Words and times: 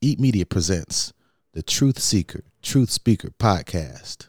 Eat 0.00 0.20
Media 0.20 0.46
presents 0.46 1.12
the 1.54 1.60
Truth 1.60 1.98
Seeker, 1.98 2.44
Truth 2.62 2.88
Speaker 2.88 3.30
podcast, 3.36 4.28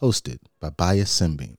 hosted 0.00 0.38
by 0.60 0.70
Bais 0.70 1.08
Semebene. 1.08 1.56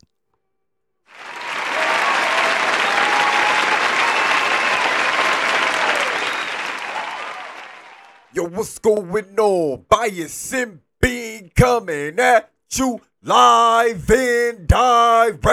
Yo, 8.33 8.45
what's 8.45 8.79
going 8.79 9.37
on? 9.37 9.83
Bais 9.89 10.79
Semebene 11.01 11.53
coming 11.53 12.17
at 12.17 12.49
you 12.71 13.01
live 13.21 14.09
and 14.09 14.67
direct. 14.69 15.49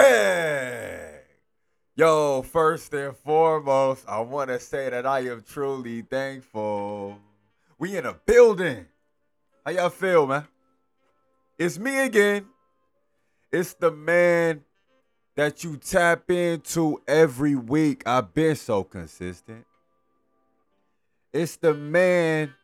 Yo, 1.97 2.41
first 2.41 2.93
and 2.93 3.17
foremost, 3.17 4.05
I 4.07 4.21
want 4.21 4.49
to 4.49 4.61
say 4.61 4.89
that 4.91 5.05
I 5.05 5.27
am 5.27 5.43
truly 5.45 6.03
thankful. 6.03 7.19
We 7.79 7.95
in 7.95 8.05
a 8.05 8.13
building. 8.13 8.87
How 9.65 9.71
y'all 9.71 9.89
feel, 9.89 10.25
man? 10.25 10.47
It's 11.59 11.77
me 11.77 11.99
again. 11.99 12.45
It's 13.51 13.73
the 13.75 13.91
man 13.91 14.63
that 15.35 15.63
you 15.63 15.77
tap 15.77 16.29
into 16.31 17.01
every 17.07 17.55
week. 17.55 18.03
I've 18.07 18.33
been 18.33 18.55
so 18.55 18.83
consistent. 18.83 19.65
It's 21.31 21.57
the 21.57 21.73
man 21.73 22.55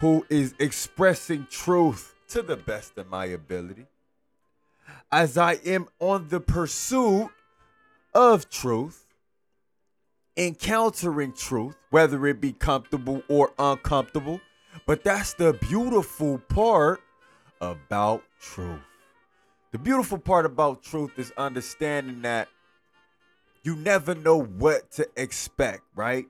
who 0.00 0.24
is 0.30 0.54
expressing 0.58 1.46
truth 1.50 2.14
to 2.28 2.42
the 2.42 2.56
best 2.56 2.96
of 2.96 3.08
my 3.08 3.26
ability. 3.26 3.86
As 5.10 5.36
I 5.36 5.54
am 5.66 5.88
on 6.00 6.28
the 6.28 6.40
pursuit 6.40 7.28
of 8.14 8.48
truth, 8.48 9.01
encountering 10.36 11.32
truth, 11.32 11.76
whether 11.90 12.26
it 12.26 12.40
be 12.40 12.52
comfortable 12.52 13.22
or 13.28 13.52
uncomfortable. 13.58 14.40
But 14.86 15.04
that's 15.04 15.34
the 15.34 15.52
beautiful 15.52 16.38
part 16.38 17.00
about 17.60 18.22
truth. 18.40 18.80
The 19.72 19.78
beautiful 19.78 20.18
part 20.18 20.44
about 20.44 20.82
truth 20.82 21.18
is 21.18 21.32
understanding 21.36 22.22
that 22.22 22.48
you 23.62 23.76
never 23.76 24.14
know 24.14 24.42
what 24.42 24.90
to 24.92 25.08
expect, 25.16 25.82
right? 25.94 26.26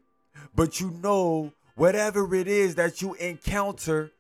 But 0.55 0.81
you 0.81 0.91
know 0.91 1.53
whatever 1.75 2.35
it 2.35 2.47
is 2.47 2.75
that 2.77 3.01
you 3.01 3.15
encounter 3.15 4.13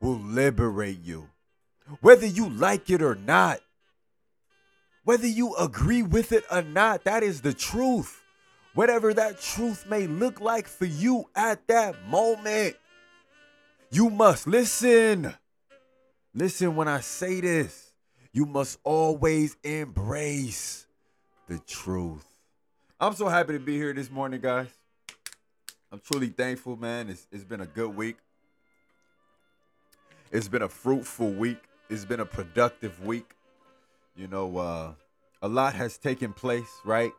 will 0.00 0.18
liberate 0.18 1.02
you. 1.02 1.30
Whether 2.00 2.26
you 2.26 2.48
like 2.50 2.90
it 2.90 3.00
or 3.00 3.14
not, 3.14 3.60
whether 5.04 5.26
you 5.26 5.56
agree 5.56 6.02
with 6.02 6.32
it 6.32 6.44
or 6.52 6.62
not, 6.62 7.04
that 7.04 7.22
is 7.22 7.40
the 7.40 7.54
truth. 7.54 8.22
Whatever 8.78 9.12
that 9.12 9.40
truth 9.40 9.86
may 9.88 10.06
look 10.06 10.40
like 10.40 10.68
for 10.68 10.84
you 10.84 11.28
at 11.34 11.66
that 11.66 12.06
moment, 12.06 12.76
you 13.90 14.08
must 14.08 14.46
listen. 14.46 15.34
Listen 16.32 16.76
when 16.76 16.86
I 16.86 17.00
say 17.00 17.40
this. 17.40 17.92
You 18.32 18.46
must 18.46 18.78
always 18.84 19.56
embrace 19.64 20.86
the 21.48 21.58
truth. 21.58 22.24
I'm 23.00 23.14
so 23.14 23.26
happy 23.26 23.54
to 23.54 23.58
be 23.58 23.74
here 23.76 23.92
this 23.92 24.12
morning, 24.12 24.40
guys. 24.40 24.68
I'm 25.90 25.98
truly 25.98 26.28
thankful, 26.28 26.76
man. 26.76 27.08
It's, 27.08 27.26
it's 27.32 27.42
been 27.42 27.62
a 27.62 27.66
good 27.66 27.96
week. 27.96 28.18
It's 30.30 30.46
been 30.46 30.62
a 30.62 30.68
fruitful 30.68 31.32
week. 31.32 31.58
It's 31.90 32.04
been 32.04 32.20
a 32.20 32.26
productive 32.26 33.04
week. 33.04 33.34
You 34.14 34.28
know, 34.28 34.56
uh, 34.56 34.92
a 35.42 35.48
lot 35.48 35.74
has 35.74 35.98
taken 35.98 36.32
place, 36.32 36.70
right? 36.84 37.10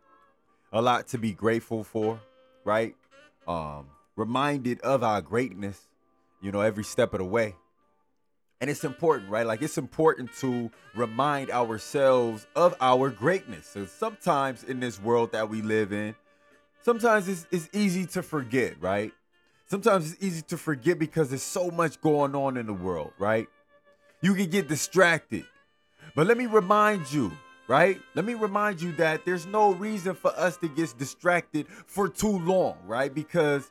A 0.72 0.82
lot 0.82 1.08
to 1.10 1.18
be 1.18 1.34
grateful 1.34 1.84
for, 1.84 2.20
right? 2.64 2.96
Um, 3.48 3.88
reminded 4.16 4.82
of 4.82 5.04
our 5.04 5.22
greatness, 5.22 5.88
you 6.42 6.52
know, 6.52 6.62
every 6.62 6.84
step 6.84 7.14
of 7.14 7.20
the 7.20 7.26
way. 7.26 7.56
And 8.62 8.70
it's 8.70 8.84
important, 8.84 9.30
right? 9.30 9.46
Like 9.46 9.62
it's 9.62 9.78
important 9.78 10.34
to 10.40 10.70
remind 10.94 11.50
ourselves 11.50 12.46
of 12.56 12.76
our 12.82 13.10
greatness. 13.10 13.66
So 13.66 13.86
sometimes 13.86 14.64
in 14.64 14.80
this 14.80 15.02
world 15.02 15.32
that 15.32 15.50
we 15.50 15.62
live 15.62 15.94
in, 15.94 16.14
sometimes 16.82 17.28
it's, 17.30 17.48
it's 17.52 17.70
easy 17.74 18.06
to 18.08 18.22
forget, 18.22 18.80
right? 18.82 19.14
Sometimes 19.66 20.12
it's 20.12 20.24
easy 20.24 20.42
to 20.44 20.58
forget 20.58 21.00
because 21.00 21.30
there's 21.30 21.42
so 21.42 21.72
much 21.72 22.02
going 22.02 22.36
on 22.36 22.58
in 22.58 22.66
the 22.66 22.74
world, 22.74 23.14
right? 23.18 23.48
You 24.22 24.36
can 24.36 24.50
get 24.50 24.68
distracted. 24.68 25.46
But 26.16 26.28
let 26.28 26.38
me 26.38 26.48
remind 26.48 27.12
you, 27.14 27.32
right? 27.70 28.02
Let 28.16 28.26
me 28.26 28.34
remind 28.34 28.82
you 28.82 28.92
that 28.94 29.26
there's 29.26 29.46
no 29.46 29.74
reason 29.74 30.16
for 30.16 30.32
us 30.32 30.58
to 30.58 30.68
get 30.68 30.98
distracted 30.98 31.68
for 31.86 32.10
too 32.10 32.40
long, 32.40 32.76
right? 32.88 33.14
Because 33.14 33.70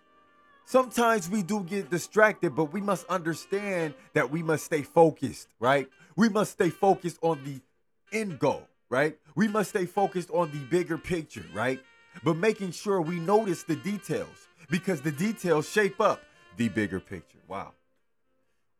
sometimes 0.64 1.28
we 1.28 1.42
do 1.42 1.64
get 1.64 1.90
distracted, 1.90 2.54
but 2.54 2.72
we 2.72 2.80
must 2.80 3.06
understand 3.08 3.94
that 4.14 4.30
we 4.30 4.40
must 4.40 4.64
stay 4.64 4.82
focused, 4.82 5.48
right? 5.58 5.88
We 6.14 6.28
must 6.28 6.52
stay 6.52 6.70
focused 6.70 7.18
on 7.22 7.42
the 7.42 7.60
end 8.16 8.38
goal, 8.38 8.68
right? 8.88 9.18
We 9.34 9.48
must 9.48 9.70
stay 9.70 9.84
focused 9.84 10.30
on 10.30 10.52
the 10.52 10.60
bigger 10.70 10.96
picture, 10.96 11.44
right? 11.52 11.80
But 12.22 12.36
making 12.36 12.70
sure 12.70 13.00
we 13.00 13.18
notice 13.18 13.64
the 13.64 13.76
details 13.76 14.46
because 14.70 15.00
the 15.00 15.12
details 15.12 15.68
shape 15.68 16.00
up 16.00 16.22
the 16.56 16.68
bigger 16.68 17.00
picture. 17.00 17.40
Wow. 17.48 17.72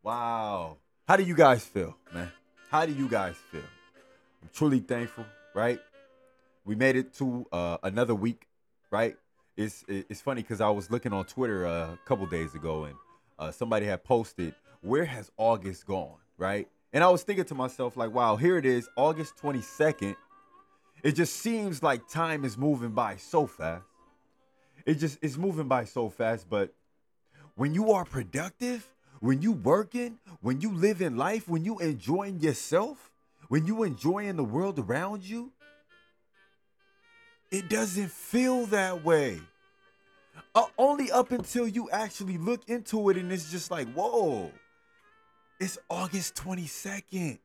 Wow. 0.04 0.76
How 1.08 1.16
do 1.16 1.24
you 1.24 1.34
guys 1.34 1.64
feel, 1.64 1.96
man? 2.14 2.30
How 2.70 2.86
do 2.86 2.92
you 2.92 3.08
guys 3.08 3.34
feel? 3.50 3.62
I'm 4.42 4.50
truly 4.52 4.80
thankful, 4.80 5.24
right? 5.54 5.80
We 6.64 6.74
made 6.74 6.96
it 6.96 7.14
to 7.14 7.46
uh, 7.52 7.78
another 7.82 8.14
week, 8.14 8.46
right? 8.90 9.16
It's 9.56 9.84
it's 9.88 10.20
funny 10.20 10.42
because 10.42 10.60
I 10.60 10.70
was 10.70 10.90
looking 10.90 11.12
on 11.12 11.24
Twitter 11.24 11.66
uh, 11.66 11.94
a 11.94 11.98
couple 12.04 12.26
days 12.26 12.54
ago 12.54 12.84
and 12.84 12.94
uh, 13.38 13.50
somebody 13.50 13.86
had 13.86 14.04
posted, 14.04 14.54
"Where 14.82 15.04
has 15.04 15.32
August 15.36 15.86
gone?" 15.86 16.18
Right? 16.36 16.68
And 16.92 17.02
I 17.02 17.08
was 17.08 17.22
thinking 17.22 17.44
to 17.46 17.54
myself, 17.54 17.96
like, 17.96 18.12
"Wow, 18.12 18.36
here 18.36 18.56
it 18.56 18.64
is, 18.64 18.88
August 18.96 19.36
22nd. 19.42 20.14
It 21.02 21.12
just 21.12 21.36
seems 21.36 21.82
like 21.82 22.08
time 22.08 22.44
is 22.44 22.56
moving 22.56 22.90
by 22.90 23.16
so 23.16 23.46
fast. 23.46 23.84
It 24.86 24.94
just 24.94 25.18
it's 25.22 25.36
moving 25.36 25.68
by 25.68 25.84
so 25.84 26.08
fast. 26.08 26.48
But 26.48 26.72
when 27.56 27.74
you 27.74 27.92
are 27.92 28.04
productive, 28.04 28.86
when 29.20 29.42
you 29.42 29.52
working, 29.52 30.18
when 30.40 30.60
you 30.60 30.72
live 30.72 31.02
in 31.02 31.16
life, 31.16 31.48
when 31.48 31.64
you 31.64 31.78
enjoying 31.78 32.40
yourself, 32.40 33.07
when 33.48 33.66
you're 33.66 33.86
enjoying 33.86 34.36
the 34.36 34.44
world 34.44 34.78
around 34.78 35.24
you, 35.24 35.52
it 37.50 37.68
doesn't 37.68 38.10
feel 38.10 38.66
that 38.66 39.04
way. 39.04 39.40
Uh, 40.54 40.66
only 40.76 41.10
up 41.10 41.30
until 41.32 41.66
you 41.66 41.88
actually 41.90 42.38
look 42.38 42.68
into 42.68 43.08
it 43.10 43.16
and 43.16 43.32
it's 43.32 43.50
just 43.50 43.70
like, 43.70 43.90
whoa, 43.92 44.52
it's 45.58 45.78
August 45.88 46.34
22nd. 46.36 47.38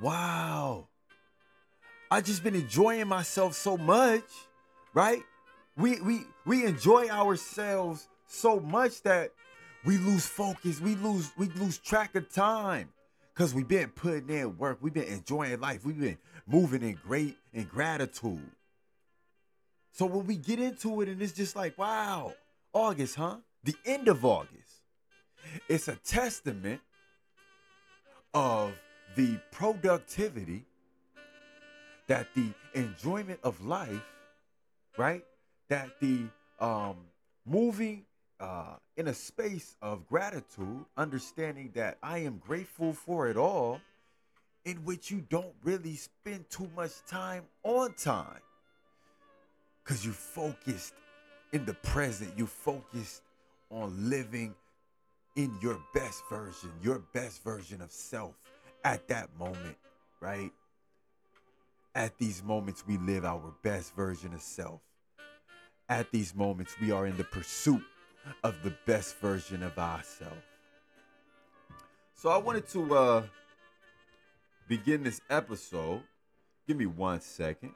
Wow. 0.00 0.88
I 2.10 2.20
just 2.20 2.44
been 2.44 2.54
enjoying 2.54 3.08
myself 3.08 3.54
so 3.54 3.76
much, 3.76 4.24
right? 4.94 5.22
We 5.76 6.00
we 6.00 6.20
we 6.44 6.64
enjoy 6.64 7.08
ourselves 7.08 8.08
so 8.26 8.60
much 8.60 9.02
that 9.02 9.32
we 9.84 9.98
lose 9.98 10.26
focus. 10.26 10.80
We 10.80 10.94
lose 10.96 11.32
we 11.36 11.48
lose 11.48 11.78
track 11.78 12.14
of 12.14 12.32
time 12.32 12.90
because 13.36 13.52
we've 13.52 13.68
been 13.68 13.90
putting 13.90 14.30
in 14.30 14.56
work. 14.56 14.78
We've 14.80 14.94
been 14.94 15.04
enjoying 15.04 15.60
life. 15.60 15.84
We've 15.84 16.00
been 16.00 16.16
moving 16.46 16.82
in 16.82 16.98
great 17.06 17.36
in 17.52 17.64
gratitude. 17.64 18.50
So 19.92 20.06
when 20.06 20.26
we 20.26 20.36
get 20.36 20.58
into 20.58 21.02
it 21.02 21.08
and 21.08 21.20
it's 21.20 21.32
just 21.32 21.54
like, 21.54 21.76
wow, 21.76 22.32
August, 22.72 23.16
huh? 23.16 23.36
The 23.62 23.74
end 23.84 24.08
of 24.08 24.24
August. 24.24 24.54
It's 25.68 25.88
a 25.88 25.96
testament 25.96 26.80
of 28.32 28.72
the 29.16 29.38
productivity 29.50 30.64
that 32.06 32.28
the 32.34 32.52
enjoyment 32.74 33.40
of 33.42 33.64
life, 33.64 34.02
right? 34.96 35.24
That 35.68 36.00
the 36.00 36.24
um 36.58 36.96
moving 37.44 38.05
uh 38.40 38.76
in 38.96 39.08
a 39.08 39.14
space 39.14 39.76
of 39.82 40.06
gratitude, 40.08 40.84
understanding 40.96 41.70
that 41.74 41.98
I 42.02 42.18
am 42.18 42.38
grateful 42.38 42.92
for 42.92 43.28
it 43.28 43.36
all, 43.36 43.80
in 44.64 44.76
which 44.78 45.10
you 45.10 45.24
don't 45.28 45.54
really 45.62 45.94
spend 45.94 46.48
too 46.50 46.68
much 46.74 46.92
time 47.06 47.44
on 47.62 47.92
time. 47.94 48.40
Cause 49.84 50.04
you 50.04 50.12
focused 50.12 50.94
in 51.52 51.64
the 51.64 51.74
present, 51.74 52.32
you 52.36 52.46
focused 52.46 53.22
on 53.70 54.10
living 54.10 54.54
in 55.36 55.56
your 55.60 55.78
best 55.94 56.22
version, 56.28 56.70
your 56.82 57.00
best 57.12 57.44
version 57.44 57.80
of 57.80 57.92
self 57.92 58.34
at 58.84 59.06
that 59.08 59.28
moment, 59.38 59.76
right? 60.20 60.50
At 61.94 62.18
these 62.18 62.42
moments, 62.42 62.84
we 62.86 62.98
live 62.98 63.24
our 63.24 63.54
best 63.62 63.94
version 63.94 64.34
of 64.34 64.42
self. 64.42 64.80
At 65.88 66.10
these 66.10 66.34
moments, 66.34 66.74
we 66.80 66.90
are 66.90 67.06
in 67.06 67.16
the 67.16 67.24
pursuit 67.24 67.82
of 68.44 68.62
the 68.62 68.74
best 68.86 69.18
version 69.18 69.62
of 69.62 69.78
ourselves. 69.78 70.36
So 72.14 72.30
I 72.30 72.38
wanted 72.38 72.68
to 72.68 72.94
uh, 72.96 73.22
begin 74.68 75.02
this 75.02 75.20
episode. 75.30 76.02
Give 76.66 76.76
me 76.76 76.86
one 76.86 77.20
second. 77.20 77.72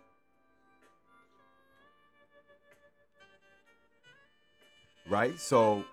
Right? 5.08 5.38
So 5.40 5.84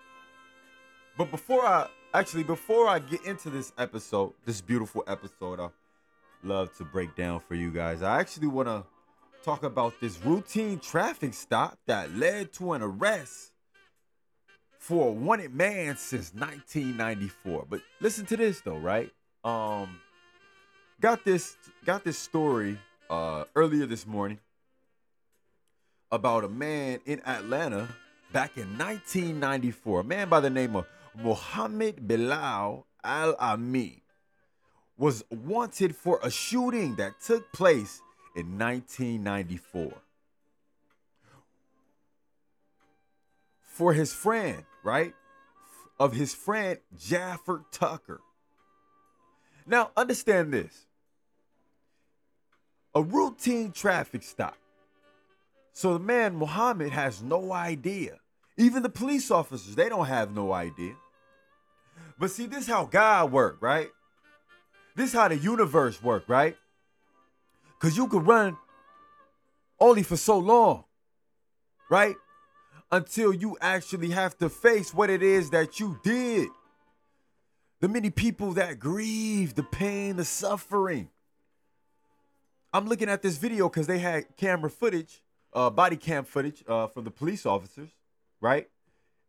But 1.18 1.32
before 1.32 1.66
I 1.66 1.88
actually 2.14 2.44
before 2.44 2.88
I 2.88 3.00
get 3.00 3.24
into 3.26 3.50
this 3.50 3.72
episode, 3.76 4.34
this 4.46 4.60
beautiful 4.60 5.04
episode, 5.08 5.60
I 5.60 5.68
love 6.44 6.74
to 6.78 6.84
break 6.84 7.16
down 7.16 7.40
for 7.40 7.56
you 7.56 7.72
guys. 7.72 8.02
I 8.02 8.20
actually 8.20 8.46
want 8.46 8.68
to 8.68 8.84
talk 9.42 9.64
about 9.64 10.00
this 10.00 10.24
routine 10.24 10.78
traffic 10.78 11.34
stop 11.34 11.78
that 11.86 12.14
led 12.14 12.52
to 12.54 12.72
an 12.72 12.82
arrest 12.82 13.52
for 14.78 15.08
a 15.08 15.12
wanted 15.12 15.54
man 15.54 15.96
since 15.96 16.32
1994. 16.34 17.66
But 17.68 17.80
listen 18.00 18.26
to 18.26 18.36
this 18.36 18.60
though, 18.60 18.78
right? 18.78 19.12
Um 19.44 20.00
got 21.00 21.24
this 21.24 21.56
got 21.84 22.04
this 22.04 22.18
story 22.18 22.78
uh 23.10 23.44
earlier 23.54 23.86
this 23.86 24.06
morning 24.06 24.38
about 26.10 26.44
a 26.44 26.48
man 26.48 27.00
in 27.06 27.20
Atlanta 27.26 27.88
back 28.32 28.56
in 28.56 28.78
1994. 28.78 30.00
A 30.00 30.04
man 30.04 30.28
by 30.28 30.40
the 30.40 30.50
name 30.50 30.76
of 30.76 30.86
Mohammed 31.14 32.06
Bilal 32.06 32.86
Al 33.04 33.34
Ami 33.38 34.02
was 34.96 35.24
wanted 35.30 35.94
for 35.94 36.18
a 36.22 36.30
shooting 36.30 36.96
that 36.96 37.20
took 37.20 37.52
place 37.52 38.00
in 38.34 38.58
1994. 38.58 39.92
For 43.62 43.92
his 43.92 44.12
friend, 44.12 44.64
right? 44.82 45.14
Of 45.98 46.14
his 46.14 46.34
friend 46.34 46.78
Jafford 46.96 47.64
Tucker. 47.72 48.20
Now, 49.66 49.90
understand 49.96 50.52
this 50.52 50.86
a 52.94 53.02
routine 53.02 53.72
traffic 53.72 54.22
stop. 54.22 54.56
So 55.72 55.92
the 55.92 56.00
man, 56.00 56.34
Muhammad, 56.34 56.90
has 56.90 57.22
no 57.22 57.52
idea. 57.52 58.18
Even 58.56 58.82
the 58.82 58.88
police 58.88 59.30
officers, 59.30 59.76
they 59.76 59.88
don't 59.88 60.06
have 60.06 60.34
no 60.34 60.52
idea. 60.52 60.96
But 62.18 62.32
see, 62.32 62.46
this 62.46 62.66
how 62.66 62.86
God 62.86 63.30
work, 63.30 63.58
right? 63.60 63.88
This 64.96 65.12
how 65.12 65.28
the 65.28 65.36
universe 65.36 66.02
work, 66.02 66.24
right? 66.26 66.56
Cause 67.78 67.96
you 67.96 68.08
could 68.08 68.26
run 68.26 68.56
only 69.78 70.02
for 70.02 70.16
so 70.16 70.38
long, 70.38 70.82
right? 71.88 72.16
Until 72.90 73.34
you 73.34 73.56
actually 73.60 74.10
have 74.10 74.38
to 74.38 74.48
face 74.48 74.94
what 74.94 75.10
it 75.10 75.22
is 75.22 75.50
that 75.50 75.78
you 75.78 75.98
did. 76.02 76.48
The 77.80 77.88
many 77.88 78.10
people 78.10 78.52
that 78.54 78.78
grieve, 78.78 79.54
the 79.54 79.62
pain, 79.62 80.16
the 80.16 80.24
suffering. 80.24 81.10
I'm 82.72 82.86
looking 82.86 83.08
at 83.08 83.22
this 83.22 83.36
video 83.36 83.68
because 83.68 83.86
they 83.86 83.98
had 83.98 84.36
camera 84.36 84.70
footage, 84.70 85.22
uh, 85.52 85.70
body 85.70 85.96
cam 85.96 86.24
footage 86.24 86.64
uh, 86.66 86.86
from 86.86 87.04
the 87.04 87.10
police 87.10 87.46
officers, 87.46 87.90
right? 88.40 88.68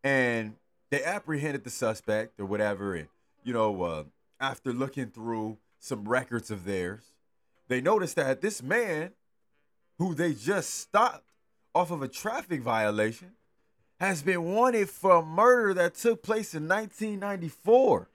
And 0.03 0.55
they 0.89 1.03
apprehended 1.03 1.63
the 1.63 1.69
suspect 1.69 2.39
or 2.39 2.45
whatever. 2.45 2.95
And, 2.95 3.07
you 3.43 3.53
know, 3.53 3.83
uh, 3.83 4.03
after 4.39 4.73
looking 4.73 5.07
through 5.07 5.57
some 5.79 6.07
records 6.07 6.49
of 6.49 6.65
theirs, 6.65 7.03
they 7.67 7.81
noticed 7.81 8.15
that 8.15 8.41
this 8.41 8.63
man, 8.63 9.11
who 9.97 10.15
they 10.15 10.33
just 10.33 10.73
stopped 10.73 11.31
off 11.75 11.91
of 11.91 12.01
a 12.01 12.07
traffic 12.07 12.61
violation, 12.61 13.31
has 13.99 14.21
been 14.21 14.43
wanted 14.43 14.89
for 14.89 15.17
a 15.17 15.21
murder 15.21 15.73
that 15.73 15.95
took 15.95 16.23
place 16.23 16.53
in 16.53 16.67
1994. 16.67 18.07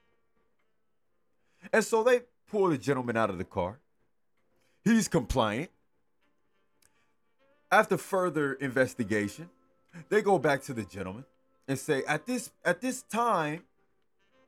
And 1.72 1.84
so 1.84 2.02
they 2.02 2.20
pull 2.50 2.68
the 2.68 2.78
gentleman 2.78 3.16
out 3.16 3.30
of 3.30 3.38
the 3.38 3.44
car. 3.44 3.78
He's 4.82 5.08
compliant. 5.08 5.70
After 7.70 7.96
further 7.96 8.54
investigation, 8.54 9.50
they 10.08 10.22
go 10.22 10.38
back 10.38 10.62
to 10.64 10.74
the 10.74 10.84
gentleman 10.84 11.24
and 11.66 11.78
say, 11.78 12.02
at 12.06 12.26
this 12.26 12.50
at 12.64 12.80
this 12.80 13.02
time, 13.02 13.64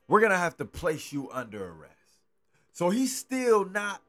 we're 0.07 0.21
gonna 0.21 0.37
have 0.37 0.55
to 0.57 0.65
place 0.65 1.11
you 1.11 1.29
under 1.31 1.65
arrest. 1.65 1.93
So 2.71 2.89
he's 2.89 3.15
still 3.15 3.65
not 3.65 4.01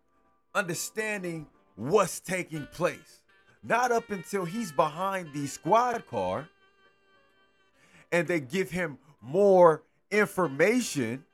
understanding 0.55 1.47
what's 1.75 2.21
taking 2.21 2.67
place. 2.67 3.23
Not 3.63 3.91
up 3.91 4.11
until 4.11 4.45
he's 4.45 4.71
behind 4.71 5.33
the 5.33 5.47
squad 5.47 6.07
car 6.07 6.49
and 8.13 8.27
they 8.27 8.41
give 8.41 8.71
him 8.71 8.99
more 9.21 9.83
information, 10.11 11.25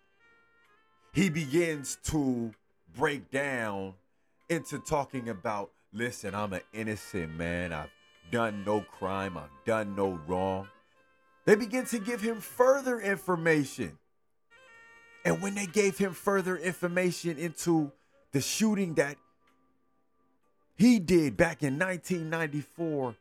he 1.13 1.29
begins 1.29 1.99
to 2.05 2.53
break 2.97 3.31
down 3.31 3.95
into 4.49 4.79
talking 4.79 5.29
about 5.29 5.71
listen, 5.93 6.35
I'm 6.35 6.53
an 6.53 6.61
innocent 6.73 7.37
man. 7.37 7.73
I've 7.73 7.91
done 8.31 8.65
no 8.65 8.81
crime, 8.81 9.39
I've 9.39 9.65
done 9.65 9.95
no 9.95 10.19
wrong. 10.27 10.69
They 11.45 11.55
begin 11.55 11.85
to 11.87 11.99
give 11.99 12.21
him 12.21 12.41
further 12.41 13.01
information. 13.01 13.99
And 15.25 15.41
when 15.41 15.55
they 15.55 15.67
gave 15.67 15.97
him 15.99 16.13
further 16.13 16.57
information 16.57 17.39
into 17.39 17.93
the 18.33 18.41
shooting 18.41 18.95
that 18.95 19.17
he 20.77 20.99
did 20.99 21.37
back 21.37 21.63
in 21.63 21.79
1994 21.79 23.15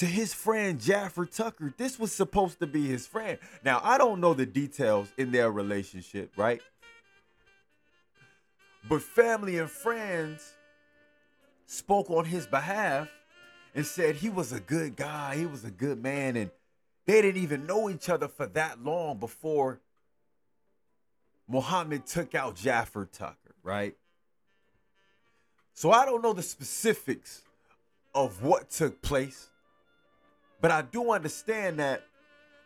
to 0.00 0.06
his 0.06 0.32
friend 0.32 0.80
Jafford 0.80 1.30
Tucker, 1.30 1.74
this 1.76 1.98
was 1.98 2.10
supposed 2.10 2.58
to 2.60 2.66
be 2.66 2.86
his 2.86 3.06
friend. 3.06 3.36
Now, 3.62 3.82
I 3.84 3.98
don't 3.98 4.18
know 4.18 4.32
the 4.32 4.46
details 4.46 5.12
in 5.18 5.30
their 5.30 5.52
relationship, 5.52 6.32
right? 6.38 6.62
But 8.88 9.02
family 9.02 9.58
and 9.58 9.70
friends 9.70 10.54
spoke 11.66 12.08
on 12.08 12.24
his 12.24 12.46
behalf 12.46 13.10
and 13.74 13.84
said 13.84 14.16
he 14.16 14.30
was 14.30 14.52
a 14.52 14.60
good 14.60 14.96
guy, 14.96 15.36
he 15.36 15.44
was 15.44 15.66
a 15.66 15.70
good 15.70 16.02
man, 16.02 16.34
and 16.34 16.50
they 17.04 17.20
didn't 17.20 17.42
even 17.42 17.66
know 17.66 17.90
each 17.90 18.08
other 18.08 18.28
for 18.28 18.46
that 18.46 18.82
long 18.82 19.18
before 19.18 19.80
Muhammad 21.46 22.06
took 22.06 22.34
out 22.34 22.56
Jafford 22.56 23.12
Tucker, 23.12 23.54
right? 23.62 23.98
So 25.74 25.90
I 25.90 26.06
don't 26.06 26.22
know 26.22 26.32
the 26.32 26.42
specifics 26.42 27.42
of 28.14 28.42
what 28.42 28.70
took 28.70 29.02
place, 29.02 29.48
but 30.60 30.70
I 30.70 30.82
do 30.82 31.10
understand 31.10 31.78
that 31.78 32.04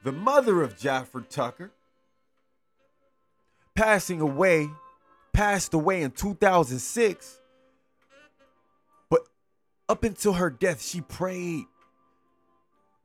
the 0.02 0.12
mother 0.12 0.62
of 0.62 0.78
Jafford 0.78 1.30
Tucker 1.30 1.70
passing 3.74 4.20
away, 4.20 4.70
passed 5.32 5.74
away 5.74 6.02
in 6.02 6.10
2006. 6.10 7.40
But 9.08 9.26
up 9.88 10.04
until 10.04 10.34
her 10.34 10.50
death, 10.50 10.82
she 10.82 11.00
prayed. 11.00 11.64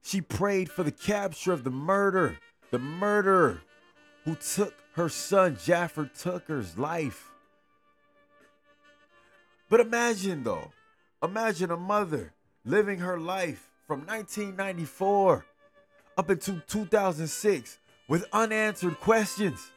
She 0.01 0.21
prayed 0.21 0.69
for 0.69 0.83
the 0.83 0.91
capture 0.91 1.51
of 1.51 1.63
the 1.63 1.71
murder, 1.71 2.38
the 2.71 2.80
murderer 2.80 3.62
who 4.25 4.36
took 4.36 4.74
her 4.93 5.10
son 5.10 5.58
Jafford 5.63 6.13
Tucker's 6.15 6.77
life. 6.77 7.31
But 9.69 9.79
imagine 9.79 10.43
though, 10.43 10.72
imagine 11.22 11.69
a 11.69 11.77
mother 11.77 12.34
living 12.65 13.00
her 13.00 13.19
life 13.19 13.69
from 13.89 14.01
1994 14.01 15.43
up 16.15 16.29
until 16.29 16.62
2006 16.67 17.79
with 18.08 18.24
unanswered 18.31 19.00
questions. 19.00 19.72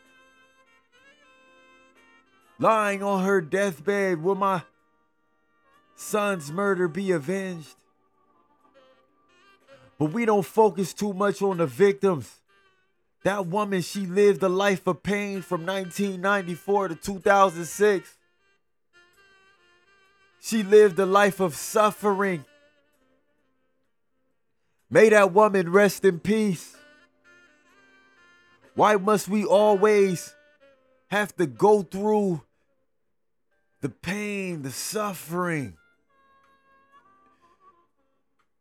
Lying 2.59 3.03
on 3.03 3.25
her 3.25 3.41
deathbed, 3.41 4.23
will 4.23 4.35
my 4.35 4.65
son's 5.97 6.53
murder 6.53 6.89
be 6.89 7.11
avenged? 7.13 7.75
But 9.99 10.13
we 10.13 10.27
don't 10.27 10.45
focus 10.45 10.93
too 10.93 11.15
much 11.15 11.41
on 11.41 11.57
the 11.57 11.67
victims. 11.67 12.31
That 13.23 13.47
woman, 13.47 13.81
she 13.81 14.01
lived 14.01 14.43
a 14.43 14.49
life 14.51 14.87
of 14.87 15.03
pain 15.03 15.41
from 15.41 15.65
1994 15.65 16.89
to 16.89 16.95
2006. 16.97 18.19
She 20.43 20.63
lived 20.63 20.99
a 20.99 21.07
life 21.07 21.41
of 21.41 21.55
suffering. 21.55 22.45
May 24.93 25.09
that 25.09 25.33
woman 25.33 25.73
rest 25.73 26.05
in 26.05 26.21
peace. 26.21 26.77
Why 28.75 28.97
must 28.97 29.27
we 29.27 29.43
always 29.43 30.35
have 31.09 31.35
to 31.37 31.47
go 31.47 31.81
through 31.81 32.43
the 33.81 33.89
pain, 33.89 34.61
the 34.61 34.71
suffering? 34.71 35.79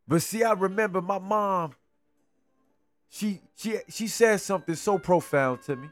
But 0.08 0.22
see, 0.22 0.42
I 0.42 0.54
remember 0.54 1.02
my 1.02 1.20
mom. 1.20 1.74
She 3.10 3.42
she 3.58 3.80
she 3.90 4.08
said 4.08 4.40
something 4.40 4.76
so 4.76 4.98
profound 5.00 5.64
to 5.64 5.76
me 5.76 5.90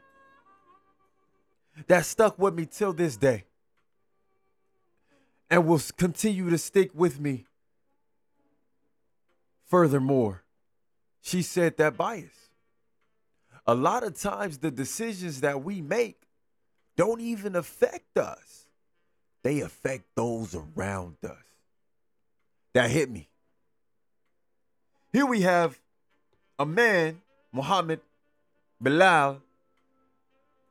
that 1.86 2.06
stuck 2.06 2.38
with 2.38 2.54
me 2.54 2.64
till 2.64 2.94
this 2.94 3.18
day 3.18 3.44
and 5.50 5.66
will 5.66 5.82
continue 5.98 6.48
to 6.48 6.56
stick 6.56 6.92
with 6.94 7.20
me. 7.20 7.44
Furthermore, 9.70 10.42
she 11.22 11.42
said 11.42 11.76
that 11.76 11.96
Bais. 11.96 12.28
A 13.68 13.74
lot 13.74 14.02
of 14.02 14.18
times, 14.18 14.58
the 14.58 14.70
decisions 14.72 15.42
that 15.42 15.62
we 15.62 15.80
make 15.80 16.20
don't 16.96 17.20
even 17.20 17.54
affect 17.54 18.18
us, 18.18 18.66
they 19.44 19.60
affect 19.60 20.06
those 20.16 20.56
around 20.56 21.18
us. 21.22 21.36
That 22.74 22.90
hit 22.90 23.10
me. 23.10 23.28
Here 25.12 25.24
we 25.26 25.42
have 25.42 25.78
a 26.58 26.66
man, 26.66 27.20
Muhammad 27.52 28.00
Bilal 28.80 29.40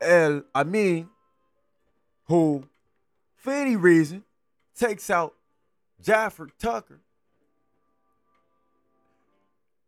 El 0.01 0.43
Amin, 0.53 1.07
who, 2.25 2.67
for 3.37 3.53
any 3.53 3.77
reason, 3.77 4.23
takes 4.77 5.09
out 5.09 5.35
Jafford 6.01 6.51
Tucker. 6.59 6.99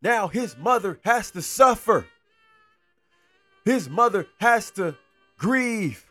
Now 0.02 0.28
his 0.28 0.58
mother 0.58 1.00
has 1.04 1.32
to 1.32 1.42
suffer. 1.42 2.08
His 3.64 3.90
mother 3.90 4.28
has 4.40 4.72
to 4.72 4.98
grieve. 5.38 6.06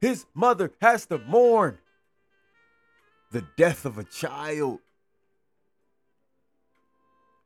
His 0.00 0.24
mother 0.34 0.72
has 0.80 1.06
to 1.06 1.18
mourn 1.18 1.78
the 3.30 3.44
death 3.56 3.84
of 3.84 3.98
a 3.98 4.04
child. 4.04 4.80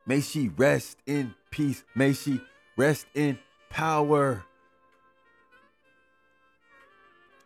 May 0.06 0.20
she 0.20 0.48
rest 0.48 0.98
in 1.06 1.34
peace. 1.50 1.82
May 1.94 2.12
she 2.12 2.40
rest 2.76 3.06
in 3.14 3.38
power. 3.70 4.44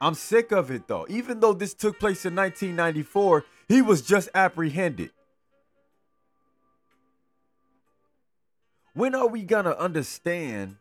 I'm 0.01 0.15
sick 0.15 0.53
of 0.53 0.71
it 0.71 0.87
though. 0.87 1.07
Even 1.09 1.41
though 1.41 1.55
this 1.55 1.75
took 1.75 1.99
place 1.99 2.25
in 2.27 2.37
1994, 2.37 3.45
he 3.69 3.83
was 3.83 4.03
just 4.03 4.29
apprehended. 4.35 5.11
When 8.99 9.15
are 9.15 9.29
we 9.29 9.45
going 9.45 9.65
to 9.65 9.79
understand 9.79 10.75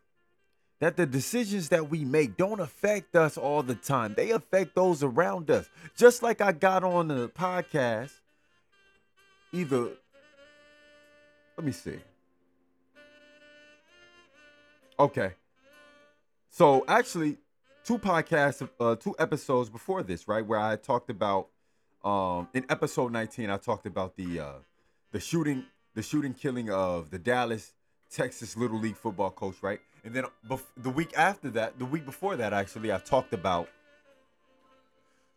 that 0.80 0.96
the 0.96 1.06
decisions 1.06 1.68
that 1.68 1.88
we 1.88 2.04
make 2.04 2.36
don't 2.36 2.58
affect 2.58 3.14
us 3.14 3.38
all 3.38 3.62
the 3.62 3.76
time? 3.76 4.14
They 4.16 4.32
affect 4.32 4.74
those 4.74 5.04
around 5.04 5.52
us. 5.52 5.70
Just 5.96 6.20
like 6.20 6.40
I 6.40 6.50
got 6.50 6.82
on 6.82 7.06
the 7.06 7.28
podcast, 7.28 8.10
either, 9.52 9.90
let 11.56 11.64
me 11.64 11.70
see. 11.70 12.00
Okay. 14.98 15.34
So 16.50 16.84
actually, 16.88 17.36
two 17.84 17.98
podcasts, 17.98 18.68
uh, 18.80 18.96
two 18.96 19.14
episodes 19.20 19.70
before 19.70 20.02
this, 20.02 20.26
right, 20.26 20.44
where 20.44 20.58
I 20.58 20.74
talked 20.74 21.08
about, 21.08 21.50
um, 22.02 22.48
in 22.52 22.66
episode 22.68 23.12
19, 23.12 23.48
I 23.48 23.58
talked 23.58 23.86
about 23.86 24.16
the, 24.16 24.40
uh, 24.40 24.52
the 25.12 25.20
shooting, 25.20 25.66
the 25.94 26.02
shooting 26.02 26.34
killing 26.34 26.68
of 26.68 27.10
the 27.10 27.18
Dallas 27.20 27.74
Texas 28.10 28.56
Little 28.56 28.78
League 28.78 28.96
football 28.96 29.30
coach, 29.30 29.56
right? 29.62 29.80
And 30.04 30.14
then 30.14 30.24
bef- 30.48 30.62
the 30.76 30.90
week 30.90 31.12
after 31.16 31.50
that, 31.50 31.78
the 31.78 31.84
week 31.84 32.04
before 32.04 32.36
that, 32.36 32.52
actually, 32.52 32.92
I 32.92 32.98
talked 32.98 33.32
about 33.32 33.68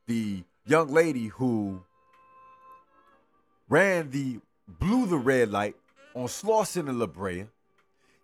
the 0.07 0.43
young 0.65 0.89
lady 0.89 1.27
who 1.27 1.81
ran 3.69 4.09
the 4.11 4.39
blew 4.67 5.05
the 5.05 5.17
red 5.17 5.51
light 5.51 5.75
on 6.13 6.27
Slauson 6.27 6.87
and 6.89 6.99
La 6.99 7.07
Brea, 7.07 7.45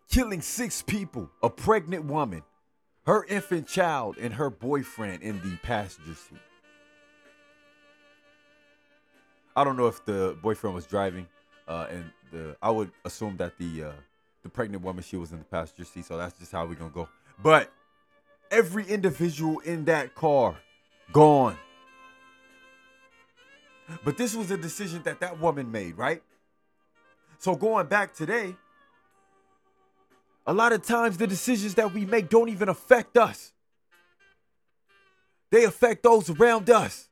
killing 0.09 0.41
six 0.41 0.81
people, 0.81 1.29
a 1.41 1.49
pregnant 1.49 2.05
woman, 2.05 2.43
her 3.05 3.25
infant 3.25 3.67
child, 3.67 4.17
and 4.17 4.33
her 4.33 4.49
boyfriend 4.49 5.23
in 5.23 5.41
the 5.41 5.57
passenger 5.57 6.13
seat. 6.13 6.39
I 9.55 9.63
don't 9.63 9.75
know 9.75 9.87
if 9.87 10.05
the 10.05 10.37
boyfriend 10.41 10.75
was 10.75 10.85
driving, 10.85 11.27
uh, 11.67 11.87
and 11.89 12.11
the 12.31 12.55
I 12.61 12.69
would 12.69 12.91
assume 13.05 13.37
that 13.37 13.57
the 13.57 13.85
uh, 13.85 13.91
the 14.43 14.49
pregnant 14.49 14.83
woman 14.83 15.03
she 15.03 15.17
was 15.17 15.31
in 15.31 15.39
the 15.39 15.45
passenger 15.45 15.83
seat, 15.83 16.05
so 16.05 16.17
that's 16.17 16.37
just 16.37 16.51
how 16.51 16.65
we're 16.65 16.75
gonna 16.75 16.89
go. 16.89 17.09
But 17.41 17.71
every 18.51 18.85
individual 18.85 19.59
in 19.59 19.85
that 19.85 20.15
car 20.15 20.57
gone. 21.11 21.57
But 24.03 24.17
this 24.17 24.35
was 24.35 24.51
a 24.51 24.57
decision 24.57 25.01
that 25.03 25.19
that 25.21 25.39
woman 25.39 25.71
made, 25.71 25.97
right? 25.97 26.21
So 27.39 27.55
going 27.55 27.87
back 27.87 28.13
today, 28.13 28.55
a 30.45 30.53
lot 30.53 30.73
of 30.73 30.81
times 30.81 31.17
the 31.17 31.27
decisions 31.27 31.75
that 31.75 31.93
we 31.93 32.05
make 32.05 32.29
don't 32.29 32.49
even 32.49 32.69
affect 32.69 33.17
us. 33.17 33.53
They 35.51 35.63
affect 35.63 36.03
those 36.03 36.29
around 36.29 36.69
us. 36.69 37.09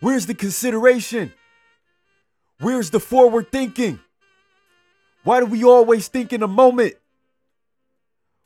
Where's 0.00 0.26
the 0.26 0.34
consideration? 0.34 1.32
Where's 2.60 2.90
the 2.90 3.00
forward 3.00 3.52
thinking? 3.52 4.00
Why 5.24 5.40
do 5.40 5.46
we 5.46 5.64
always 5.64 6.08
think 6.08 6.32
in 6.32 6.40
the 6.40 6.48
moment? 6.48 6.94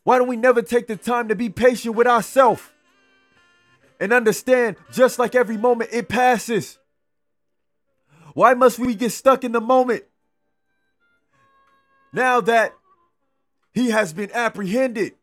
Why 0.05 0.19
don't 0.19 0.29
we 0.29 0.37
never 0.37 0.63
take 0.63 0.87
the 0.87 0.97
time 0.97 1.29
to 1.29 1.35
be 1.35 1.49
patient 1.49 1.97
with 1.97 2.07
ourselves 2.07 2.63
and 3.99 4.13
understand 4.13 4.77
just 4.93 5.19
like 5.19 5.35
every 5.35 5.57
moment 5.57 5.91
it 5.93 6.09
passes? 6.09 6.79
Why 8.35 8.55
must 8.55 8.79
we 8.79 8.95
get 8.95 9.13
stuck 9.13 9.45
in 9.45 9.53
the 9.53 9.61
moment? 9.61 10.05
Now 12.13 12.41
that 12.43 12.75
he 13.73 13.91
has 13.91 14.13
been 14.13 14.31
apprehended, 14.33 15.15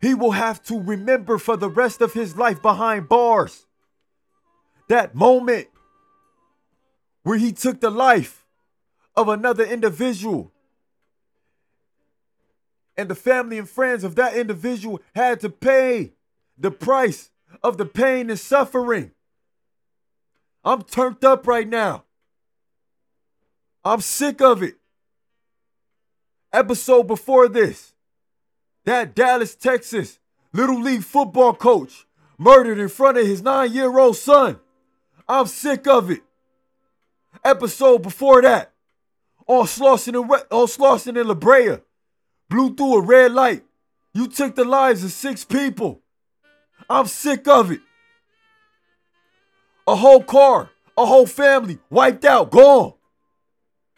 he 0.00 0.14
will 0.14 0.32
have 0.32 0.62
to 0.64 0.80
remember 0.80 1.38
for 1.38 1.56
the 1.56 1.68
rest 1.68 2.00
of 2.00 2.12
his 2.12 2.36
life 2.36 2.62
behind 2.62 3.08
bars 3.08 3.66
that 4.88 5.14
moment 5.14 5.68
where 7.22 7.38
he 7.38 7.52
took 7.52 7.80
the 7.80 7.90
life 7.90 8.44
of 9.18 9.28
another 9.28 9.64
individual. 9.64 10.52
And 12.96 13.08
the 13.08 13.16
family 13.16 13.58
and 13.58 13.68
friends 13.68 14.04
of 14.04 14.14
that 14.14 14.34
individual 14.36 15.00
had 15.12 15.40
to 15.40 15.50
pay 15.50 16.12
the 16.56 16.70
price 16.70 17.30
of 17.60 17.78
the 17.78 17.84
pain 17.84 18.30
and 18.30 18.38
suffering. 18.38 19.10
I'm 20.64 20.82
turned 20.82 21.24
up 21.24 21.48
right 21.48 21.66
now. 21.68 22.04
I'm 23.84 24.00
sick 24.02 24.40
of 24.40 24.62
it. 24.62 24.76
Episode 26.52 27.08
before 27.08 27.48
this, 27.48 27.94
that 28.84 29.16
Dallas, 29.16 29.56
Texas 29.56 30.20
Little 30.52 30.80
League 30.80 31.02
football 31.02 31.54
coach 31.54 32.06
murdered 32.38 32.78
in 32.78 32.88
front 32.88 33.18
of 33.18 33.26
his 33.26 33.42
nine 33.42 33.72
year 33.72 33.98
old 33.98 34.16
son. 34.16 34.60
I'm 35.28 35.46
sick 35.46 35.88
of 35.88 36.08
it. 36.08 36.22
Episode 37.44 38.02
before 38.02 38.42
that, 38.42 38.72
on 39.48 39.64
Slauson 39.66 40.20
and, 40.20 40.30
on 40.30 40.66
Slauson 40.66 41.18
and 41.18 41.28
La 41.28 41.34
Brea, 41.34 41.78
blew 42.48 42.74
through 42.74 42.96
a 42.96 43.00
red 43.00 43.32
light. 43.32 43.64
You 44.14 44.28
took 44.28 44.54
the 44.54 44.64
lives 44.64 45.02
of 45.02 45.10
six 45.10 45.44
people. 45.44 46.02
I'm 46.88 47.06
sick 47.06 47.48
of 47.48 47.72
it. 47.72 47.80
A 49.86 49.96
whole 49.96 50.22
car, 50.22 50.70
a 50.96 51.06
whole 51.06 51.26
family 51.26 51.78
wiped 51.90 52.24
out, 52.24 52.50
gone 52.50 52.94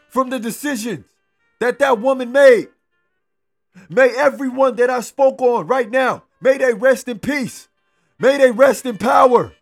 from 0.09 0.31
the 0.31 0.39
decisions 0.39 1.05
that 1.59 1.79
that 1.81 2.01
woman 2.01 2.33
made. 2.33 2.69
May 3.89 4.11
everyone 4.17 4.77
that 4.77 4.91
I 4.91 5.01
spoke 5.01 5.41
on 5.43 5.67
right 5.67 5.91
now, 5.91 6.25
may 6.41 6.59
they 6.59 6.75
rest 6.75 7.09
in 7.09 7.19
peace. 7.19 7.69
May 8.19 8.39
they 8.39 8.51
rest 8.51 8.87
in 8.87 8.99
power. 8.99 9.53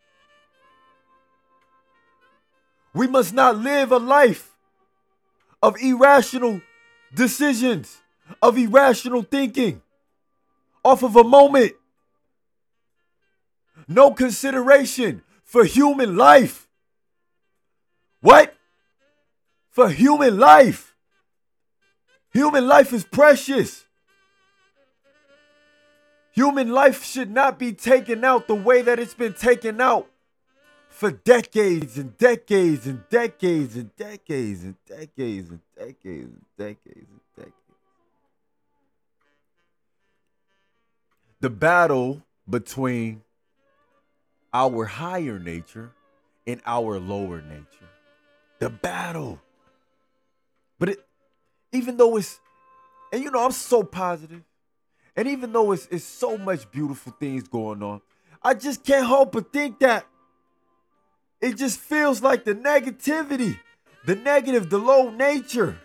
We 2.95 3.07
must 3.07 3.33
not 3.33 3.57
live 3.57 3.93
a 3.93 3.99
life 3.99 4.48
of 5.63 5.77
irrational 5.81 6.61
decisions, 7.15 7.99
of 8.43 8.57
irrational 8.57 9.23
thinking, 9.23 9.83
off 10.85 11.03
of 11.03 11.17
a 11.17 11.25
moment. 11.25 11.73
No 13.87 14.11
consideration 14.11 15.23
for 15.45 15.65
human 15.65 16.17
life. 16.17 16.69
What? 18.21 18.55
For 19.71 19.89
human 19.89 20.39
life. 20.39 20.95
Human 22.33 22.67
life 22.67 22.93
is 22.93 23.05
precious. 23.05 23.85
Human 26.33 26.71
life 26.71 27.03
should 27.05 27.31
not 27.31 27.59
be 27.59 27.73
taken 27.73 28.25
out 28.25 28.47
the 28.47 28.55
way 28.55 28.83
that 28.83 28.99
it's 28.99 29.15
been 29.15 29.33
taken 29.33 29.81
out 29.81 30.09
for 30.99 31.13
decades 31.13 31.97
and 31.97 32.19
decades 32.19 32.85
and 32.89 33.09
decades 33.09 33.77
and 33.77 33.97
decades 33.97 34.65
and 34.65 34.75
decades 34.85 35.49
and 35.49 35.61
decades 35.77 36.27
and 36.33 36.45
decades 36.59 37.07
and 37.09 37.21
decades. 37.37 37.55
The 41.39 41.51
battle 41.51 42.25
between 42.51 43.23
our 44.53 44.87
higher 44.87 45.39
nature 45.39 45.93
and 46.49 46.61
our 46.67 46.99
lower 46.99 47.43
nature. 47.43 47.89
The 48.59 48.69
battle. 48.69 49.41
But 50.81 50.89
it 50.89 51.07
even 51.71 51.97
though 51.97 52.17
it's 52.17 52.41
and 53.13 53.23
you 53.23 53.31
know 53.31 53.45
I'm 53.45 53.53
so 53.53 53.85
positive, 53.85 54.43
and 55.15 55.29
even 55.29 55.53
though 55.53 55.71
it's 55.71 55.87
it's 55.93 56.03
so 56.03 56.37
much 56.37 56.69
beautiful 56.73 57.15
things 57.21 57.47
going 57.47 57.85
on, 57.85 58.01
I 58.43 58.55
just 58.55 58.85
can't 58.85 59.07
help 59.07 59.31
but 59.31 59.53
think 59.53 59.79
that 59.79 60.05
it 61.41 61.57
just 61.57 61.79
feels 61.79 62.23
like 62.23 62.45
the 62.45 62.55
negativity, 62.55 63.59
the 64.05 64.17
negative, 64.17 64.71
the 64.71 64.79
low 64.79 65.11
nature 65.11 65.79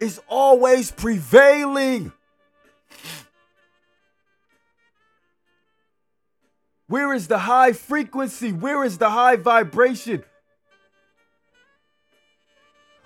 is 0.00 0.20
always 0.28 0.90
prevailing. 0.90 2.12
Where 6.86 7.12
is 7.12 7.28
the 7.28 7.38
high 7.38 7.72
frequency? 7.72 8.52
Where 8.52 8.84
is 8.84 8.98
the 8.98 9.10
high 9.10 9.36
vibration? 9.36 10.24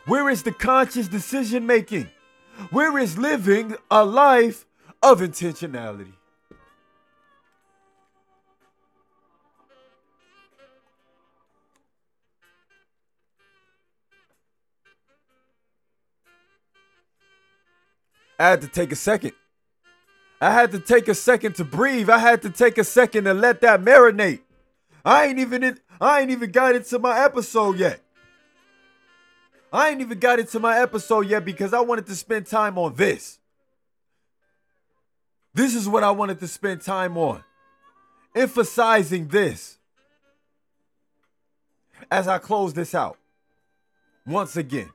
Where 0.06 0.28
is 0.28 0.42
the 0.42 0.52
conscious 0.52 1.08
decision 1.08 1.66
making? 1.66 2.08
Where 2.70 2.98
is 2.98 3.18
living 3.18 3.76
a 3.90 4.04
life 4.04 4.66
of 5.02 5.20
intentionality. 5.20 6.12
I 18.42 18.48
had 18.48 18.62
to 18.62 18.66
take 18.66 18.90
a 18.90 18.96
second. 18.96 19.34
I 20.40 20.50
had 20.50 20.72
to 20.72 20.80
take 20.80 21.06
a 21.06 21.14
second 21.14 21.54
to 21.56 21.64
breathe. 21.64 22.10
I 22.10 22.18
had 22.18 22.42
to 22.42 22.50
take 22.50 22.76
a 22.76 22.82
second 22.82 23.22
to 23.26 23.34
let 23.34 23.60
that 23.60 23.82
marinate. 23.82 24.40
I 25.04 25.26
ain't 25.26 25.38
even 25.38 25.62
in, 25.62 25.78
I 26.00 26.22
ain't 26.22 26.32
even 26.32 26.50
got 26.50 26.74
into 26.74 26.98
my 26.98 27.24
episode 27.24 27.78
yet. 27.78 28.00
I 29.72 29.90
ain't 29.90 30.00
even 30.00 30.18
got 30.18 30.40
into 30.40 30.58
my 30.58 30.76
episode 30.80 31.28
yet 31.28 31.44
because 31.44 31.72
I 31.72 31.82
wanted 31.82 32.06
to 32.06 32.16
spend 32.16 32.46
time 32.46 32.78
on 32.78 32.96
this. 32.96 33.38
This 35.54 35.76
is 35.76 35.88
what 35.88 36.02
I 36.02 36.10
wanted 36.10 36.40
to 36.40 36.48
spend 36.48 36.80
time 36.80 37.16
on. 37.16 37.44
Emphasizing 38.34 39.28
this 39.28 39.78
as 42.10 42.26
I 42.26 42.38
close 42.38 42.74
this 42.74 42.92
out. 42.92 43.18
Once 44.26 44.56
again, 44.56 44.90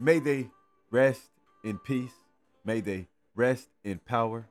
may 0.00 0.18
they 0.18 0.48
rest 0.90 1.22
in 1.64 1.78
peace. 1.78 2.12
May 2.64 2.80
they 2.80 3.08
rest 3.34 3.68
in 3.84 3.98
power. 3.98 4.46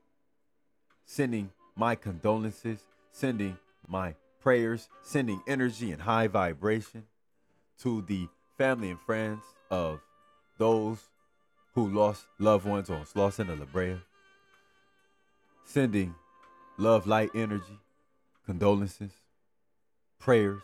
Sending 1.06 1.52
my 1.76 1.96
condolences, 1.96 2.80
sending 3.12 3.58
my 3.88 4.16
prayers, 4.42 4.90
sending 5.04 5.42
energy 5.48 5.92
and 5.92 6.02
high 6.02 6.28
vibration 6.28 7.04
to 7.80 8.02
the 8.02 8.28
family 8.58 8.90
and 8.90 9.00
friends 9.00 9.44
of 9.70 10.02
those 10.58 11.00
who 11.74 11.88
lost 11.90 12.26
loved 12.40 12.66
ones 12.66 12.90
on 12.90 13.04
Slauson 13.06 13.50
and 13.50 13.60
La 13.60 13.66
Brea. 13.66 13.98
Sending 15.64 16.16
love, 16.78 17.06
light, 17.06 17.30
energy, 17.36 17.80
condolences, 18.46 19.12
prayers 20.20 20.62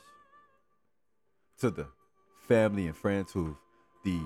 to 1.59 1.69
the 1.69 1.87
family 2.47 2.87
and 2.87 2.97
friends 2.97 3.31
who've 3.31 3.55
the 4.03 4.19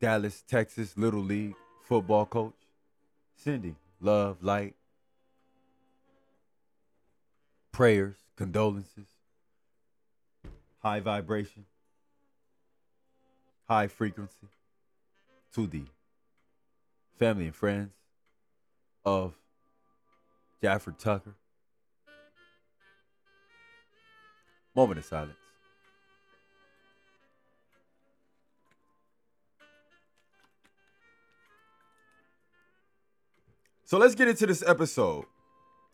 Dallas, 0.00 0.42
Texas 0.48 0.96
Little 0.96 1.20
League 1.20 1.54
football 1.86 2.24
coach. 2.24 2.54
Cindy, 3.36 3.74
love, 4.00 4.42
light, 4.42 4.74
prayers, 7.72 8.16
condolences, 8.36 9.06
high 10.82 11.00
vibration, 11.00 11.64
high 13.66 13.86
frequency 13.86 14.48
to 15.54 15.66
the 15.66 15.84
family 17.18 17.46
and 17.46 17.54
friends 17.54 17.92
of 19.04 19.34
Jafford 20.62 20.98
Tucker. 20.98 21.34
Moment 24.74 24.98
of 24.98 25.04
silence. 25.04 25.39
So 33.90 33.98
let's 33.98 34.14
get 34.14 34.28
into 34.28 34.46
this 34.46 34.62
episode. 34.64 35.24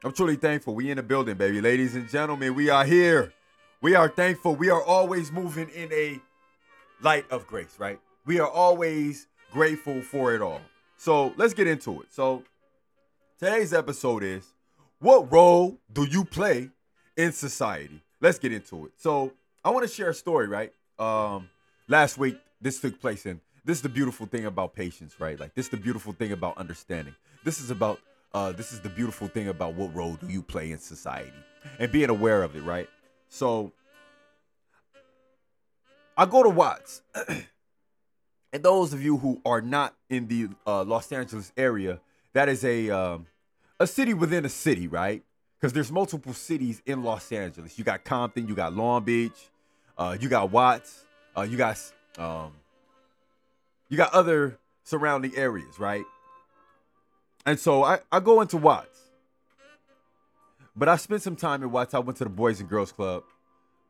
I'm 0.04 0.12
truly 0.12 0.36
thankful. 0.36 0.74
We 0.74 0.90
in 0.90 0.98
the 0.98 1.02
building, 1.02 1.38
baby. 1.38 1.62
Ladies 1.62 1.94
and 1.94 2.06
gentlemen, 2.06 2.54
we 2.54 2.68
are 2.68 2.84
here. 2.84 3.32
We 3.80 3.94
are 3.94 4.10
thankful. 4.10 4.54
We 4.54 4.68
are 4.68 4.82
always 4.82 5.32
moving 5.32 5.70
in 5.70 5.90
a 5.94 6.20
light 7.00 7.24
of 7.30 7.46
grace, 7.46 7.76
right? 7.78 7.98
We 8.26 8.38
are 8.38 8.50
always 8.50 9.28
grateful 9.50 10.02
for 10.02 10.34
it 10.34 10.42
all. 10.42 10.60
So 10.98 11.32
let's 11.38 11.54
get 11.54 11.68
into 11.68 12.02
it. 12.02 12.12
So 12.12 12.44
today's 13.38 13.72
episode 13.72 14.22
is 14.22 14.44
what 14.98 15.32
role 15.32 15.78
do 15.90 16.04
you 16.04 16.26
play 16.26 16.68
in 17.16 17.32
society? 17.32 18.02
Let's 18.20 18.38
get 18.38 18.52
into 18.52 18.84
it. 18.84 18.92
So 18.98 19.32
I 19.64 19.70
want 19.70 19.88
to 19.88 19.90
share 19.90 20.10
a 20.10 20.14
story, 20.14 20.48
right? 20.48 20.70
Um, 20.98 21.48
last 21.88 22.18
week 22.18 22.38
this 22.60 22.78
took 22.78 23.00
place 23.00 23.24
in 23.24 23.40
this 23.66 23.78
is 23.78 23.82
the 23.82 23.88
beautiful 23.88 24.26
thing 24.26 24.46
about 24.46 24.74
patience, 24.74 25.16
right? 25.18 25.38
Like 25.38 25.54
this 25.54 25.66
is 25.66 25.70
the 25.70 25.76
beautiful 25.76 26.12
thing 26.12 26.30
about 26.30 26.56
understanding. 26.56 27.14
This 27.44 27.60
is 27.60 27.70
about 27.70 28.00
uh, 28.32 28.52
this 28.52 28.72
is 28.72 28.80
the 28.80 28.88
beautiful 28.88 29.26
thing 29.26 29.48
about 29.48 29.74
what 29.74 29.94
role 29.94 30.14
do 30.14 30.28
you 30.28 30.40
play 30.40 30.70
in 30.70 30.78
society 30.78 31.32
and 31.78 31.90
being 31.90 32.08
aware 32.08 32.42
of 32.42 32.54
it, 32.54 32.62
right? 32.62 32.88
So 33.28 33.72
I 36.16 36.26
go 36.26 36.44
to 36.44 36.48
Watts. 36.48 37.02
and 38.52 38.62
those 38.62 38.92
of 38.92 39.02
you 39.02 39.16
who 39.16 39.40
are 39.44 39.60
not 39.60 39.94
in 40.08 40.28
the 40.28 40.48
uh, 40.64 40.84
Los 40.84 41.10
Angeles 41.10 41.52
area, 41.56 42.00
that 42.34 42.48
is 42.48 42.64
a 42.64 42.90
um, 42.90 43.26
a 43.80 43.86
city 43.86 44.14
within 44.14 44.44
a 44.44 44.48
city, 44.48 44.86
right? 44.86 45.24
Because 45.58 45.72
there's 45.72 45.90
multiple 45.90 46.34
cities 46.34 46.82
in 46.86 47.02
Los 47.02 47.32
Angeles. 47.32 47.76
You 47.78 47.84
got 47.84 48.04
Compton, 48.04 48.46
you 48.46 48.54
got 48.54 48.74
Long 48.74 49.02
Beach, 49.02 49.48
uh, 49.98 50.16
you 50.20 50.28
got 50.28 50.50
Watts, 50.52 51.04
uh, 51.36 51.42
you 51.42 51.56
got 51.56 51.78
um, 52.16 52.52
you 53.88 53.96
got 53.96 54.12
other 54.12 54.58
surrounding 54.84 55.36
areas, 55.36 55.78
right? 55.78 56.04
And 57.44 57.58
so 57.58 57.84
I, 57.84 58.00
I 58.10 58.20
go 58.20 58.40
into 58.40 58.56
Watts. 58.56 59.00
But 60.74 60.88
I 60.88 60.96
spent 60.96 61.22
some 61.22 61.36
time 61.36 61.62
in 61.62 61.70
Watts. 61.70 61.94
I 61.94 61.98
went 62.00 62.18
to 62.18 62.24
the 62.24 62.30
Boys 62.30 62.60
and 62.60 62.68
Girls 62.68 62.92
Club 62.92 63.22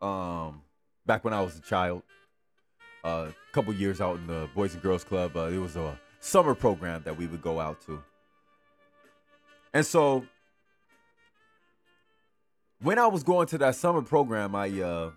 um, 0.01 0.63
back 1.05 1.25
when 1.25 1.35
I 1.35 1.41
was 1.41 1.57
a 1.57 1.63
child. 1.63 2.03
A 3.05 3.09
uh, 3.09 3.31
couple 3.53 3.73
years 3.73 4.01
out 4.01 4.17
in 4.17 4.27
the 4.27 4.49
Boys 4.55 4.75
and 4.75 4.83
Girls 4.83 5.05
Club. 5.05 5.37
Uh, 5.37 5.47
it 5.47 5.59
was 5.59 5.77
a 5.77 5.99
summer 6.21 6.55
program 6.55 7.03
that 7.05 7.17
we 7.17 7.27
would 7.27 7.43
go 7.43 7.61
out 7.61 7.81
to. 7.87 8.03
And 9.73 9.85
so 9.85 10.25
when 12.83 12.99
I 12.99 13.07
was 13.07 13.23
going 13.23 13.47
to 13.49 13.59
that 13.59 13.77
summer 13.77 14.03
program, 14.03 14.55
I 14.55 14.69
uh, 14.81 15.11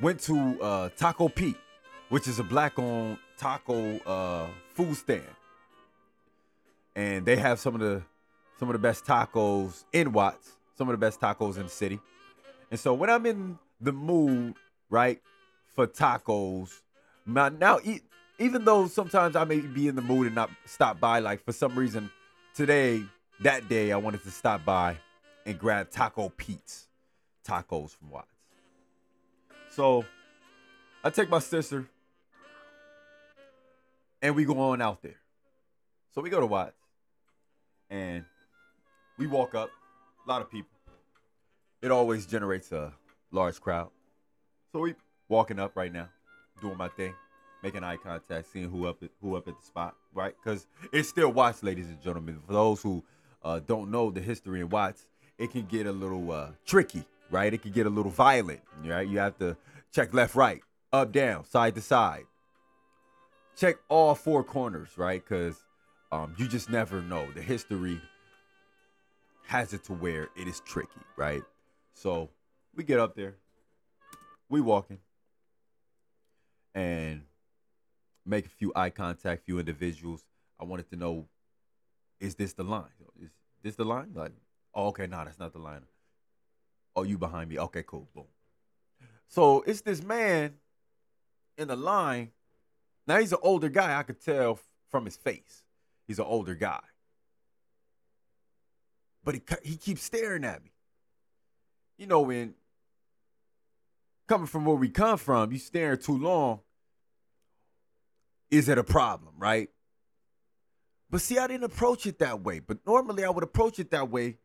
went 0.00 0.20
to 0.20 0.62
uh, 0.62 0.88
Taco 0.96 1.28
Pete, 1.28 1.56
which 2.08 2.28
is 2.28 2.38
a 2.38 2.44
black-owned 2.44 3.18
taco 3.36 3.98
uh, 4.00 4.46
food 4.74 4.96
stand, 4.96 5.22
and 6.94 7.26
they 7.26 7.36
have 7.36 7.58
some 7.58 7.74
of 7.74 7.80
the 7.80 8.02
some 8.58 8.68
of 8.68 8.72
the 8.72 8.78
best 8.78 9.04
tacos 9.04 9.84
in 9.92 10.12
Watts, 10.12 10.52
some 10.76 10.88
of 10.88 10.92
the 10.92 10.98
best 10.98 11.20
tacos 11.20 11.56
in 11.56 11.64
the 11.64 11.68
city. 11.68 12.00
And 12.70 12.80
so 12.80 12.94
when 12.94 13.10
I'm 13.10 13.26
in 13.26 13.58
the 13.80 13.92
mood, 13.92 14.54
right, 14.88 15.20
for 15.74 15.86
tacos, 15.86 16.80
now, 17.26 17.80
even 18.38 18.64
though 18.64 18.86
sometimes 18.86 19.36
I 19.36 19.44
may 19.44 19.60
be 19.60 19.88
in 19.88 19.96
the 19.96 20.02
mood 20.02 20.26
and 20.26 20.34
not 20.34 20.50
stop 20.64 21.00
by, 21.00 21.18
like 21.18 21.44
for 21.44 21.52
some 21.52 21.74
reason 21.74 22.10
today, 22.54 23.02
that 23.40 23.68
day, 23.68 23.92
I 23.92 23.96
wanted 23.96 24.22
to 24.22 24.30
stop 24.30 24.64
by 24.64 24.96
and 25.44 25.58
grab 25.58 25.90
Taco 25.90 26.30
Pete's 26.30 26.88
tacos 27.46 27.90
from 27.90 28.10
Watts. 28.10 28.32
So 29.70 30.04
I 31.04 31.10
take 31.10 31.28
my 31.28 31.40
sister 31.40 31.86
and 34.22 34.34
we 34.34 34.44
go 34.44 34.58
on 34.58 34.80
out 34.82 35.02
there. 35.02 35.20
So 36.14 36.20
we 36.22 36.30
go 36.30 36.40
to 36.40 36.46
Watts 36.46 36.76
and 37.90 38.24
we 39.18 39.26
walk 39.26 39.54
up, 39.54 39.70
a 40.26 40.28
lot 40.28 40.42
of 40.42 40.50
people. 40.50 40.70
It 41.82 41.90
always 41.90 42.26
generates 42.26 42.72
a 42.72 42.92
large 43.30 43.60
crowd. 43.60 43.90
So 44.72 44.80
we 44.80 44.94
walking 45.28 45.58
up 45.58 45.76
right 45.76 45.92
now, 45.92 46.08
doing 46.60 46.76
my 46.76 46.88
thing, 46.88 47.14
making 47.62 47.84
eye 47.84 47.96
contact, 47.96 48.52
seeing 48.52 48.70
who 48.70 48.86
up 48.86 49.02
at, 49.02 49.10
who 49.20 49.36
up 49.36 49.46
at 49.48 49.58
the 49.58 49.66
spot, 49.66 49.94
right? 50.14 50.34
Because 50.42 50.66
it's 50.92 51.08
still 51.08 51.32
Watts, 51.32 51.62
ladies 51.62 51.88
and 51.88 52.00
gentlemen. 52.02 52.40
For 52.46 52.52
those 52.52 52.82
who 52.82 53.04
uh, 53.44 53.60
don't 53.60 53.90
know 53.90 54.10
the 54.10 54.20
history 54.20 54.60
in 54.60 54.68
Watts, 54.68 55.06
it 55.38 55.50
can 55.50 55.66
get 55.66 55.86
a 55.86 55.92
little 55.92 56.32
uh, 56.32 56.48
tricky, 56.64 57.04
right? 57.30 57.52
It 57.52 57.62
can 57.62 57.72
get 57.72 57.86
a 57.86 57.90
little 57.90 58.10
violent, 58.10 58.60
right? 58.84 59.06
You 59.06 59.18
have 59.18 59.38
to 59.38 59.56
check 59.92 60.14
left, 60.14 60.34
right, 60.34 60.62
up, 60.92 61.12
down, 61.12 61.44
side 61.44 61.74
to 61.74 61.80
side. 61.82 62.24
Check 63.56 63.76
all 63.88 64.14
four 64.14 64.44
corners, 64.44 64.90
right? 64.96 65.22
Because 65.24 65.64
um, 66.12 66.34
you 66.36 66.46
just 66.46 66.68
never 66.68 67.00
know. 67.00 67.26
The 67.34 67.42
history 67.42 68.00
has 69.46 69.72
it 69.72 69.84
to 69.84 69.92
where 69.92 70.28
it 70.36 70.46
is 70.46 70.60
tricky, 70.60 71.00
right? 71.16 71.42
So 71.94 72.28
we 72.74 72.84
get 72.84 73.00
up 73.00 73.16
there, 73.16 73.36
we 74.48 74.60
walking, 74.60 74.98
and 76.74 77.22
make 78.26 78.44
a 78.44 78.50
few 78.50 78.72
eye 78.76 78.90
contact, 78.90 79.46
few 79.46 79.58
individuals. 79.58 80.24
I 80.60 80.64
wanted 80.64 80.90
to 80.90 80.96
know, 80.96 81.26
is 82.20 82.34
this 82.34 82.52
the 82.52 82.64
line? 82.64 82.84
Is 83.22 83.30
this 83.62 83.76
the 83.76 83.84
line? 83.84 84.10
Like, 84.14 84.32
oh, 84.74 84.88
okay, 84.88 85.06
no, 85.06 85.16
nah, 85.16 85.24
that's 85.24 85.38
not 85.38 85.52
the 85.52 85.58
line. 85.58 85.82
Oh, 86.94 87.02
you 87.04 87.16
behind 87.16 87.48
me? 87.48 87.58
Okay, 87.58 87.84
cool, 87.86 88.08
boom. 88.14 88.24
So 89.28 89.62
it's 89.62 89.80
this 89.80 90.02
man 90.02 90.54
in 91.56 91.68
the 91.68 91.76
line. 91.76 92.32
Now 93.06 93.18
he's 93.18 93.32
an 93.32 93.38
older 93.42 93.68
guy. 93.68 93.98
I 93.98 94.02
could 94.02 94.20
tell 94.20 94.58
from 94.90 95.04
his 95.04 95.16
face. 95.16 95.64
He's 96.06 96.18
an 96.18 96.26
older 96.26 96.54
guy 96.54 96.80
but 99.26 99.34
he 99.34 99.42
he 99.64 99.76
keeps 99.76 100.04
staring 100.04 100.44
at 100.44 100.64
me. 100.64 100.70
You 101.98 102.06
know, 102.06 102.20
when 102.20 102.54
coming 104.28 104.46
from 104.46 104.64
where 104.64 104.76
we 104.76 104.88
come 104.88 105.18
from, 105.18 105.50
you 105.52 105.58
staring 105.58 105.98
too 105.98 106.16
long, 106.16 106.60
is 108.50 108.68
it 108.68 108.78
a 108.78 108.84
problem, 108.84 109.34
right? 109.36 109.68
But 111.10 111.20
see, 111.20 111.38
I 111.38 111.48
didn't 111.48 111.64
approach 111.64 112.06
it 112.06 112.20
that 112.20 112.42
way. 112.42 112.60
But 112.60 112.86
normally 112.86 113.24
I 113.24 113.30
would 113.30 113.42
approach 113.42 113.80
it 113.80 113.90
that 113.90 114.08
way 114.08 114.38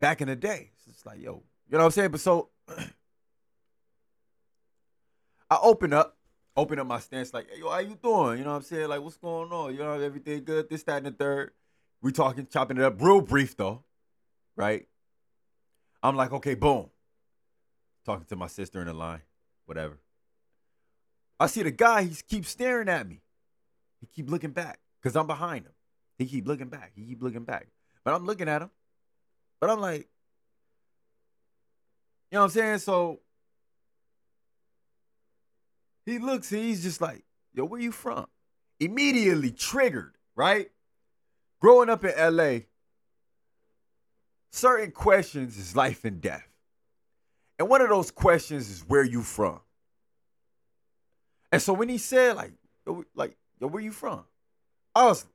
back 0.00 0.20
in 0.20 0.28
the 0.28 0.36
day. 0.36 0.72
It's 0.88 1.06
like, 1.06 1.20
yo, 1.20 1.42
you 1.70 1.72
know 1.72 1.78
what 1.78 1.84
I'm 1.86 1.90
saying? 1.92 2.10
But 2.10 2.20
so 2.20 2.50
I 5.50 5.58
open 5.62 5.94
up, 5.94 6.18
open 6.56 6.78
up 6.78 6.86
my 6.86 7.00
stance, 7.00 7.34
like, 7.34 7.48
hey, 7.50 7.60
yo, 7.60 7.70
how 7.70 7.78
you 7.78 7.98
doing? 8.02 8.38
You 8.38 8.44
know 8.44 8.50
what 8.50 8.56
I'm 8.56 8.62
saying? 8.62 8.88
Like, 8.88 9.02
what's 9.02 9.16
going 9.16 9.52
on? 9.52 9.72
You 9.72 9.80
know, 9.80 10.00
everything 10.00 10.44
good, 10.44 10.68
this, 10.70 10.82
that, 10.84 10.98
and 10.98 11.06
the 11.06 11.10
third. 11.10 11.52
We 12.02 12.12
talking, 12.12 12.46
chopping 12.46 12.76
it 12.76 12.82
up 12.82 13.00
real 13.00 13.20
brief 13.20 13.56
though, 13.56 13.82
right? 14.54 14.86
I'm 16.02 16.14
like, 16.16 16.32
okay, 16.32 16.54
boom. 16.54 16.90
Talking 18.04 18.26
to 18.26 18.36
my 18.36 18.46
sister 18.46 18.80
in 18.80 18.86
the 18.86 18.94
line, 18.94 19.22
whatever. 19.64 19.98
I 21.38 21.48
see 21.48 21.62
the 21.62 21.70
guy, 21.70 22.04
he 22.04 22.16
keeps 22.28 22.48
staring 22.48 22.88
at 22.88 23.08
me. 23.08 23.20
He 24.00 24.06
keep 24.06 24.30
looking 24.30 24.50
back 24.50 24.78
because 25.02 25.16
I'm 25.16 25.26
behind 25.26 25.66
him. 25.66 25.72
He 26.18 26.26
keep 26.26 26.46
looking 26.46 26.68
back. 26.68 26.92
He 26.94 27.04
keep 27.04 27.22
looking 27.22 27.44
back. 27.44 27.66
But 28.04 28.14
I'm 28.14 28.24
looking 28.24 28.48
at 28.48 28.62
him. 28.62 28.70
But 29.60 29.70
I'm 29.70 29.80
like, 29.80 30.08
you 32.30 32.36
know 32.36 32.40
what 32.40 32.44
I'm 32.44 32.50
saying? 32.50 32.78
So 32.78 33.20
he 36.06 36.18
looks 36.18 36.52
and 36.52 36.62
he's 36.62 36.82
just 36.82 37.00
like, 37.00 37.24
yo, 37.52 37.64
where 37.64 37.80
you 37.80 37.92
from? 37.92 38.26
Immediately 38.78 39.50
triggered, 39.50 40.14
right? 40.36 40.70
Growing 41.60 41.90
up 41.90 42.04
in 42.04 42.36
LA, 42.36 42.60
certain 44.50 44.92
questions 44.92 45.58
is 45.58 45.74
life 45.74 46.04
and 46.04 46.20
death. 46.20 46.46
And 47.58 47.68
one 47.68 47.80
of 47.80 47.88
those 47.88 48.10
questions 48.10 48.70
is 48.70 48.84
where 48.86 49.02
you 49.02 49.22
from. 49.22 49.60
And 51.50 51.60
so 51.60 51.72
when 51.72 51.88
he 51.88 51.98
said, 51.98 52.36
like, 52.36 52.52
yo, 52.86 53.04
like, 53.14 53.36
yo, 53.60 53.66
where 53.66 53.82
you 53.82 53.92
from? 53.92 54.24
I 54.94 55.06
was 55.06 55.26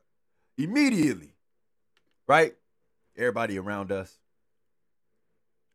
immediately, 0.58 1.34
right? 2.28 2.54
Everybody 3.18 3.58
around 3.58 3.92
us. 3.92 4.18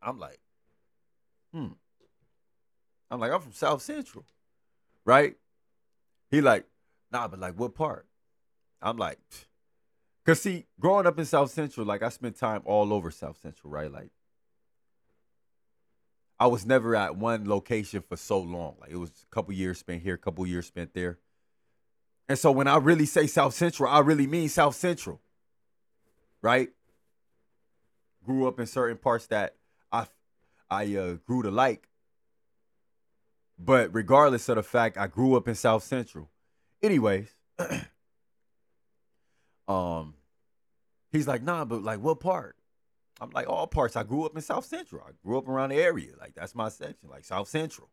I'm 0.00 0.18
like, 0.18 0.38
hmm. 1.52 1.68
I'm 3.10 3.20
like, 3.20 3.32
I'm 3.32 3.40
from 3.40 3.52
South 3.52 3.82
Central, 3.82 4.24
right? 5.06 5.36
He 6.30 6.42
like, 6.42 6.66
nah, 7.10 7.28
but 7.28 7.38
like 7.38 7.54
what 7.58 7.74
part? 7.74 8.06
I'm 8.82 8.98
like, 8.98 9.18
cause 10.26 10.42
see, 10.42 10.66
growing 10.78 11.06
up 11.06 11.18
in 11.18 11.24
South 11.24 11.50
Central, 11.50 11.86
like 11.86 12.02
I 12.02 12.10
spent 12.10 12.36
time 12.36 12.60
all 12.66 12.92
over 12.92 13.10
South 13.10 13.38
Central, 13.40 13.72
right? 13.72 13.90
Like, 13.90 14.10
I 16.38 16.48
was 16.48 16.66
never 16.66 16.94
at 16.94 17.16
one 17.16 17.48
location 17.48 18.02
for 18.06 18.16
so 18.16 18.38
long. 18.38 18.74
Like 18.78 18.90
it 18.90 18.96
was 18.96 19.10
a 19.10 19.34
couple 19.34 19.54
years 19.54 19.78
spent 19.78 20.02
here, 20.02 20.14
a 20.14 20.18
couple 20.18 20.46
years 20.46 20.66
spent 20.66 20.92
there. 20.92 21.18
And 22.28 22.38
so 22.38 22.50
when 22.50 22.66
I 22.66 22.76
really 22.76 23.06
say 23.06 23.26
South 23.26 23.54
Central, 23.54 23.88
I 23.88 24.00
really 24.00 24.26
mean 24.26 24.48
South 24.48 24.74
Central. 24.74 25.20
Right? 26.42 26.70
Grew 28.24 28.46
up 28.46 28.60
in 28.60 28.66
certain 28.66 28.98
parts 28.98 29.28
that 29.28 29.54
I 29.90 30.06
I 30.68 30.96
uh, 30.96 31.14
grew 31.26 31.42
to 31.42 31.50
like. 31.50 31.88
But 33.58 33.94
regardless 33.94 34.48
of 34.48 34.56
the 34.56 34.62
fact 34.62 34.98
I 34.98 35.06
grew 35.06 35.36
up 35.36 35.48
in 35.48 35.54
South 35.54 35.82
Central. 35.82 36.30
Anyways, 36.82 37.34
um 39.68 40.14
he's 41.10 41.26
like, 41.26 41.42
"Nah, 41.42 41.64
but 41.64 41.82
like 41.82 42.00
what 42.00 42.20
part?" 42.20 42.56
I'm 43.20 43.30
like, 43.30 43.48
"All 43.48 43.66
parts. 43.66 43.96
I 43.96 44.02
grew 44.02 44.24
up 44.24 44.36
in 44.36 44.42
South 44.42 44.66
Central. 44.66 45.02
I 45.06 45.12
grew 45.24 45.38
up 45.38 45.48
around 45.48 45.70
the 45.70 45.76
area. 45.76 46.12
Like 46.20 46.34
that's 46.34 46.54
my 46.54 46.68
section, 46.68 47.08
like 47.08 47.24
South 47.24 47.48
Central." 47.48 47.88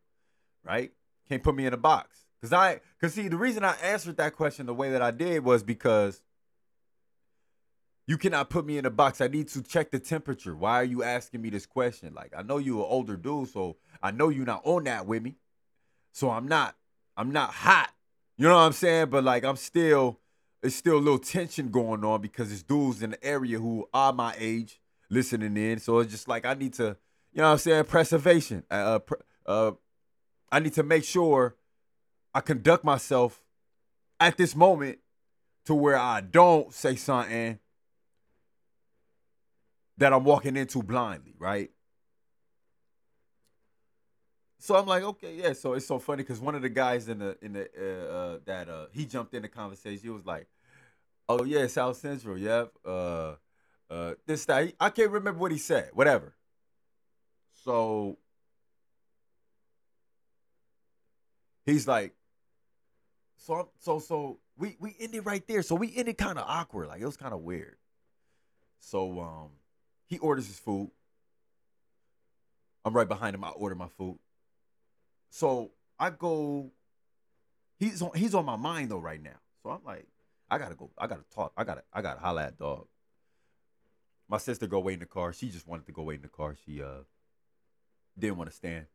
Right? 0.64 0.92
Can't 1.30 1.44
put 1.44 1.56
me 1.56 1.66
in 1.66 1.74
a 1.74 1.78
box. 1.78 2.26
Cause 2.42 2.52
I, 2.52 2.82
cause 3.00 3.14
see, 3.14 3.30
the 3.30 3.38
reason 3.38 3.64
I 3.64 3.76
answered 3.82 4.18
that 4.18 4.36
question 4.36 4.66
the 4.66 4.74
way 4.74 4.92
that 4.92 5.02
I 5.02 5.12
did 5.12 5.46
was 5.46 5.64
because 5.64 6.22
you 8.06 8.18
cannot 8.18 8.50
put 8.50 8.66
me 8.66 8.78
in 8.78 8.86
a 8.86 8.90
box. 8.90 9.22
I 9.22 9.28
need 9.28 9.48
to 9.50 9.64
check 9.64 9.92
the 9.92 10.00
temperature. 10.00 10.56
Why 10.56 10.82
are 10.82 10.84
you 10.84 11.04
asking 11.04 11.42
me 11.42 11.50
this 11.50 11.66
question? 11.66 12.14
Like, 12.14 12.34
I 12.38 12.42
know 12.42 12.58
you're 12.58 12.80
an 12.80 12.90
older 12.90 13.16
dude, 13.16 13.50
so 13.50 13.78
I 14.02 14.12
know 14.12 14.28
you're 14.28 14.46
not 14.46 14.62
on 14.66 14.84
that 14.86 15.08
with 15.08 15.24
me. 15.24 15.36
So 16.14 16.30
I'm 16.30 16.48
not, 16.48 16.76
I'm 17.18 17.32
not 17.32 17.50
hot. 17.50 17.90
You 18.38 18.48
know 18.48 18.56
what 18.56 18.62
I'm 18.62 18.74
saying? 18.74 19.10
But 19.10 19.24
like, 19.24 19.44
I'm 19.44 19.58
still, 19.58 20.20
it's 20.62 20.76
still 20.76 20.98
a 20.98 21.00
little 21.00 21.20
tension 21.20 21.70
going 21.70 22.06
on 22.06 22.22
because 22.22 22.52
it's 22.52 22.64
dudes 22.64 23.04
in 23.04 23.12
the 23.12 23.24
area 23.24 23.60
who 23.60 23.90
are 23.94 24.14
my 24.14 24.34
age 24.38 24.80
listening 25.10 25.58
in. 25.58 25.80
So 25.80 26.00
it's 26.00 26.12
just 26.12 26.28
like 26.28 26.46
I 26.46 26.54
need 26.54 26.74
to, 26.76 26.96
you 27.34 27.42
know 27.42 27.44
what 27.44 27.52
I'm 27.54 27.58
saying? 27.58 27.84
Preservation. 27.86 28.64
Uh, 28.72 29.00
uh, 29.46 29.72
I 30.52 30.60
need 30.60 30.74
to 30.74 30.84
make 30.84 31.04
sure 31.04 31.56
I 32.34 32.42
conduct 32.42 32.84
myself 32.84 33.42
at 34.20 34.38
this 34.38 34.56
moment 34.56 35.00
to 35.66 35.74
where 35.74 35.98
I 35.98 36.22
don't 36.22 36.74
say 36.74 36.96
something 36.96 37.60
that 39.98 40.14
I'm 40.14 40.24
walking 40.24 40.58
into 40.58 40.84
blindly, 40.84 41.34
right? 41.40 41.72
So 44.64 44.78
I'm 44.78 44.86
like, 44.86 45.04
okay, 45.04 45.36
yeah. 45.36 45.52
So 45.52 45.74
it's 45.74 45.86
so 45.86 46.00
funny 46.00 46.24
because 46.24 46.40
one 46.40 46.56
of 46.56 46.62
the 46.62 46.70
guys 46.70 47.10
in 47.10 47.20
the 47.20 47.38
in 47.42 47.52
the 47.52 47.68
uh, 47.78 48.14
uh, 48.16 48.40
that 48.46 48.70
uh, 48.70 48.86
he 48.94 49.06
jumped 49.06 49.34
in 49.34 49.42
the 49.42 49.50
conversation. 49.50 50.00
He 50.02 50.10
was 50.10 50.26
like, 50.26 50.48
"Oh 51.28 51.44
yeah, 51.44 51.68
South 51.68 51.98
Central, 51.98 52.38
yep." 52.38 52.72
Uh, 52.86 53.34
uh, 53.90 54.14
this 54.26 54.46
that 54.46 54.72
I 54.80 54.90
can't 54.90 55.12
remember 55.12 55.42
what 55.42 55.52
he 55.52 55.58
said. 55.58 55.90
Whatever. 55.92 56.34
So 57.66 58.18
he's 61.66 61.86
like, 61.86 62.16
so 63.36 63.68
so 63.80 64.00
so 64.00 64.40
we 64.58 64.78
we 64.80 64.96
ended 64.98 65.26
right 65.26 65.46
there. 65.46 65.62
So 65.62 65.76
we 65.76 65.94
ended 65.94 66.18
kind 66.18 66.40
of 66.40 66.46
awkward. 66.48 66.88
Like 66.88 67.02
it 67.02 67.06
was 67.06 67.18
kind 67.18 67.34
of 67.34 67.42
weird. 67.42 67.76
So 68.80 69.20
um 69.20 69.50
he 70.06 70.20
orders 70.20 70.48
his 70.48 70.58
food. 70.58 70.90
I'm 72.86 72.94
right 72.94 73.10
behind 73.10 73.36
him. 73.36 73.44
I 73.44 73.50
order 73.50 73.76
my 73.76 73.90
food. 73.90 74.20
So 75.34 75.72
I 76.00 76.12
go. 76.12 76.72
He's 77.80 78.04
on. 78.04 78.12
He's 78.14 78.36
on 78.36 78.46
my 78.46 78.56
mind 78.56 78.92
though 78.92 79.00
right 79.00 79.22
now. 79.22 79.40
So 79.64 79.72
I'm 79.72 79.84
like, 79.84 80.06
I 80.52 80.60
gotta 80.60 80.76
go. 80.76 80.92
I 80.96 81.08
gotta 81.08 81.26
talk. 81.34 81.54
I 81.58 81.64
gotta. 81.64 81.82
I 81.92 82.04
gotta 82.04 82.20
holla 82.20 82.44
at 82.44 82.60
dog. 82.60 82.86
My 84.30 84.38
sister 84.38 84.68
go 84.68 84.80
wait 84.80 84.94
in 84.94 85.00
the 85.00 85.08
car. 85.08 85.34
She 85.34 85.50
just 85.50 85.68
wanted 85.68 85.88
to 85.88 85.92
go 85.92 86.04
wait 86.04 86.18
in 86.18 86.22
the 86.22 86.28
car. 86.28 86.56
She 86.64 86.84
uh 86.84 87.02
didn't 88.18 88.38
want 88.38 88.52
to 88.52 88.56
stand 88.56 88.86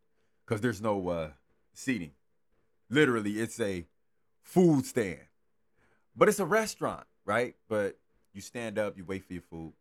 because 0.46 0.61
there's 0.61 0.81
no 0.81 1.09
uh 1.09 1.31
seating. 1.74 2.12
Literally, 2.88 3.40
it's 3.40 3.59
a 3.59 3.87
food 4.44 4.87
stand. 4.87 5.27
But 6.16 6.29
it's 6.29 6.38
a 6.38 6.46
restaurant, 6.46 7.07
right? 7.24 7.57
But 7.68 7.98
you 8.33 8.40
stand 8.42 8.79
up, 8.79 8.96
you 8.96 9.05
wait 9.05 9.24
for 9.24 9.33
your 9.33 9.42
food. 9.42 9.72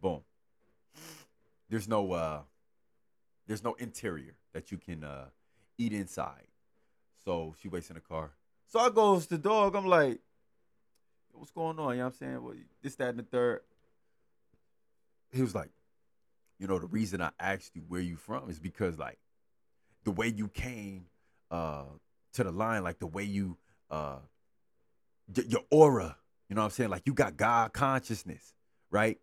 Boom. 0.00 0.20
There's 1.68 1.88
no 1.88 2.12
uh 2.12 2.42
there's 3.48 3.64
no 3.64 3.74
interior 3.74 4.36
that 4.52 4.70
you 4.70 4.78
can 4.78 5.02
uh 5.02 5.30
eat 5.78 5.92
inside. 5.92 6.46
So 7.24 7.54
she 7.60 7.68
waits 7.68 7.88
in 7.90 7.94
the 7.94 8.00
car. 8.00 8.32
So 8.66 8.80
I 8.80 8.90
goes 8.90 9.26
to 9.28 9.38
dog, 9.38 9.74
I'm 9.74 9.86
like, 9.86 10.18
what's 11.32 11.50
going 11.50 11.78
on? 11.78 11.92
You 11.92 11.98
know 11.98 12.04
what 12.04 12.06
I'm 12.06 12.12
saying? 12.18 12.42
Well, 12.42 12.54
this, 12.82 12.96
that, 12.96 13.10
and 13.10 13.18
the 13.18 13.22
third. 13.22 13.60
He 15.32 15.40
was 15.42 15.54
like, 15.54 15.70
you 16.58 16.66
know, 16.66 16.78
the 16.78 16.86
reason 16.86 17.22
I 17.22 17.30
asked 17.38 17.76
you 17.76 17.82
where 17.88 18.00
you 18.00 18.16
from 18.16 18.50
is 18.50 18.58
because 18.58 18.98
like 18.98 19.18
the 20.04 20.10
way 20.10 20.28
you 20.28 20.48
came 20.48 21.06
uh 21.50 21.84
to 22.34 22.44
the 22.44 22.50
line, 22.50 22.82
like 22.82 22.98
the 22.98 23.06
way 23.06 23.22
you 23.24 23.56
uh 23.90 24.18
your 25.46 25.62
aura, 25.70 26.16
you 26.48 26.56
know 26.56 26.62
what 26.62 26.66
I'm 26.66 26.70
saying? 26.72 26.90
Like 26.90 27.02
you 27.06 27.14
got 27.14 27.36
God 27.36 27.72
consciousness, 27.72 28.54
right? 28.90 29.18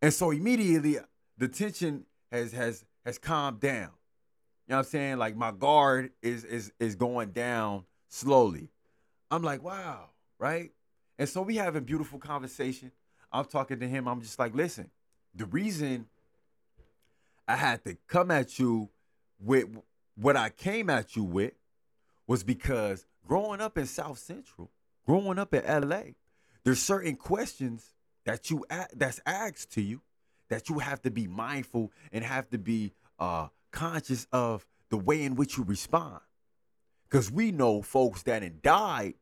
And 0.00 0.12
so 0.12 0.30
immediately 0.30 0.98
the 1.36 1.48
tension 1.48 2.06
has 2.30 2.52
has 2.52 2.84
has 3.04 3.18
calmed 3.18 3.60
down. 3.60 3.90
You 4.66 4.72
know 4.72 4.76
what 4.76 4.86
I'm 4.86 4.90
saying? 4.90 5.18
Like 5.18 5.36
my 5.36 5.50
guard 5.50 6.10
is 6.22 6.44
is 6.44 6.72
is 6.78 6.94
going 6.94 7.30
down 7.30 7.84
slowly. 8.08 8.70
I'm 9.30 9.42
like, 9.42 9.62
wow, 9.62 10.10
right? 10.38 10.70
And 11.18 11.28
so 11.28 11.42
we 11.42 11.56
having 11.56 11.84
beautiful 11.84 12.18
conversation. 12.18 12.92
I'm 13.32 13.46
talking 13.46 13.80
to 13.80 13.88
him. 13.88 14.06
I'm 14.06 14.20
just 14.20 14.38
like, 14.38 14.54
listen, 14.54 14.90
the 15.34 15.46
reason 15.46 16.06
I 17.48 17.56
had 17.56 17.82
to 17.84 17.96
come 18.06 18.30
at 18.30 18.58
you 18.58 18.90
with 19.40 19.66
what 20.16 20.36
I 20.36 20.50
came 20.50 20.90
at 20.90 21.16
you 21.16 21.24
with 21.24 21.54
was 22.26 22.44
because 22.44 23.06
growing 23.26 23.60
up 23.60 23.78
in 23.78 23.86
South 23.86 24.18
Central, 24.18 24.70
growing 25.06 25.38
up 25.38 25.54
in 25.54 25.64
LA, 25.64 26.02
there's 26.64 26.80
certain 26.80 27.16
questions 27.16 27.94
that 28.24 28.50
you 28.50 28.64
that's 28.94 29.20
asked 29.26 29.72
to 29.72 29.82
you 29.82 30.00
that 30.48 30.68
you 30.68 30.78
have 30.78 31.00
to 31.02 31.10
be 31.10 31.26
mindful 31.26 31.90
and 32.12 32.24
have 32.24 32.48
to 32.50 32.58
be 32.58 32.92
uh, 33.18 33.48
conscious 33.72 34.26
of 34.32 34.66
the 34.90 34.96
way 34.96 35.22
in 35.22 35.34
which 35.34 35.56
you 35.56 35.64
respond. 35.64 36.20
Because 37.08 37.30
we 37.30 37.50
know 37.50 37.82
folks 37.82 38.22
that 38.22 38.42
had 38.42 38.62
died 38.62 39.14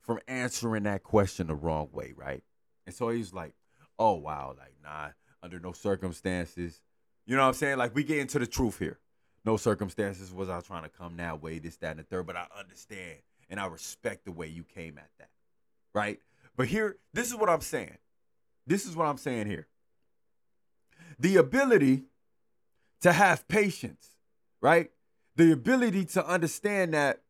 from 0.00 0.18
answering 0.26 0.82
that 0.82 1.02
question 1.02 1.46
the 1.46 1.54
wrong 1.54 1.88
way, 1.92 2.12
right? 2.16 2.42
And 2.86 2.94
so 2.94 3.08
he's 3.08 3.32
like, 3.32 3.54
oh, 3.98 4.14
wow, 4.14 4.54
like, 4.58 4.74
nah, 4.82 5.10
under 5.42 5.60
no 5.60 5.72
circumstances. 5.72 6.80
You 7.26 7.36
know 7.36 7.42
what 7.42 7.48
I'm 7.48 7.54
saying? 7.54 7.78
Like, 7.78 7.94
we 7.94 8.04
get 8.04 8.18
into 8.18 8.38
the 8.38 8.46
truth 8.46 8.78
here. 8.78 8.98
No 9.44 9.56
circumstances 9.56 10.32
was 10.32 10.48
I 10.48 10.60
trying 10.60 10.84
to 10.84 10.88
come 10.88 11.16
that 11.16 11.42
way, 11.42 11.58
this, 11.58 11.76
that, 11.78 11.92
and 11.92 12.00
the 12.00 12.04
third, 12.04 12.26
but 12.26 12.36
I 12.36 12.46
understand 12.58 13.18
and 13.48 13.60
I 13.60 13.66
respect 13.66 14.24
the 14.24 14.32
way 14.32 14.46
you 14.46 14.64
came 14.64 14.98
at 14.98 15.10
that. 15.18 15.28
Right? 15.94 16.20
But 16.56 16.68
here, 16.68 16.96
this 17.12 17.28
is 17.28 17.36
what 17.36 17.48
I'm 17.48 17.60
saying. 17.60 17.98
This 18.66 18.86
is 18.86 18.96
what 18.96 19.06
I'm 19.06 19.18
saying 19.18 19.46
here. 19.46 19.66
The 21.18 21.36
ability 21.36 22.04
to 23.02 23.12
have 23.12 23.46
patience, 23.48 24.16
right? 24.60 24.90
The 25.36 25.52
ability 25.52 26.06
to 26.06 26.26
understand 26.26 26.94
that 26.94 27.20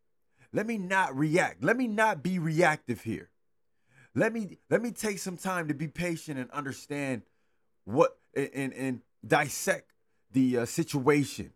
let 0.53 0.67
me 0.67 0.79
not 0.79 1.17
react. 1.17 1.65
Let 1.65 1.77
me 1.77 1.89
not 1.89 2.23
be 2.23 2.39
reactive 2.39 3.03
here. 3.03 3.31
Let 4.15 4.33
me 4.33 4.59
let 4.69 4.83
me 4.83 4.93
take 4.93 5.19
some 5.19 5.39
time 5.39 5.69
to 5.69 5.75
be 5.75 5.89
patient 5.89 6.39
and 6.39 6.51
understand 6.51 7.23
what 7.85 8.19
and 8.35 8.73
and 8.75 9.01
dissect 9.27 9.93
the 10.33 10.59
uh, 10.59 10.67
situation, 10.67 11.53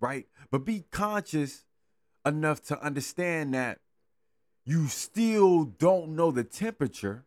right? 0.00 0.26
But 0.50 0.64
be 0.64 0.84
conscious 0.90 1.64
enough 2.24 2.62
to 2.64 2.82
understand 2.82 3.52
that 3.52 3.80
you 4.64 4.86
still 4.86 5.64
don't 5.64 6.16
know 6.16 6.30
the 6.30 6.44
temperature, 6.44 7.24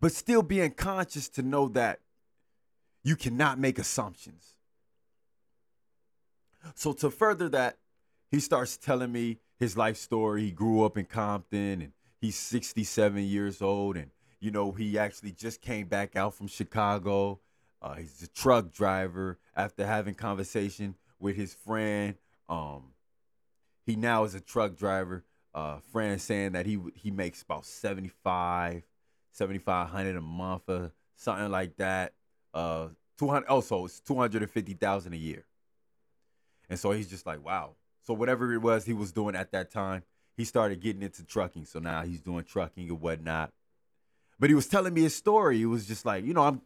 but 0.00 0.12
still 0.12 0.42
being 0.42 0.72
conscious 0.72 1.28
to 1.30 1.42
know 1.42 1.68
that 1.68 2.00
you 3.02 3.16
cannot 3.16 3.58
make 3.58 3.78
assumptions. 3.78 4.55
So 6.74 6.92
to 6.94 7.10
further 7.10 7.48
that, 7.50 7.78
he 8.30 8.40
starts 8.40 8.76
telling 8.76 9.12
me 9.12 9.38
his 9.58 9.76
life 9.76 9.96
story. 9.96 10.42
He 10.42 10.50
grew 10.50 10.84
up 10.84 10.98
in 10.98 11.06
Compton 11.06 11.82
and 11.82 11.92
he's 12.20 12.36
67 12.36 13.22
years 13.22 13.62
old 13.62 13.96
and 13.96 14.10
you 14.40 14.50
know 14.50 14.72
he 14.72 14.98
actually 14.98 15.32
just 15.32 15.62
came 15.62 15.86
back 15.86 16.16
out 16.16 16.34
from 16.34 16.48
Chicago. 16.48 17.40
Uh, 17.80 17.94
he's 17.94 18.22
a 18.22 18.28
truck 18.28 18.72
driver 18.72 19.38
after 19.54 19.86
having 19.86 20.14
conversation 20.14 20.94
with 21.18 21.36
his 21.36 21.54
friend. 21.54 22.14
Um, 22.48 22.92
he 23.84 23.96
now 23.96 24.24
is 24.24 24.34
a 24.34 24.40
truck 24.40 24.76
driver. 24.76 25.24
Uh, 25.54 25.78
friend 25.90 26.20
saying 26.20 26.52
that 26.52 26.66
he 26.66 26.78
he 26.94 27.10
makes 27.10 27.40
about 27.40 27.64
75 27.64 28.82
7500 29.32 30.16
a 30.16 30.20
month 30.20 30.62
or 30.68 30.92
something 31.14 31.50
like 31.50 31.76
that. 31.76 32.12
Uh, 32.52 32.88
200 33.18 33.46
also 33.48 33.86
it's 33.86 34.00
250,000 34.00 35.12
a 35.12 35.16
year. 35.16 35.44
And 36.68 36.78
so 36.78 36.92
he's 36.92 37.08
just 37.08 37.26
like, 37.26 37.44
wow. 37.44 37.74
So 38.02 38.14
whatever 38.14 38.52
it 38.52 38.58
was 38.58 38.84
he 38.84 38.92
was 38.92 39.12
doing 39.12 39.34
at 39.34 39.52
that 39.52 39.70
time, 39.70 40.02
he 40.36 40.44
started 40.44 40.80
getting 40.80 41.02
into 41.02 41.24
trucking. 41.24 41.64
So 41.64 41.78
now 41.78 42.02
he's 42.02 42.20
doing 42.20 42.44
trucking 42.44 42.88
and 42.88 43.00
whatnot. 43.00 43.50
But 44.38 44.50
he 44.50 44.54
was 44.54 44.66
telling 44.66 44.94
me 44.94 45.02
his 45.02 45.14
story. 45.14 45.58
He 45.58 45.66
was 45.66 45.86
just 45.86 46.04
like, 46.04 46.24
you 46.24 46.34
know, 46.34 46.42
I'm, 46.42 46.60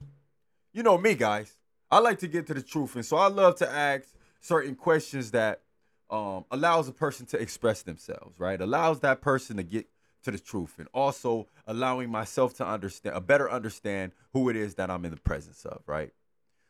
you 0.72 0.82
know 0.82 0.98
me, 0.98 1.14
guys. 1.14 1.56
I 1.90 1.98
like 1.98 2.18
to 2.20 2.28
get 2.28 2.46
to 2.46 2.54
the 2.54 2.62
truth, 2.62 2.94
and 2.94 3.04
so 3.04 3.16
I 3.16 3.26
love 3.26 3.56
to 3.56 3.68
ask 3.68 4.04
certain 4.40 4.76
questions 4.76 5.32
that 5.32 5.62
um, 6.08 6.44
allows 6.52 6.88
a 6.88 6.92
person 6.92 7.26
to 7.26 7.40
express 7.40 7.82
themselves, 7.82 8.38
right? 8.38 8.60
Allows 8.60 9.00
that 9.00 9.20
person 9.20 9.56
to 9.56 9.64
get 9.64 9.88
to 10.22 10.30
the 10.30 10.38
truth, 10.38 10.74
and 10.78 10.86
also 10.94 11.48
allowing 11.66 12.08
myself 12.08 12.54
to 12.58 12.66
understand, 12.66 13.16
a 13.16 13.20
better 13.20 13.50
understand 13.50 14.12
who 14.32 14.48
it 14.48 14.56
is 14.56 14.76
that 14.76 14.88
I'm 14.88 15.04
in 15.04 15.10
the 15.10 15.20
presence 15.20 15.64
of, 15.64 15.82
right? 15.86 16.12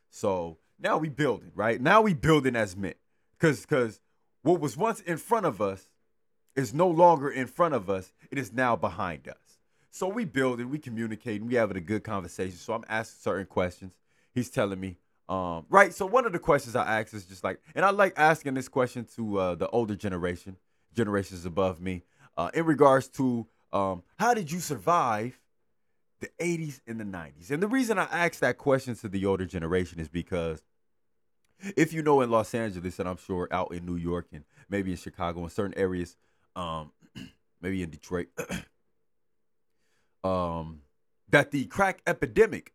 So 0.09 0.57
now 0.79 0.97
we 0.97 1.11
building, 1.11 1.53
right? 1.55 1.81
Now 1.81 2.01
we 2.01 2.15
building 2.15 2.57
as 2.57 2.75
men, 2.75 2.95
because 3.41 3.61
because 3.61 4.01
what 4.43 4.61
was 4.61 4.77
once 4.77 5.01
in 5.01 5.17
front 5.17 5.47
of 5.47 5.61
us 5.61 5.89
is 6.55 6.75
no 6.75 6.89
longer 6.89 7.31
in 7.31 7.47
front 7.47 7.75
of 7.75 7.89
us; 7.89 8.13
it 8.31 8.39
is 8.39 8.53
now 8.53 8.77
behind 8.77 9.29
us. 9.29 9.37
So 9.91 10.07
we 10.07 10.25
build 10.25 10.61
and 10.61 10.71
we 10.71 10.79
communicate 10.79 11.41
and 11.41 11.51
we 11.51 11.57
having 11.57 11.77
a 11.77 11.81
good 11.81 12.05
conversation. 12.05 12.57
So 12.57 12.75
I'm 12.75 12.85
asking 12.89 13.19
certain 13.23 13.47
questions. 13.47 13.93
He's 14.33 14.49
telling 14.49 14.79
me, 14.79 14.99
um, 15.29 15.67
right. 15.69 15.93
So 15.93 16.07
one 16.07 16.27
of 16.27 16.33
the 16.33 16.39
questions 16.39 16.77
I 16.77 17.01
ask 17.01 17.13
is 17.13 17.25
just 17.25 17.43
like, 17.43 17.61
and 17.75 17.85
I 17.85 17.91
like 17.91 18.13
asking 18.17 18.55
this 18.55 18.69
question 18.69 19.07
to 19.17 19.39
uh, 19.39 19.55
the 19.57 19.69
older 19.71 19.97
generation, 19.97 20.57
generations 20.95 21.45
above 21.45 21.81
me, 21.81 22.05
uh, 22.37 22.51
in 22.55 22.67
regards 22.67 23.09
to 23.09 23.47
um, 23.73 24.03
how 24.19 24.35
did 24.35 24.51
you 24.51 24.61
survive 24.61 25.39
the 26.21 26.29
80s 26.41 26.81
and 26.87 27.01
the 27.01 27.05
90s? 27.05 27.51
And 27.51 27.63
the 27.63 27.69
reason 27.69 27.99
I 27.99 28.05
ask 28.05 28.39
that 28.41 28.59
question 28.59 28.95
to 28.97 29.09
the 29.09 29.27
older 29.27 29.47
generation 29.47 29.99
is 29.99 30.09
because 30.09 30.63
if 31.77 31.93
you 31.93 32.03
know 32.03 32.21
in 32.21 32.31
Los 32.31 32.55
Angeles, 32.55 32.99
and 32.99 33.09
I'm 33.09 33.17
sure 33.17 33.49
out 33.51 33.73
in 33.75 33.85
New 33.87 33.97
York 33.97 34.27
and 34.33 34.45
maybe 34.69 34.91
in 34.91 34.97
Chicago 34.97 35.41
and 35.41 35.53
certain 35.53 35.77
areas, 35.77 36.17
um, 36.57 36.93
maybe 37.61 37.83
in 37.83 37.91
Detroit, 37.91 38.29
um, 40.25 40.81
that 41.29 41.51
the 41.51 41.67
crack 41.67 42.03
epidemic, 42.07 42.73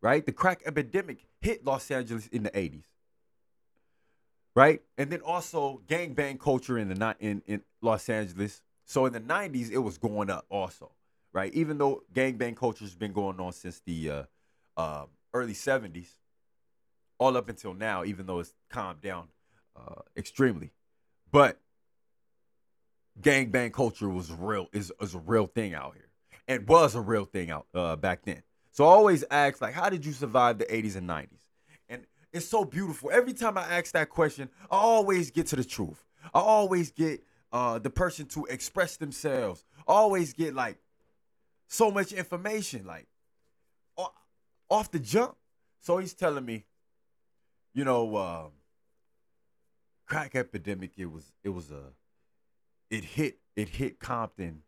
right? 0.00 0.24
The 0.24 0.32
crack 0.32 0.62
epidemic 0.66 1.26
hit 1.40 1.64
Los 1.64 1.90
Angeles 1.90 2.26
in 2.28 2.42
the 2.42 2.50
80s. 2.50 2.84
Right? 4.54 4.80
And 4.96 5.10
then 5.10 5.20
also 5.20 5.82
gangbang 5.86 6.40
culture 6.40 6.78
in 6.78 6.88
the 6.88 6.94
not 6.94 7.16
in, 7.20 7.42
in 7.46 7.62
Los 7.82 8.08
Angeles. 8.08 8.62
So 8.86 9.04
in 9.04 9.12
the 9.12 9.20
90s, 9.20 9.70
it 9.70 9.78
was 9.78 9.98
going 9.98 10.30
up 10.30 10.46
also. 10.48 10.92
Right? 11.32 11.52
Even 11.52 11.76
though 11.76 12.04
gangbang 12.14 12.56
culture 12.56 12.84
has 12.84 12.94
been 12.94 13.12
going 13.12 13.38
on 13.38 13.52
since 13.52 13.80
the 13.84 14.10
uh, 14.10 14.22
uh, 14.78 15.04
early 15.34 15.52
70s, 15.52 16.08
all 17.18 17.36
up 17.36 17.48
until 17.48 17.74
now, 17.74 18.04
even 18.04 18.26
though 18.26 18.40
it's 18.40 18.52
calmed 18.70 19.00
down 19.00 19.28
uh, 19.76 20.02
extremely. 20.16 20.72
But 21.30 21.60
gangbang 23.20 23.72
culture 23.72 24.08
was 24.08 24.30
real 24.32 24.68
is, 24.72 24.92
is 25.00 25.14
a 25.14 25.18
real 25.18 25.46
thing 25.46 25.74
out 25.74 25.94
here 25.94 26.10
and 26.48 26.68
was 26.68 26.94
a 26.94 27.00
real 27.00 27.24
thing 27.24 27.50
out 27.50 27.66
uh, 27.74 27.96
back 27.96 28.24
then. 28.24 28.42
So 28.72 28.84
I 28.84 28.88
always 28.88 29.24
ask, 29.30 29.60
like, 29.60 29.74
how 29.74 29.88
did 29.88 30.04
you 30.04 30.12
survive 30.12 30.58
the 30.58 30.66
80s 30.66 30.96
and 30.96 31.08
90s? 31.08 31.28
And 31.88 32.06
it's 32.32 32.46
so 32.46 32.64
beautiful. 32.64 33.10
Every 33.10 33.32
time 33.32 33.56
I 33.56 33.62
ask 33.62 33.92
that 33.92 34.10
question, 34.10 34.50
I 34.70 34.76
always 34.76 35.30
get 35.30 35.46
to 35.48 35.56
the 35.56 35.64
truth. 35.64 36.04
I 36.34 36.40
always 36.40 36.90
get 36.90 37.22
uh, 37.52 37.78
the 37.78 37.90
person 37.90 38.26
to 38.26 38.44
express 38.46 38.96
themselves. 38.98 39.64
I 39.88 39.92
always 39.92 40.34
get 40.34 40.54
like 40.54 40.76
so 41.68 41.90
much 41.90 42.12
information, 42.12 42.84
like 42.84 43.06
off 44.68 44.90
the 44.90 44.98
jump. 44.98 45.36
So 45.80 45.98
he's 45.98 46.14
telling 46.14 46.44
me, 46.44 46.64
you 47.76 47.84
know, 47.84 48.16
uh, 48.16 48.44
crack 50.06 50.34
epidemic. 50.34 50.92
It 50.96 51.12
was 51.12 51.30
it 51.44 51.50
was 51.50 51.70
a 51.70 51.92
it 52.90 53.04
hit 53.04 53.36
it 53.54 53.68
hit 53.68 54.00
Compton 54.00 54.62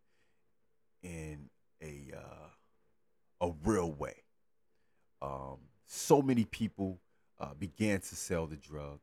in 1.03 1.49
a 1.83 2.13
uh, 2.15 3.47
a 3.47 3.53
real 3.65 3.91
way. 3.91 4.25
Um, 5.23 5.57
so 5.87 6.21
many 6.21 6.45
people 6.45 7.01
uh, 7.41 7.55
began 7.59 8.01
to 8.01 8.15
sell 8.15 8.47
the 8.47 8.57
drug, 8.57 9.01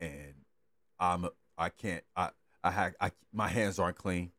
and 0.00 0.34
I'm 0.98 1.28
I 1.58 1.68
can't 1.68 2.02
I 2.16 2.30
I 2.64 2.70
had 2.70 2.94
I 2.98 3.12
my 3.30 3.48
hands 3.48 3.78
aren't 3.78 3.98
clean. 3.98 4.32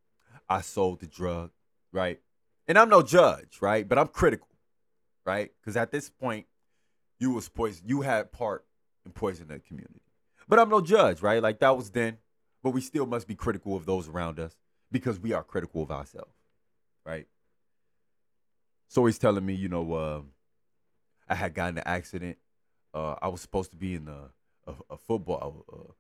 I 0.50 0.62
sold 0.62 1.00
the 1.00 1.08
drug, 1.08 1.52
right? 1.92 2.20
And 2.68 2.80
I'm 2.80 2.90
no 2.90 3.04
judge, 3.04 3.60
right? 3.62 3.88
But 3.88 4.00
I'm 4.00 4.08
critical, 4.08 4.48
right? 5.28 5.52
Because 5.62 5.78
at 5.78 5.92
this 5.92 6.10
point, 6.10 6.48
you 7.24 7.32
was 7.32 7.50
poison. 7.50 7.84
You 7.88 8.02
had 8.02 8.32
part 8.32 8.66
in 9.06 9.12
poisoning 9.12 9.50
the 9.50 9.60
community. 9.60 10.02
But 10.48 10.60
I'm 10.60 10.70
no 10.70 10.82
judge, 10.82 11.22
right? 11.22 11.42
Like 11.42 11.60
that 11.60 11.76
was 11.76 11.90
then. 11.90 12.18
But 12.62 12.72
we 12.72 12.82
still 12.82 13.06
must 13.06 13.28
be 13.28 13.36
critical 13.36 13.76
of 13.76 13.86
those 13.86 14.08
around 14.08 14.40
us 14.40 14.56
because 14.92 15.20
we 15.20 15.34
are 15.34 15.44
critical 15.44 15.82
of 15.82 15.92
ourselves 15.92 16.34
right? 17.06 17.28
So 18.88 19.06
he's 19.06 19.18
telling 19.18 19.46
me, 19.46 19.54
you 19.54 19.70
know, 19.70 19.94
uh, 19.94 20.22
I 21.28 21.36
had 21.36 21.54
gotten 21.54 21.78
an 21.78 21.84
accident. 21.86 22.38
Uh, 22.94 23.16
I 23.22 23.28
was 23.28 23.42
supposed 23.42 23.72
to 23.72 23.78
be 23.78 23.96
in 23.96 24.08
a, 24.08 24.72
a, 24.72 24.76
a 24.92 24.98
football. 24.98 25.66
Uh, 25.72 25.94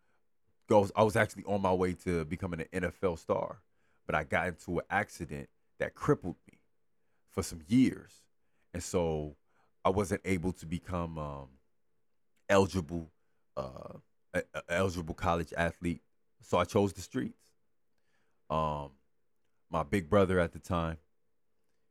goes. 0.70 0.92
I 0.96 1.04
was 1.04 1.16
actually 1.16 1.44
on 1.46 1.62
my 1.62 1.74
way 1.74 1.94
to 2.06 2.26
becoming 2.26 2.62
an 2.72 2.82
NFL 2.82 3.20
star, 3.20 3.62
but 4.06 4.16
I 4.16 4.24
got 4.24 4.48
into 4.48 4.80
an 4.80 4.86
accident 4.90 5.50
that 5.80 5.96
crippled 5.96 6.36
me 6.48 6.60
for 7.32 7.42
some 7.42 7.62
years, 7.68 8.22
and 8.74 8.84
so 8.84 9.36
I 9.86 9.89
wasn't 9.89 10.22
able 10.26 10.54
to 10.54 10.65
become 10.65 11.17
um, 11.17 11.48
eligible, 12.50 13.12
uh, 13.58 13.98
a, 14.34 14.43
a 14.54 14.63
eligible 14.69 15.13
college 15.13 15.54
athlete. 15.56 16.02
So 16.41 16.58
I 16.58 16.65
chose 16.65 16.93
the 16.93 17.02
streets. 17.02 17.39
Um, 18.50 18.91
my 19.69 19.84
big 19.84 20.10
brother 20.10 20.39
at 20.39 20.54
the 20.54 20.60
time, 20.60 20.98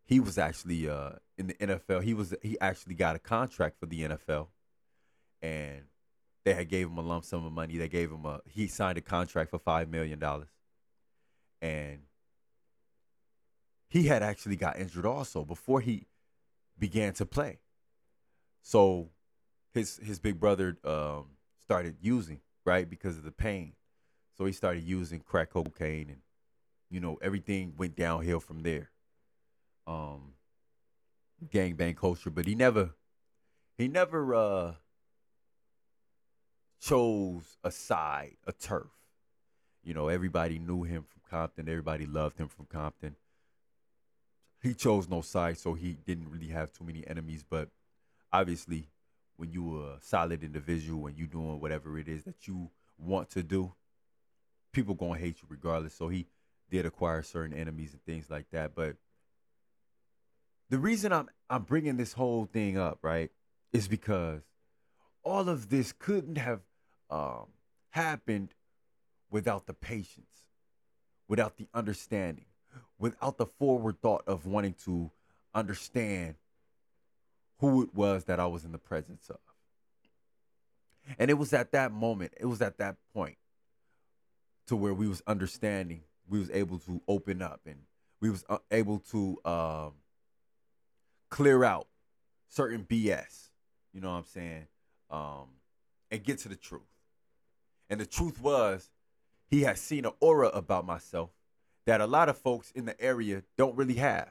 he 0.04 0.20
was 0.20 0.38
actually 0.38 0.88
uh, 0.88 1.12
in 1.38 1.48
the 1.48 1.54
NFL. 1.54 2.02
He 2.02 2.14
was 2.14 2.34
he 2.42 2.58
actually 2.60 2.94
got 2.94 3.16
a 3.16 3.18
contract 3.18 3.78
for 3.78 3.86
the 3.86 4.02
NFL, 4.02 4.48
and 5.40 5.82
they 6.44 6.54
had 6.54 6.68
gave 6.68 6.88
him 6.88 6.98
a 6.98 7.02
lump 7.02 7.24
sum 7.24 7.44
of 7.44 7.52
money. 7.52 7.76
They 7.76 7.88
gave 7.88 8.10
him 8.10 8.24
a 8.24 8.40
he 8.46 8.68
signed 8.68 8.98
a 8.98 9.00
contract 9.00 9.50
for 9.50 9.58
five 9.58 9.88
million 9.88 10.18
dollars, 10.18 10.48
and 11.60 12.00
he 13.88 14.04
had 14.04 14.22
actually 14.22 14.56
got 14.56 14.78
injured 14.78 15.06
also 15.06 15.44
before 15.44 15.80
he 15.80 16.06
began 16.78 17.12
to 17.14 17.26
play. 17.26 17.58
So 18.62 19.10
his 19.74 19.98
his 19.98 20.18
big 20.18 20.40
brother 20.40 20.76
um, 20.84 21.26
started 21.62 21.96
using 22.00 22.40
right 22.64 22.88
because 22.88 23.18
of 23.18 23.24
the 23.24 23.32
pain. 23.32 23.72
So 24.36 24.46
he 24.46 24.52
started 24.52 24.84
using 24.84 25.20
crack 25.20 25.50
cocaine 25.50 26.08
and 26.08 26.20
you 26.92 27.00
know, 27.00 27.18
everything 27.22 27.72
went 27.78 27.96
downhill 27.96 28.38
from 28.38 28.62
there. 28.62 28.90
Um, 29.86 30.34
gang 31.50 31.74
bang 31.74 31.94
culture, 31.94 32.28
but 32.28 32.46
he 32.46 32.54
never, 32.54 32.90
he 33.78 33.88
never 33.88 34.34
uh 34.34 34.72
chose 36.80 37.56
a 37.64 37.70
side, 37.70 38.36
a 38.46 38.52
turf. 38.52 38.90
You 39.82 39.94
know, 39.94 40.08
everybody 40.08 40.58
knew 40.58 40.82
him 40.82 41.04
from 41.08 41.22
Compton. 41.28 41.68
Everybody 41.68 42.06
loved 42.06 42.38
him 42.38 42.48
from 42.48 42.66
Compton. 42.66 43.16
He 44.62 44.74
chose 44.74 45.08
no 45.08 45.22
side, 45.22 45.58
so 45.58 45.72
he 45.72 45.94
didn't 45.94 46.30
really 46.30 46.48
have 46.48 46.72
too 46.72 46.84
many 46.84 47.04
enemies. 47.06 47.42
But 47.48 47.70
obviously, 48.32 48.88
when 49.36 49.50
you 49.50 49.82
a 49.82 49.98
solid 50.00 50.42
individual 50.42 51.06
and 51.06 51.18
you 51.18 51.26
doing 51.26 51.60
whatever 51.60 51.98
it 51.98 52.08
is 52.08 52.24
that 52.24 52.46
you 52.46 52.70
want 52.98 53.30
to 53.30 53.42
do, 53.42 53.72
people 54.72 54.94
gonna 54.94 55.18
hate 55.18 55.42
you 55.42 55.48
regardless. 55.48 55.94
So 55.94 56.08
he 56.08 56.26
did 56.70 56.86
acquire 56.86 57.22
certain 57.22 57.56
enemies 57.56 57.92
and 57.92 58.02
things 58.04 58.30
like 58.30 58.46
that. 58.50 58.74
But 58.74 58.96
the 60.70 60.78
reason 60.78 61.12
I'm 61.12 61.28
I'm 61.50 61.62
bringing 61.62 61.96
this 61.96 62.14
whole 62.14 62.46
thing 62.46 62.78
up, 62.78 62.98
right, 63.02 63.30
is 63.72 63.88
because 63.88 64.42
all 65.22 65.48
of 65.48 65.68
this 65.68 65.92
couldn't 65.92 66.38
have 66.38 66.60
um, 67.10 67.46
happened 67.90 68.54
without 69.30 69.66
the 69.66 69.74
patience, 69.74 70.46
without 71.28 71.56
the 71.56 71.68
understanding, 71.74 72.46
without 72.98 73.38
the 73.38 73.46
forward 73.46 74.00
thought 74.00 74.24
of 74.26 74.46
wanting 74.46 74.74
to 74.84 75.10
understand 75.54 76.36
who 77.62 77.80
it 77.80 77.94
was 77.94 78.24
that 78.24 78.40
I 78.40 78.46
was 78.46 78.64
in 78.64 78.72
the 78.72 78.78
presence 78.78 79.30
of. 79.30 79.38
And 81.16 81.30
it 81.30 81.34
was 81.34 81.52
at 81.52 81.70
that 81.72 81.92
moment, 81.92 82.32
it 82.38 82.46
was 82.46 82.60
at 82.60 82.78
that 82.78 82.96
point 83.14 83.36
to 84.66 84.74
where 84.74 84.92
we 84.92 85.06
was 85.06 85.22
understanding, 85.28 86.02
we 86.28 86.40
was 86.40 86.50
able 86.50 86.80
to 86.80 87.00
open 87.06 87.40
up 87.40 87.60
and 87.64 87.76
we 88.20 88.30
was 88.30 88.44
uh, 88.48 88.58
able 88.72 88.98
to 89.12 89.38
um, 89.44 89.92
clear 91.30 91.62
out 91.62 91.86
certain 92.48 92.84
BS, 92.84 93.50
you 93.92 94.00
know 94.00 94.10
what 94.10 94.18
I'm 94.18 94.24
saying? 94.24 94.66
Um, 95.08 95.46
and 96.10 96.24
get 96.24 96.38
to 96.38 96.48
the 96.48 96.56
truth. 96.56 96.82
And 97.88 98.00
the 98.00 98.06
truth 98.06 98.40
was, 98.40 98.90
he 99.48 99.62
had 99.62 99.78
seen 99.78 100.04
an 100.04 100.12
aura 100.18 100.48
about 100.48 100.84
myself 100.84 101.30
that 101.86 102.00
a 102.00 102.06
lot 102.08 102.28
of 102.28 102.36
folks 102.36 102.72
in 102.72 102.86
the 102.86 103.00
area 103.00 103.44
don't 103.56 103.76
really 103.76 103.94
have. 103.94 104.30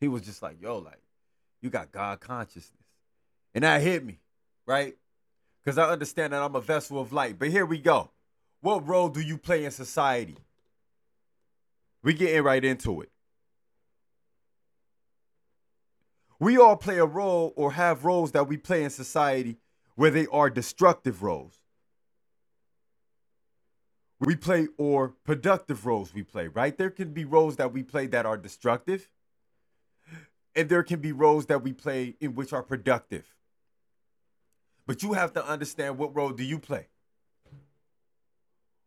He 0.00 0.08
was 0.08 0.22
just 0.22 0.42
like, 0.42 0.62
yo, 0.62 0.78
like, 0.78 1.00
you 1.60 1.70
got 1.70 1.92
God 1.92 2.20
consciousness. 2.20 2.72
And 3.54 3.64
that 3.64 3.82
hit 3.82 4.04
me, 4.04 4.20
right? 4.66 4.96
Because 5.64 5.78
I 5.78 5.90
understand 5.90 6.32
that 6.32 6.42
I'm 6.42 6.54
a 6.54 6.60
vessel 6.60 7.00
of 7.00 7.12
light. 7.12 7.38
But 7.38 7.48
here 7.50 7.66
we 7.66 7.78
go. 7.78 8.10
What 8.60 8.86
role 8.86 9.08
do 9.08 9.20
you 9.20 9.38
play 9.38 9.64
in 9.64 9.70
society? 9.70 10.38
We 12.02 12.14
getting 12.14 12.42
right 12.42 12.64
into 12.64 13.00
it. 13.00 13.10
We 16.38 16.58
all 16.58 16.76
play 16.76 16.98
a 16.98 17.06
role 17.06 17.52
or 17.56 17.72
have 17.72 18.04
roles 18.04 18.32
that 18.32 18.48
we 18.48 18.56
play 18.56 18.84
in 18.84 18.90
society 18.90 19.56
where 19.94 20.10
they 20.10 20.26
are 20.26 20.50
destructive 20.50 21.22
roles. 21.22 21.62
We 24.20 24.36
play 24.36 24.68
or 24.78 25.14
productive 25.24 25.86
roles 25.86 26.14
we 26.14 26.22
play, 26.22 26.48
right? 26.48 26.76
There 26.76 26.90
can 26.90 27.12
be 27.12 27.24
roles 27.24 27.56
that 27.56 27.72
we 27.72 27.82
play 27.82 28.06
that 28.08 28.26
are 28.26 28.36
destructive, 28.36 29.08
and 30.56 30.70
there 30.70 30.82
can 30.82 31.00
be 31.00 31.12
roles 31.12 31.46
that 31.46 31.62
we 31.62 31.74
play 31.74 32.16
in 32.18 32.34
which 32.34 32.54
are 32.54 32.62
productive. 32.62 33.34
But 34.86 35.02
you 35.02 35.12
have 35.12 35.34
to 35.34 35.46
understand 35.46 35.98
what 35.98 36.16
role 36.16 36.30
do 36.30 36.42
you 36.42 36.58
play? 36.58 36.86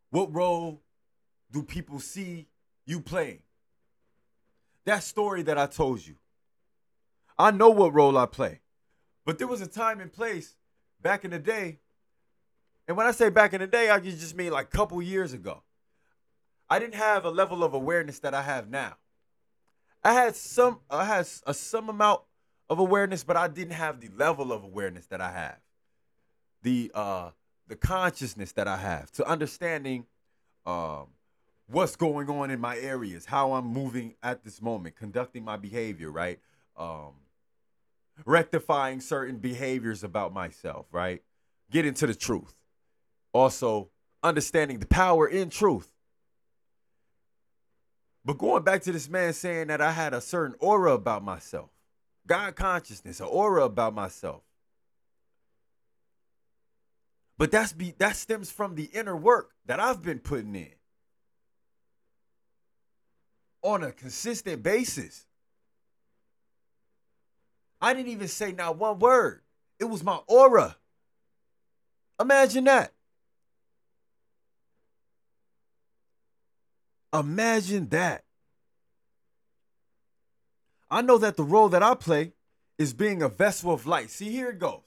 What 0.10 0.34
role 0.34 0.82
do 1.52 1.62
people 1.62 2.00
see 2.00 2.48
you 2.86 3.00
playing? 3.00 3.44
That 4.86 5.04
story 5.04 5.44
that 5.44 5.60
I 5.60 5.68
told 5.68 6.06
you. 6.06 6.16
I 7.38 7.52
know 7.52 7.70
what 7.70 7.94
role 7.94 8.18
I 8.18 8.26
play. 8.26 8.62
But 9.24 9.38
there 9.38 9.48
was 9.48 9.62
a 9.62 9.68
time 9.68 10.00
and 10.00 10.12
place 10.12 10.56
back 11.02 11.24
in 11.24 11.32
the 11.32 11.40
day. 11.40 11.78
And 12.88 12.98
when 12.98 13.06
I 13.06 13.12
say 13.12 13.30
back 13.30 13.54
in 13.54 13.62
the 13.62 13.68
day, 13.68 13.92
I 13.92 14.00
just 14.00 14.36
mean 14.36 14.52
like 14.52 14.74
a 14.74 14.78
couple 14.78 15.00
years 15.02 15.34
ago. 15.34 15.62
I 16.68 16.80
didn't 16.80 16.96
have 16.96 17.26
a 17.26 17.30
level 17.30 17.64
of 17.64 17.76
awareness 17.76 18.20
that 18.20 18.34
I 18.34 18.42
have 18.42 18.70
now. 18.70 18.96
I 20.04 20.14
had 20.14 20.36
some 20.36 20.80
I 20.90 21.06
had 21.06 21.28
a 21.46 21.54
some 21.54 21.90
amount 21.90 22.22
of 22.70 22.80
awareness, 22.80 23.24
but 23.24 23.36
I 23.36 23.48
didn't 23.48 23.74
have 23.74 24.00
the 24.00 24.10
level 24.16 24.52
of 24.52 24.64
awareness 24.64 25.06
that 25.08 25.22
I 25.22 25.32
have. 25.32 25.60
The 26.64 26.92
uh 26.94 27.32
the 27.68 27.76
consciousness 27.76 28.52
that 28.54 28.68
I 28.68 28.78
have 28.78 29.12
to 29.14 29.28
understanding 29.28 30.06
um 30.66 31.08
what's 31.68 31.96
going 31.96 32.30
on 32.30 32.50
in 32.50 32.60
my 32.60 32.78
areas, 32.78 33.26
how 33.26 33.54
I'm 33.54 33.68
moving 33.68 34.16
at 34.24 34.44
this 34.44 34.62
moment, 34.62 34.96
conducting 34.96 35.44
my 35.44 35.58
behavior, 35.58 36.10
right? 36.12 36.40
Um 36.78 37.14
rectifying 38.26 39.02
certain 39.02 39.38
behaviors 39.38 40.04
about 40.04 40.34
myself, 40.34 40.88
right? 40.92 41.22
Getting 41.72 41.94
to 41.96 42.08
the 42.08 42.16
truth. 42.16 42.56
Also, 43.34 43.90
understanding 44.24 44.80
the 44.80 44.88
power 44.88 45.28
in 45.28 45.50
truth. 45.50 45.94
But 48.26 48.38
going 48.38 48.64
back 48.64 48.82
to 48.84 48.92
this 48.92 49.10
man 49.10 49.34
saying 49.34 49.68
that 49.68 49.82
I 49.82 49.92
had 49.92 50.14
a 50.14 50.22
certain 50.22 50.56
aura 50.60 50.94
about 50.94 51.24
myself, 51.24 51.70
God 52.28 52.56
consciousness, 52.56 53.20
an 53.20 53.28
aura 53.28 53.64
about 53.64 53.94
myself. 53.94 54.42
But 57.38 57.52
that's 57.52 57.72
be 57.72 57.96
that 58.00 58.18
stems 58.18 58.52
from 58.52 58.76
the 58.76 58.90
inner 58.94 59.16
work 59.16 59.52
that 59.66 59.80
I've 59.80 60.04
been 60.04 60.20
putting 60.20 60.56
in 60.56 60.74
on 63.62 63.84
a 63.84 63.92
consistent 63.92 64.62
basis. 64.62 65.26
I 67.82 67.94
didn't 67.94 68.12
even 68.12 68.28
say 68.28 68.52
not 68.52 68.78
one 68.78 69.00
word. 69.00 69.42
It 69.80 69.86
was 69.86 70.04
my 70.04 70.20
aura. 70.28 70.76
Imagine 72.20 72.66
that. 72.66 72.92
Imagine 77.14 77.90
that. 77.90 78.24
I 80.92 81.02
know 81.02 81.18
that 81.18 81.38
the 81.38 81.44
role 81.44 81.70
that 81.70 81.84
I 81.84 81.96
play 81.96 82.34
is 82.78 82.94
being 82.94 83.22
a 83.22 83.30
vessel 83.30 83.72
of 83.74 83.86
light. 83.86 84.10
See, 84.10 84.32
here 84.32 84.50
it 84.50 84.60
goes. 84.60 84.82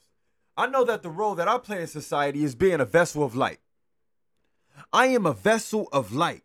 I 0.55 0.67
know 0.67 0.83
that 0.83 1.01
the 1.01 1.09
role 1.09 1.35
that 1.35 1.47
I 1.47 1.57
play 1.57 1.81
in 1.81 1.87
society 1.87 2.43
is 2.43 2.55
being 2.55 2.79
a 2.79 2.85
vessel 2.85 3.23
of 3.23 3.35
light. 3.35 3.59
I 4.91 5.07
am 5.07 5.25
a 5.25 5.33
vessel 5.33 5.87
of 5.91 6.13
light. 6.13 6.43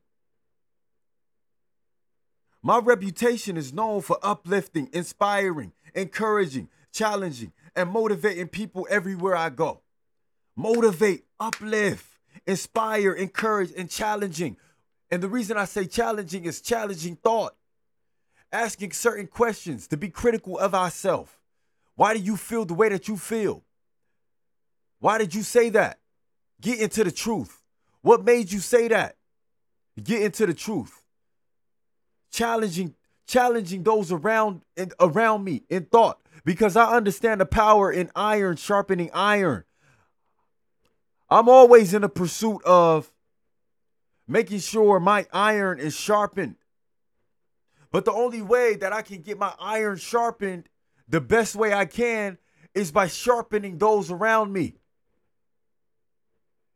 My 2.62 2.78
reputation 2.78 3.56
is 3.56 3.72
known 3.72 4.00
for 4.02 4.18
uplifting, 4.22 4.90
inspiring, 4.92 5.72
encouraging, 5.94 6.68
challenging, 6.92 7.52
and 7.76 7.90
motivating 7.90 8.48
people 8.48 8.86
everywhere 8.90 9.36
I 9.36 9.50
go. 9.50 9.82
Motivate, 10.56 11.24
uplift, 11.38 12.06
inspire, 12.46 13.12
encourage, 13.12 13.70
and 13.76 13.88
challenging. 13.88 14.56
And 15.10 15.22
the 15.22 15.28
reason 15.28 15.56
I 15.56 15.64
say 15.64 15.86
challenging 15.86 16.44
is 16.44 16.60
challenging 16.60 17.16
thought, 17.16 17.54
asking 18.52 18.92
certain 18.92 19.26
questions 19.26 19.86
to 19.88 19.96
be 19.96 20.08
critical 20.08 20.58
of 20.58 20.74
ourselves. 20.74 21.32
Why 21.94 22.14
do 22.14 22.20
you 22.20 22.36
feel 22.36 22.64
the 22.64 22.74
way 22.74 22.88
that 22.90 23.08
you 23.08 23.16
feel? 23.16 23.64
Why 25.00 25.18
did 25.18 25.34
you 25.34 25.42
say 25.42 25.70
that? 25.70 25.98
Get 26.60 26.80
into 26.80 27.04
the 27.04 27.12
truth. 27.12 27.62
What 28.02 28.24
made 28.24 28.52
you 28.52 28.60
say 28.60 28.88
that? 28.88 29.16
Get 30.02 30.22
into 30.22 30.46
the 30.46 30.54
truth. 30.54 31.02
Challenging 32.30 32.94
challenging 33.28 33.82
those 33.82 34.10
around 34.10 34.62
and 34.76 34.94
around 34.98 35.44
me 35.44 35.62
in 35.68 35.84
thought 35.84 36.18
because 36.44 36.76
I 36.76 36.96
understand 36.96 37.42
the 37.42 37.46
power 37.46 37.92
in 37.92 38.10
iron 38.16 38.56
sharpening 38.56 39.10
iron. 39.12 39.64
I'm 41.30 41.48
always 41.48 41.92
in 41.92 42.02
the 42.02 42.08
pursuit 42.08 42.62
of 42.64 43.12
making 44.28 44.60
sure 44.60 45.00
my 45.00 45.26
iron 45.32 45.80
is 45.80 45.96
sharpened. 45.96 46.56
But 47.90 48.04
the 48.04 48.12
only 48.12 48.42
way 48.42 48.76
that 48.76 48.92
I 48.92 49.00
can 49.00 49.22
get 49.22 49.38
my 49.38 49.54
iron 49.58 49.96
sharpened 49.96 50.68
the 51.08 51.22
best 51.22 51.56
way 51.56 51.72
I 51.72 51.86
can 51.86 52.36
is 52.74 52.92
by 52.92 53.08
sharpening 53.08 53.78
those 53.78 54.10
around 54.10 54.52
me. 54.52 54.74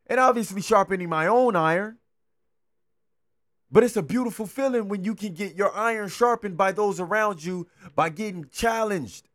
And 0.07 0.19
obviously 0.19 0.63
sharpening 0.63 1.11
my 1.11 1.27
own 1.27 1.55
iron. 1.55 1.99
But 3.71 3.85
it's 3.85 3.97
a 3.97 4.03
beautiful 4.03 4.47
feeling 4.47 4.89
when 4.89 5.05
you 5.05 5.15
can 5.15 5.35
get 5.35 5.55
your 5.55 5.75
iron 5.75 6.09
sharpened 6.09 6.57
by 6.57 6.73
those 6.73 6.99
around 6.99 7.45
you 7.45 7.69
by 7.95 8.09
getting 8.09 8.47
challenged. 8.51 9.29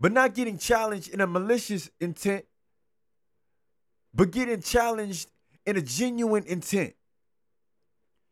But 0.00 0.12
not 0.12 0.34
getting 0.34 0.58
challenged 0.58 1.08
in 1.08 1.20
a 1.20 1.26
malicious 1.26 1.90
intent, 2.00 2.44
but 4.14 4.30
getting 4.30 4.60
challenged 4.60 5.28
in 5.66 5.76
a 5.76 5.82
genuine 5.82 6.44
intent. 6.46 6.94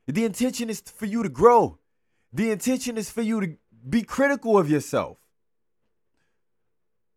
The 0.06 0.24
intention 0.24 0.70
is 0.70 0.80
for 0.80 1.06
you 1.06 1.22
to 1.22 1.28
grow. 1.28 1.78
The 2.32 2.50
intention 2.50 2.96
is 2.96 3.10
for 3.10 3.22
you 3.22 3.40
to 3.40 3.56
be 3.88 4.02
critical 4.02 4.58
of 4.58 4.70
yourself. 4.70 5.18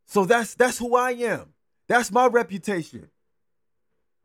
So 0.05 0.25
that's 0.25 0.55
that's 0.55 0.77
who 0.77 0.95
I 0.95 1.11
am. 1.11 1.53
That's 1.87 2.11
my 2.11 2.27
reputation. 2.27 3.09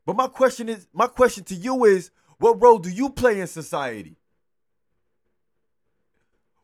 But 0.05 0.15
my 0.15 0.27
question 0.27 0.69
is 0.69 0.87
my 0.93 1.07
question 1.07 1.43
to 1.45 1.55
you 1.55 1.85
is 1.85 2.11
what 2.37 2.61
role 2.61 2.79
do 2.79 2.89
you 2.89 3.09
play 3.09 3.39
in 3.39 3.47
society? 3.47 4.17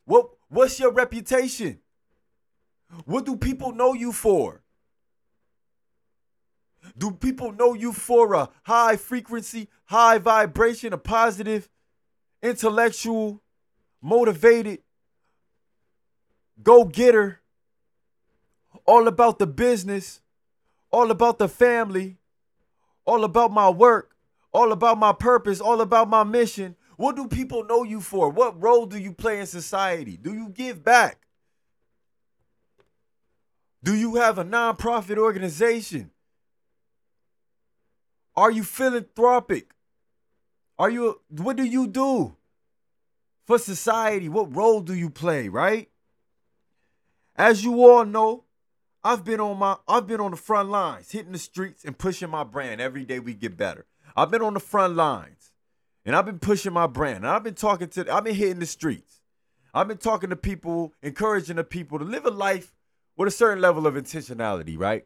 What 0.04 0.30
what's 0.48 0.80
your 0.80 0.92
reputation? 0.92 1.80
What 3.04 3.26
do 3.26 3.36
people 3.36 3.72
know 3.72 3.92
you 3.92 4.12
for? 4.12 4.62
Do 6.96 7.10
people 7.12 7.52
know 7.52 7.74
you 7.74 7.92
for 7.92 8.34
a 8.34 8.48
high 8.62 8.96
frequency, 8.96 9.68
high 9.84 10.18
vibration, 10.18 10.92
a 10.92 10.98
positive, 10.98 11.68
intellectual, 12.42 13.42
motivated, 14.00 14.80
go 16.62 16.84
getter, 16.84 17.40
all 18.86 19.08
about 19.08 19.38
the 19.38 19.46
business, 19.46 20.20
all 20.90 21.10
about 21.10 21.38
the 21.38 21.48
family, 21.48 22.18
all 23.04 23.24
about 23.24 23.52
my 23.52 23.68
work, 23.68 24.16
all 24.52 24.72
about 24.72 24.98
my 24.98 25.12
purpose, 25.12 25.60
all 25.60 25.80
about 25.80 26.08
my 26.08 26.24
mission? 26.24 26.76
What 26.96 27.16
do 27.16 27.28
people 27.28 27.64
know 27.64 27.82
you 27.82 28.00
for? 28.00 28.28
What 28.28 28.60
role 28.62 28.86
do 28.86 28.98
you 28.98 29.12
play 29.12 29.40
in 29.40 29.46
society? 29.46 30.18
Do 30.18 30.34
you 30.34 30.50
give 30.50 30.84
back? 30.84 31.26
Do 33.82 33.94
you 33.94 34.16
have 34.16 34.38
a 34.38 34.44
nonprofit 34.44 35.16
organization? 35.16 36.10
Are 38.40 38.50
you 38.50 38.62
philanthropic? 38.62 39.74
Are 40.78 40.88
you 40.88 41.20
what 41.28 41.56
do 41.58 41.62
you 41.62 41.86
do 41.86 42.36
for 43.46 43.58
society? 43.58 44.30
What 44.30 44.56
role 44.56 44.80
do 44.80 44.94
you 44.94 45.10
play, 45.10 45.50
right? 45.50 45.90
As 47.36 47.62
you 47.62 47.84
all 47.84 48.06
know, 48.06 48.44
I've 49.04 49.26
been 49.26 49.40
on 49.40 49.58
my 49.58 49.76
I've 49.86 50.06
been 50.06 50.20
on 50.20 50.30
the 50.30 50.38
front 50.38 50.70
lines, 50.70 51.10
hitting 51.10 51.32
the 51.32 51.38
streets 51.38 51.84
and 51.84 51.98
pushing 51.98 52.30
my 52.30 52.42
brand 52.42 52.80
every 52.80 53.04
day 53.04 53.18
we 53.18 53.34
get 53.34 53.58
better. 53.58 53.84
I've 54.16 54.30
been 54.30 54.40
on 54.40 54.54
the 54.54 54.60
front 54.60 54.96
lines 54.96 55.52
and 56.06 56.16
I've 56.16 56.24
been 56.24 56.38
pushing 56.38 56.72
my 56.72 56.86
brand. 56.86 57.18
And 57.18 57.28
I've 57.28 57.44
been 57.44 57.52
talking 57.52 57.88
to 57.88 58.10
I've 58.10 58.24
been 58.24 58.34
hitting 58.34 58.60
the 58.60 58.64
streets. 58.64 59.20
I've 59.74 59.86
been 59.86 59.98
talking 59.98 60.30
to 60.30 60.36
people, 60.36 60.94
encouraging 61.02 61.56
the 61.56 61.64
people 61.64 61.98
to 61.98 62.06
live 62.06 62.24
a 62.24 62.30
life 62.30 62.72
with 63.18 63.28
a 63.28 63.30
certain 63.30 63.60
level 63.60 63.86
of 63.86 63.96
intentionality, 63.96 64.78
right? 64.78 65.04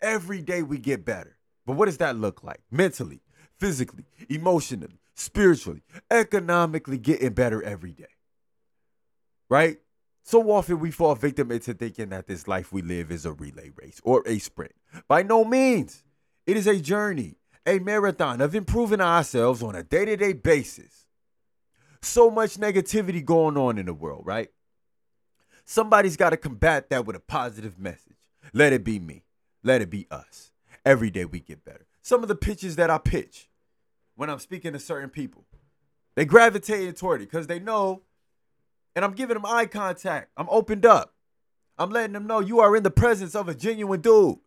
Every 0.00 0.42
day 0.42 0.64
we 0.64 0.78
get 0.78 1.04
better. 1.04 1.36
But 1.66 1.76
what 1.76 1.86
does 1.86 1.98
that 1.98 2.16
look 2.16 2.42
like? 2.42 2.60
Mentally, 2.70 3.22
physically, 3.58 4.04
emotionally, 4.28 5.00
spiritually, 5.14 5.82
economically 6.10 6.98
getting 6.98 7.32
better 7.32 7.62
every 7.62 7.92
day. 7.92 8.04
Right? 9.48 9.78
So 10.24 10.50
often 10.50 10.78
we 10.78 10.90
fall 10.90 11.14
victim 11.14 11.50
into 11.50 11.74
thinking 11.74 12.10
that 12.10 12.26
this 12.26 12.46
life 12.46 12.72
we 12.72 12.82
live 12.82 13.10
is 13.10 13.26
a 13.26 13.32
relay 13.32 13.70
race 13.76 14.00
or 14.04 14.22
a 14.26 14.38
sprint. 14.38 14.72
By 15.08 15.22
no 15.22 15.44
means. 15.44 16.04
It 16.46 16.56
is 16.56 16.66
a 16.66 16.80
journey, 16.80 17.36
a 17.66 17.78
marathon 17.78 18.40
of 18.40 18.54
improving 18.54 19.00
ourselves 19.00 19.62
on 19.62 19.76
a 19.76 19.82
day 19.82 20.04
to 20.04 20.16
day 20.16 20.32
basis. 20.32 21.06
So 22.00 22.30
much 22.30 22.56
negativity 22.56 23.24
going 23.24 23.56
on 23.56 23.78
in 23.78 23.86
the 23.86 23.94
world, 23.94 24.22
right? 24.26 24.48
Somebody's 25.64 26.16
got 26.16 26.30
to 26.30 26.36
combat 26.36 26.90
that 26.90 27.06
with 27.06 27.14
a 27.14 27.20
positive 27.20 27.78
message. 27.78 28.16
Let 28.52 28.72
it 28.72 28.82
be 28.82 28.98
me. 28.98 29.24
Let 29.62 29.82
it 29.82 29.90
be 29.90 30.08
us. 30.10 30.51
Every 30.84 31.10
day 31.10 31.24
we 31.24 31.40
get 31.40 31.64
better. 31.64 31.86
Some 32.02 32.22
of 32.22 32.28
the 32.28 32.34
pitches 32.34 32.76
that 32.76 32.90
I 32.90 32.98
pitch 32.98 33.48
when 34.16 34.28
I'm 34.28 34.40
speaking 34.40 34.72
to 34.72 34.78
certain 34.78 35.10
people, 35.10 35.44
they 36.16 36.24
gravitate 36.24 36.96
toward 36.96 37.22
it 37.22 37.30
because 37.30 37.46
they 37.46 37.58
know, 37.58 38.02
and 38.94 39.04
I'm 39.04 39.12
giving 39.12 39.34
them 39.34 39.46
eye 39.46 39.66
contact. 39.66 40.30
I'm 40.36 40.48
opened 40.50 40.84
up. 40.84 41.14
I'm 41.78 41.90
letting 41.90 42.12
them 42.12 42.26
know 42.26 42.40
you 42.40 42.60
are 42.60 42.76
in 42.76 42.82
the 42.82 42.90
presence 42.90 43.34
of 43.34 43.48
a 43.48 43.54
genuine 43.54 44.00
dude. 44.00 44.38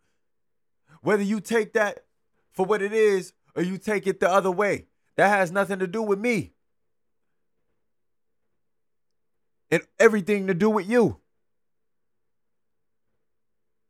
Whether 1.01 1.23
you 1.23 1.39
take 1.39 1.73
that 1.73 2.05
for 2.51 2.65
what 2.65 2.81
it 2.81 2.93
is 2.93 3.33
or 3.55 3.63
you 3.63 3.77
take 3.77 4.05
it 4.07 4.19
the 4.19 4.29
other 4.29 4.51
way, 4.51 4.85
that 5.15 5.29
has 5.29 5.51
nothing 5.51 5.79
to 5.79 5.87
do 5.87 6.01
with 6.01 6.19
me. 6.19 6.53
And 9.71 9.81
everything 9.99 10.47
to 10.47 10.53
do 10.53 10.69
with 10.69 10.87
you. 10.87 11.19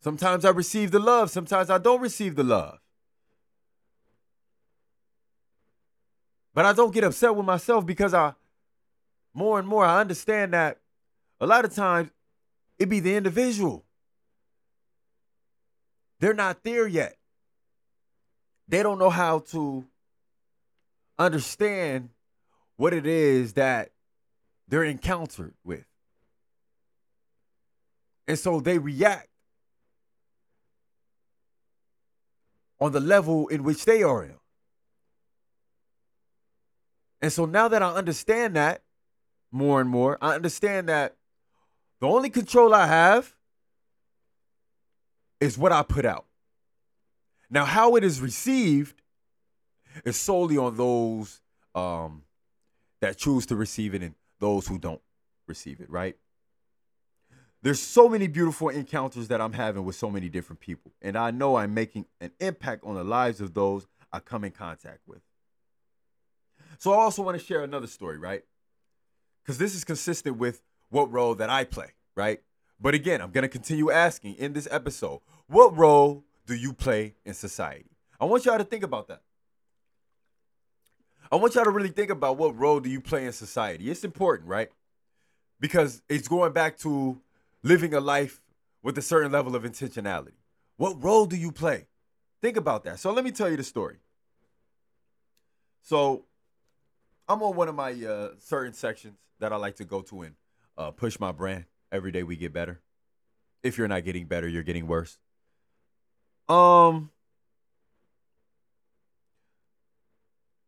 Sometimes 0.05 0.45
I 0.45 0.51
receive 0.51 0.91
the 0.91 0.99
love, 0.99 1.31
sometimes 1.31 1.71
I 1.71 1.79
don't 1.79 1.99
receive 1.99 2.35
the 2.35 2.43
love. 2.43 2.77
But 6.53 6.63
I 6.63 6.73
don't 6.73 6.93
get 6.93 7.03
upset 7.03 7.35
with 7.35 7.43
myself 7.43 7.87
because 7.87 8.13
I 8.13 8.35
more 9.33 9.57
and 9.57 9.67
more 9.67 9.83
I 9.83 9.99
understand 9.99 10.53
that 10.53 10.77
a 11.41 11.47
lot 11.47 11.65
of 11.65 11.73
times 11.73 12.11
it 12.77 12.87
be 12.87 12.99
the 12.99 13.15
individual. 13.15 13.83
They're 16.19 16.35
not 16.35 16.61
there 16.61 16.85
yet. 16.85 17.17
They 18.67 18.83
don't 18.83 18.99
know 18.99 19.09
how 19.09 19.39
to 19.53 19.85
understand 21.17 22.09
what 22.77 22.93
it 22.93 23.07
is 23.07 23.53
that 23.53 23.89
they're 24.67 24.83
encountered 24.83 25.55
with. 25.63 25.87
And 28.27 28.37
so 28.37 28.59
they 28.59 28.77
react 28.77 29.29
on 32.85 32.91
the 32.91 32.99
level 32.99 33.47
in 33.47 33.63
which 33.63 33.83
they 33.83 34.03
are 34.03 34.23
in. 34.23 34.35
And 37.19 37.33
so 37.33 37.45
now 37.45 37.67
that 37.67 37.81
I 37.81 37.91
understand 37.91 38.55
that 38.55 38.83
more 39.51 39.81
and 39.81 39.89
more, 39.89 40.19
I 40.21 40.35
understand 40.35 40.87
that 40.89 41.15
the 41.99 42.07
only 42.07 42.29
control 42.29 42.75
I 42.75 42.85
have 42.85 43.33
is 45.39 45.57
what 45.57 45.71
I 45.71 45.81
put 45.81 46.05
out. 46.05 46.25
Now, 47.49 47.65
how 47.65 47.95
it 47.95 48.03
is 48.03 48.21
received 48.21 49.01
is 50.03 50.15
solely 50.15 50.57
on 50.59 50.77
those 50.77 51.41
um, 51.73 52.21
that 53.01 53.17
choose 53.17 53.47
to 53.47 53.55
receive 53.55 53.95
it 53.95 54.03
and 54.03 54.13
those 54.39 54.67
who 54.67 54.77
don't 54.77 55.01
receive 55.47 55.79
it, 55.79 55.89
right? 55.89 56.15
There's 57.65 57.81
so 57.81 58.07
many 58.07 58.27
beautiful 58.27 58.69
encounters 58.69 59.27
that 59.29 59.41
I'm 59.41 59.53
having 59.53 59.85
with 59.85 59.95
so 59.95 60.11
many 60.11 60.29
different 60.29 60.59
people. 60.59 60.91
And 61.01 61.17
I 61.17 61.31
know 61.31 61.55
I'm 61.55 61.73
making 61.73 62.05
an 62.21 62.29
impact 62.39 62.83
on 62.83 62.93
the 62.93 63.03
lives 63.03 63.41
of 63.41 63.55
those 63.55 63.87
I 64.13 64.19
come 64.19 64.43
in 64.43 64.51
contact 64.51 64.99
with. 65.07 65.21
So 66.77 66.93
I 66.93 66.97
also 66.97 67.23
want 67.23 67.39
to 67.39 67.43
share 67.43 67.63
another 67.63 67.87
story, 67.87 68.19
right? 68.19 68.43
Because 69.41 69.57
this 69.57 69.73
is 69.73 69.83
consistent 69.83 70.37
with 70.37 70.61
what 70.91 71.11
role 71.11 71.33
that 71.33 71.49
I 71.49 71.63
play, 71.63 71.93
right? 72.15 72.39
But 72.79 72.93
again, 72.93 73.19
I'm 73.19 73.31
going 73.31 73.41
to 73.41 73.47
continue 73.47 73.89
asking 73.89 74.35
in 74.35 74.53
this 74.53 74.67
episode 74.69 75.21
what 75.47 75.75
role 75.75 76.23
do 76.45 76.53
you 76.53 76.71
play 76.71 77.15
in 77.25 77.33
society? 77.33 77.89
I 78.21 78.25
want 78.25 78.45
y'all 78.45 78.59
to 78.59 78.63
think 78.63 78.83
about 78.83 79.07
that. 79.07 79.23
I 81.31 81.37
want 81.37 81.55
y'all 81.55 81.63
to 81.63 81.71
really 81.71 81.89
think 81.89 82.11
about 82.11 82.37
what 82.37 82.55
role 82.55 82.79
do 82.79 82.91
you 82.91 83.01
play 83.01 83.25
in 83.25 83.31
society. 83.31 83.89
It's 83.89 84.03
important, 84.03 84.47
right? 84.47 84.69
Because 85.59 86.03
it's 86.07 86.27
going 86.27 86.53
back 86.53 86.77
to 86.79 87.19
living 87.65 87.95
a 87.95 87.99
life 87.99 88.41
with 88.83 88.95
a 88.99 89.01
certain 89.01 89.31
level 89.31 89.55
of 89.55 89.63
intentionality. 89.63 90.37
What 90.77 91.03
role 91.03 91.25
do 91.25 91.35
you 91.35 91.51
play? 91.51 91.87
Think 92.39 92.57
about 92.57 92.83
that. 92.83 92.99
So 92.99 93.11
let 93.11 93.25
me 93.25 93.31
tell 93.31 93.49
you 93.49 93.57
the 93.57 93.63
story. 93.63 93.97
So 95.81 96.25
I'm 97.27 97.41
on 97.41 97.55
one 97.55 97.67
of 97.67 97.73
my 97.73 97.91
uh, 97.91 98.29
certain 98.37 98.73
sections 98.73 99.17
that 99.39 99.51
I 99.51 99.55
like 99.55 99.77
to 99.77 99.83
go 99.83 100.01
to 100.03 100.21
and 100.21 100.35
uh, 100.77 100.91
push 100.91 101.19
my 101.19 101.31
brand. 101.31 101.65
Every 101.91 102.11
day 102.11 102.21
we 102.21 102.35
get 102.35 102.53
better. 102.53 102.81
If 103.63 103.79
you're 103.79 103.87
not 103.87 104.03
getting 104.03 104.27
better, 104.27 104.47
you're 104.47 104.63
getting 104.63 104.85
worse. 104.85 105.17
Um. 106.47 107.09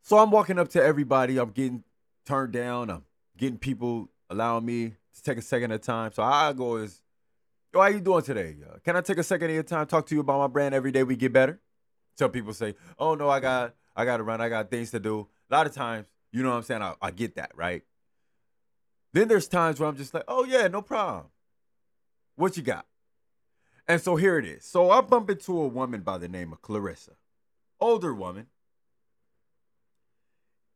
So 0.02 0.18
I'm 0.18 0.32
walking 0.32 0.58
up 0.58 0.70
to 0.70 0.82
everybody. 0.82 1.38
I'm 1.38 1.52
getting 1.52 1.84
turned 2.26 2.54
down. 2.54 2.90
I'm 2.90 3.04
getting 3.38 3.60
people 3.60 4.10
allowing 4.32 4.66
me 4.66 4.94
take 5.22 5.38
a 5.38 5.42
second 5.42 5.72
at 5.72 5.76
a 5.76 5.80
time. 5.80 6.12
So 6.14 6.24
I 6.24 6.54
go 6.54 6.78
is, 6.78 7.02
how 7.74 7.88
you 7.88 8.00
doing 8.00 8.24
today? 8.24 8.58
Uh, 8.68 8.78
can 8.84 8.96
I 8.96 9.02
take 9.02 9.18
a 9.18 9.24
second 9.24 9.50
of 9.50 9.54
your 9.54 9.64
time 9.64 9.86
talk 9.86 10.08
to 10.08 10.16
you 10.16 10.22
about 10.22 10.40
my 10.40 10.48
brand? 10.48 10.74
Every 10.74 10.92
day 10.92 11.04
we 11.04 11.16
get 11.16 11.34
better. 11.34 11.60
Some 12.18 12.32
people 12.32 12.54
say, 12.54 12.76
oh 12.98 13.16
no, 13.16 13.30
I 13.30 13.40
got 13.40 13.76
I 13.96 14.06
got 14.06 14.18
to 14.18 14.24
run. 14.24 14.42
I 14.42 14.50
got 14.50 14.72
things 14.72 14.92
to 14.92 15.00
do. 15.00 15.28
A 15.50 15.56
lot 15.56 15.68
of 15.68 15.74
times, 15.74 16.06
you 16.32 16.44
know 16.44 16.50
what 16.50 16.58
I'm 16.58 16.64
saying? 16.64 16.82
I, 16.82 16.94
I 17.02 17.12
get 17.12 17.36
that, 17.36 17.52
right? 17.56 17.84
Then 19.14 19.28
there's 19.28 19.48
times 19.48 19.80
where 19.80 19.88
I'm 19.90 19.98
just 19.98 20.14
like, 20.14 20.24
oh 20.28 20.44
yeah, 20.44 20.68
no 20.68 20.82
problem. 20.82 21.28
What 22.36 22.58
you 22.58 22.64
got? 22.64 22.86
And 23.88 24.02
so 24.02 24.16
here 24.16 24.38
it 24.38 24.46
is. 24.46 24.66
So 24.66 24.92
I 24.92 25.02
bump 25.02 25.30
into 25.30 25.60
a 25.60 25.68
woman 25.68 26.02
by 26.02 26.18
the 26.18 26.28
name 26.28 26.52
of 26.52 26.62
Clarissa, 26.62 27.14
older 27.80 28.14
woman. 28.14 28.48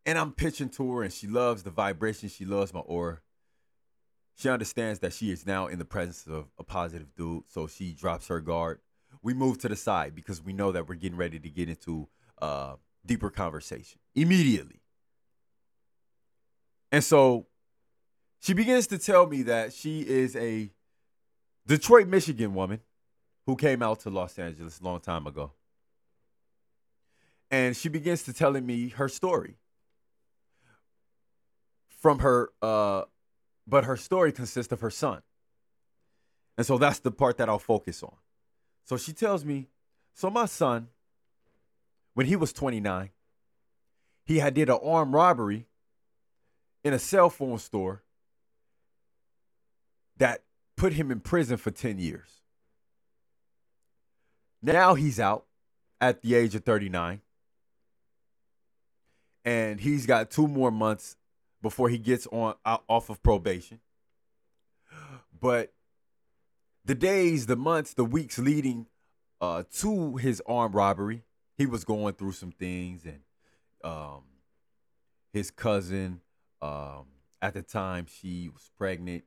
And 0.05 0.17
I'm 0.17 0.31
pitching 0.31 0.69
to 0.69 0.91
her, 0.93 1.03
and 1.03 1.13
she 1.13 1.27
loves 1.27 1.61
the 1.61 1.69
vibration. 1.69 2.29
She 2.29 2.43
loves 2.43 2.73
my 2.73 2.79
aura. 2.79 3.19
She 4.35 4.49
understands 4.49 4.99
that 4.99 5.13
she 5.13 5.31
is 5.31 5.45
now 5.45 5.67
in 5.67 5.77
the 5.77 5.85
presence 5.85 6.25
of 6.25 6.47
a 6.57 6.63
positive 6.63 7.13
dude, 7.15 7.43
so 7.47 7.67
she 7.67 7.93
drops 7.93 8.27
her 8.27 8.39
guard. 8.39 8.79
We 9.21 9.33
move 9.33 9.59
to 9.59 9.69
the 9.69 9.75
side 9.75 10.15
because 10.15 10.41
we 10.41 10.53
know 10.53 10.71
that 10.71 10.87
we're 10.87 10.95
getting 10.95 11.17
ready 11.17 11.39
to 11.39 11.49
get 11.49 11.69
into 11.69 12.07
uh, 12.41 12.75
deeper 13.05 13.29
conversation 13.29 13.99
immediately. 14.15 14.81
And 16.91 17.03
so 17.03 17.47
she 18.39 18.53
begins 18.53 18.87
to 18.87 18.97
tell 18.97 19.27
me 19.27 19.43
that 19.43 19.73
she 19.73 20.01
is 20.01 20.35
a 20.35 20.71
Detroit, 21.67 22.07
Michigan 22.07 22.53
woman 22.53 22.79
who 23.45 23.55
came 23.55 23.81
out 23.81 23.99
to 24.01 24.09
Los 24.09 24.37
Angeles 24.39 24.79
a 24.79 24.83
long 24.83 24.99
time 24.99 25.27
ago. 25.27 25.51
And 27.49 27.75
she 27.75 27.89
begins 27.89 28.23
to 28.23 28.33
telling 28.33 28.65
me 28.65 28.89
her 28.89 29.09
story 29.09 29.55
from 31.99 32.19
her 32.19 32.49
uh, 32.61 33.03
but 33.71 33.85
her 33.85 33.95
story 33.95 34.33
consists 34.33 34.73
of 34.73 34.81
her 34.81 34.89
son. 34.89 35.21
And 36.57 36.67
so 36.67 36.77
that's 36.77 36.99
the 36.99 37.09
part 37.09 37.37
that 37.37 37.47
I'll 37.47 37.57
focus 37.57 38.03
on. 38.03 38.17
So 38.83 38.97
she 38.97 39.13
tells 39.13 39.45
me, 39.45 39.69
so 40.13 40.29
my 40.29 40.45
son 40.45 40.89
when 42.13 42.27
he 42.27 42.35
was 42.35 42.51
29, 42.51 43.11
he 44.25 44.39
had 44.39 44.53
did 44.53 44.69
an 44.69 44.77
armed 44.83 45.13
robbery 45.13 45.67
in 46.83 46.93
a 46.93 46.99
cell 46.99 47.29
phone 47.29 47.57
store 47.59 48.03
that 50.17 50.43
put 50.75 50.91
him 50.91 51.09
in 51.09 51.21
prison 51.21 51.55
for 51.55 51.71
10 51.71 51.97
years. 51.97 52.41
Now 54.61 54.95
he's 54.95 55.17
out 55.17 55.45
at 56.01 56.21
the 56.21 56.35
age 56.35 56.53
of 56.55 56.65
39. 56.65 57.21
And 59.45 59.79
he's 59.79 60.05
got 60.05 60.29
two 60.29 60.47
more 60.47 60.71
months 60.71 61.15
before 61.61 61.89
he 61.89 61.97
gets 61.97 62.27
on 62.27 62.55
out, 62.65 62.83
off 62.87 63.09
of 63.09 63.21
probation. 63.21 63.79
But 65.39 65.73
the 66.85 66.95
days, 66.95 67.45
the 67.45 67.55
months, 67.55 67.93
the 67.93 68.05
weeks 68.05 68.37
leading 68.37 68.87
uh, 69.39 69.63
to 69.79 70.17
his 70.17 70.41
armed 70.45 70.75
robbery, 70.75 71.23
he 71.57 71.65
was 71.65 71.83
going 71.83 72.13
through 72.15 72.33
some 72.33 72.51
things, 72.51 73.05
and 73.05 73.19
um, 73.83 74.23
his 75.33 75.51
cousin, 75.51 76.21
um, 76.61 77.05
at 77.41 77.53
the 77.53 77.61
time, 77.61 78.05
she 78.07 78.49
was 78.49 78.69
pregnant. 78.77 79.23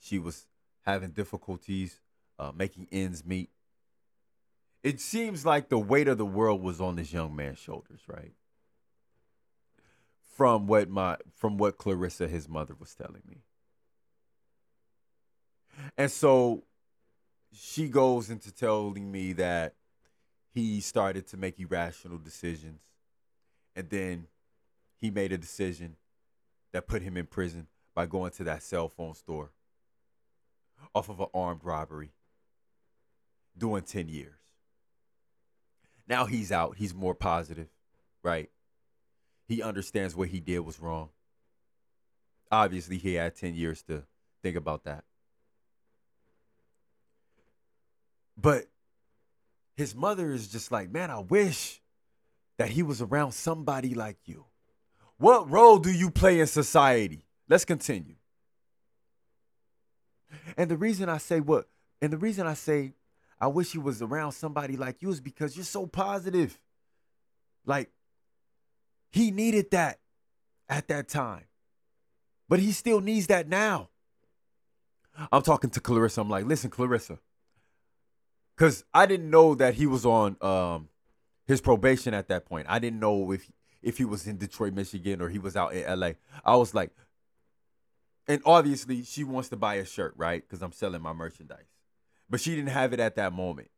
She 0.00 0.18
was 0.18 0.46
having 0.84 1.10
difficulties 1.10 2.00
uh, 2.38 2.52
making 2.54 2.88
ends 2.92 3.24
meet. 3.24 3.50
It 4.82 5.00
seems 5.00 5.46
like 5.46 5.70
the 5.70 5.78
weight 5.78 6.08
of 6.08 6.18
the 6.18 6.26
world 6.26 6.62
was 6.62 6.80
on 6.80 6.96
this 6.96 7.12
young 7.12 7.34
man's 7.34 7.58
shoulders, 7.58 8.02
right? 8.06 8.32
From 10.34 10.66
what 10.66 10.88
my 10.90 11.16
from 11.36 11.58
what 11.58 11.78
Clarissa, 11.78 12.26
his 12.26 12.48
mother, 12.48 12.74
was 12.78 12.94
telling 12.94 13.22
me. 13.28 13.42
And 15.96 16.10
so 16.10 16.64
she 17.52 17.88
goes 17.88 18.30
into 18.30 18.52
telling 18.52 19.10
me 19.10 19.32
that 19.34 19.74
he 20.52 20.80
started 20.80 21.26
to 21.28 21.36
make 21.36 21.60
irrational 21.60 22.18
decisions. 22.18 22.80
And 23.76 23.88
then 23.90 24.26
he 25.00 25.10
made 25.10 25.32
a 25.32 25.38
decision 25.38 25.96
that 26.72 26.86
put 26.86 27.02
him 27.02 27.16
in 27.16 27.26
prison 27.26 27.68
by 27.94 28.06
going 28.06 28.32
to 28.32 28.44
that 28.44 28.62
cell 28.62 28.88
phone 28.88 29.14
store 29.14 29.52
off 30.94 31.08
of 31.08 31.20
an 31.20 31.26
armed 31.32 31.64
robbery, 31.64 32.10
doing 33.56 33.82
10 33.82 34.08
years. 34.08 34.34
Now 36.08 36.26
he's 36.26 36.50
out. 36.52 36.76
He's 36.76 36.94
more 36.94 37.14
positive, 37.14 37.68
right? 38.22 38.50
He 39.46 39.62
understands 39.62 40.16
what 40.16 40.28
he 40.28 40.40
did 40.40 40.60
was 40.60 40.80
wrong. 40.80 41.10
Obviously, 42.50 42.98
he 42.98 43.14
had 43.14 43.36
10 43.36 43.54
years 43.54 43.82
to 43.82 44.04
think 44.42 44.56
about 44.56 44.84
that. 44.84 45.04
But 48.36 48.64
his 49.76 49.94
mother 49.94 50.32
is 50.32 50.48
just 50.48 50.72
like, 50.72 50.90
man, 50.90 51.10
I 51.10 51.20
wish 51.20 51.80
that 52.58 52.70
he 52.70 52.82
was 52.82 53.02
around 53.02 53.32
somebody 53.32 53.94
like 53.94 54.18
you. 54.24 54.44
What 55.18 55.50
role 55.50 55.78
do 55.78 55.92
you 55.92 56.10
play 56.10 56.40
in 56.40 56.46
society? 56.46 57.24
Let's 57.48 57.64
continue. 57.64 58.16
And 60.56 60.70
the 60.70 60.76
reason 60.76 61.08
I 61.08 61.18
say 61.18 61.40
what, 61.40 61.68
and 62.00 62.12
the 62.12 62.18
reason 62.18 62.46
I 62.46 62.54
say 62.54 62.94
I 63.40 63.46
wish 63.48 63.72
he 63.72 63.78
was 63.78 64.00
around 64.02 64.32
somebody 64.32 64.76
like 64.76 65.02
you 65.02 65.10
is 65.10 65.20
because 65.20 65.56
you're 65.56 65.64
so 65.64 65.86
positive. 65.86 66.58
Like, 67.66 67.90
he 69.14 69.30
needed 69.30 69.70
that 69.70 70.00
at 70.68 70.88
that 70.88 71.06
time, 71.06 71.44
but 72.48 72.58
he 72.58 72.72
still 72.72 73.00
needs 73.00 73.28
that 73.28 73.48
now. 73.48 73.90
I'm 75.30 75.42
talking 75.42 75.70
to 75.70 75.80
Clarissa. 75.80 76.20
I'm 76.20 76.28
like, 76.28 76.46
listen, 76.46 76.68
Clarissa, 76.68 77.20
because 78.56 78.84
I 78.92 79.06
didn't 79.06 79.30
know 79.30 79.54
that 79.54 79.74
he 79.74 79.86
was 79.86 80.04
on 80.04 80.36
um, 80.40 80.88
his 81.46 81.60
probation 81.60 82.12
at 82.12 82.26
that 82.26 82.44
point. 82.44 82.66
I 82.68 82.80
didn't 82.80 82.98
know 82.98 83.30
if 83.30 83.48
if 83.82 83.98
he 83.98 84.04
was 84.04 84.26
in 84.26 84.36
Detroit, 84.36 84.72
Michigan, 84.74 85.22
or 85.22 85.28
he 85.28 85.38
was 85.38 85.54
out 85.54 85.74
in 85.74 86.00
LA. 86.00 86.14
I 86.44 86.56
was 86.56 86.74
like, 86.74 86.90
and 88.26 88.42
obviously 88.44 89.04
she 89.04 89.22
wants 89.22 89.48
to 89.50 89.56
buy 89.56 89.76
a 89.76 89.84
shirt, 89.84 90.14
right? 90.16 90.42
Because 90.42 90.60
I'm 90.60 90.72
selling 90.72 91.02
my 91.02 91.12
merchandise, 91.12 91.70
but 92.28 92.40
she 92.40 92.56
didn't 92.56 92.70
have 92.70 92.92
it 92.92 92.98
at 92.98 93.14
that 93.14 93.32
moment. 93.32 93.68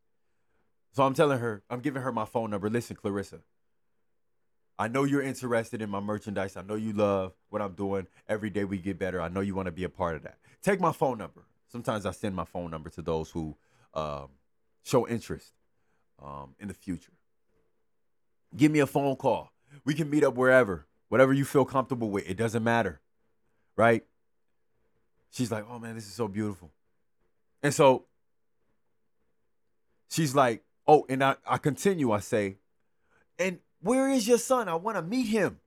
So 0.95 1.03
I'm 1.03 1.13
telling 1.13 1.41
her, 1.41 1.63
I'm 1.69 1.81
giving 1.81 2.01
her 2.01 2.11
my 2.11 2.25
phone 2.25 2.49
number. 2.49 2.71
Listen, 2.71 2.97
Clarissa, 2.97 3.41
I 4.79 4.89
know 4.89 5.05
you're 5.05 5.23
interested 5.23 5.81
in 5.81 5.89
my 5.89 6.01
merchandise. 6.01 6.57
I 6.57 6.63
know 6.63 6.75
you 6.75 6.93
love 6.93 7.33
what 7.49 7.63
I'm 7.63 7.73
doing. 7.73 8.07
Every 8.29 8.51
day 8.51 8.65
we 8.65 8.79
get 8.79 8.99
better. 8.99 9.21
I 9.21 9.29
know 9.29 9.41
you 9.41 9.55
want 9.55 9.67
to 9.67 9.73
be 9.73 9.85
a 9.85 9.89
part 9.89 10.17
of 10.17 10.23
that. 10.25 10.39
Take 10.63 10.81
my 10.81 10.93
phone 10.93 11.19
number. 11.19 11.45
Sometimes 11.69 12.05
I 12.05 12.11
send 12.11 12.35
my 12.35 12.45
phone 12.45 12.71
number 12.71 12.91
to 12.91 13.03
those 13.03 13.31
who 13.31 13.57
um, 13.95 14.29
show 14.85 15.09
interest 15.09 15.53
um, 16.23 16.55
in 16.61 16.69
the 16.69 16.75
future. 16.75 17.13
Give 18.55 18.71
me 18.71 18.81
a 18.81 18.87
phone 18.87 19.17
call. 19.17 19.51
We 19.85 19.95
can 19.95 20.09
meet 20.11 20.25
up 20.25 20.35
wherever, 20.35 20.87
whatever 21.09 21.33
you 21.33 21.45
feel 21.45 21.65
comfortable 21.65 22.11
with. 22.11 22.29
It 22.29 22.37
doesn't 22.37 22.63
matter, 22.63 23.01
right? 23.77 24.05
She's 25.31 25.51
like, 25.51 25.65
oh 25.69 25.79
man, 25.79 25.95
this 25.95 26.07
is 26.07 26.13
so 26.13 26.29
beautiful. 26.29 26.71
And 27.63 27.75
so 27.75 28.05
she's 30.11 30.35
like, 30.35 30.63
oh, 30.87 31.05
and 31.09 31.23
I, 31.23 31.37
I 31.47 31.59
continue, 31.59 32.13
I 32.13 32.21
say, 32.21 32.57
and 33.39 33.59
where 33.87 34.09
is 34.09 34.27
your 34.27 34.39
son? 34.39 34.69
I 34.69 34.75
want 34.75 34.97
to 34.97 35.03
meet 35.03 35.27
him. 35.27 35.61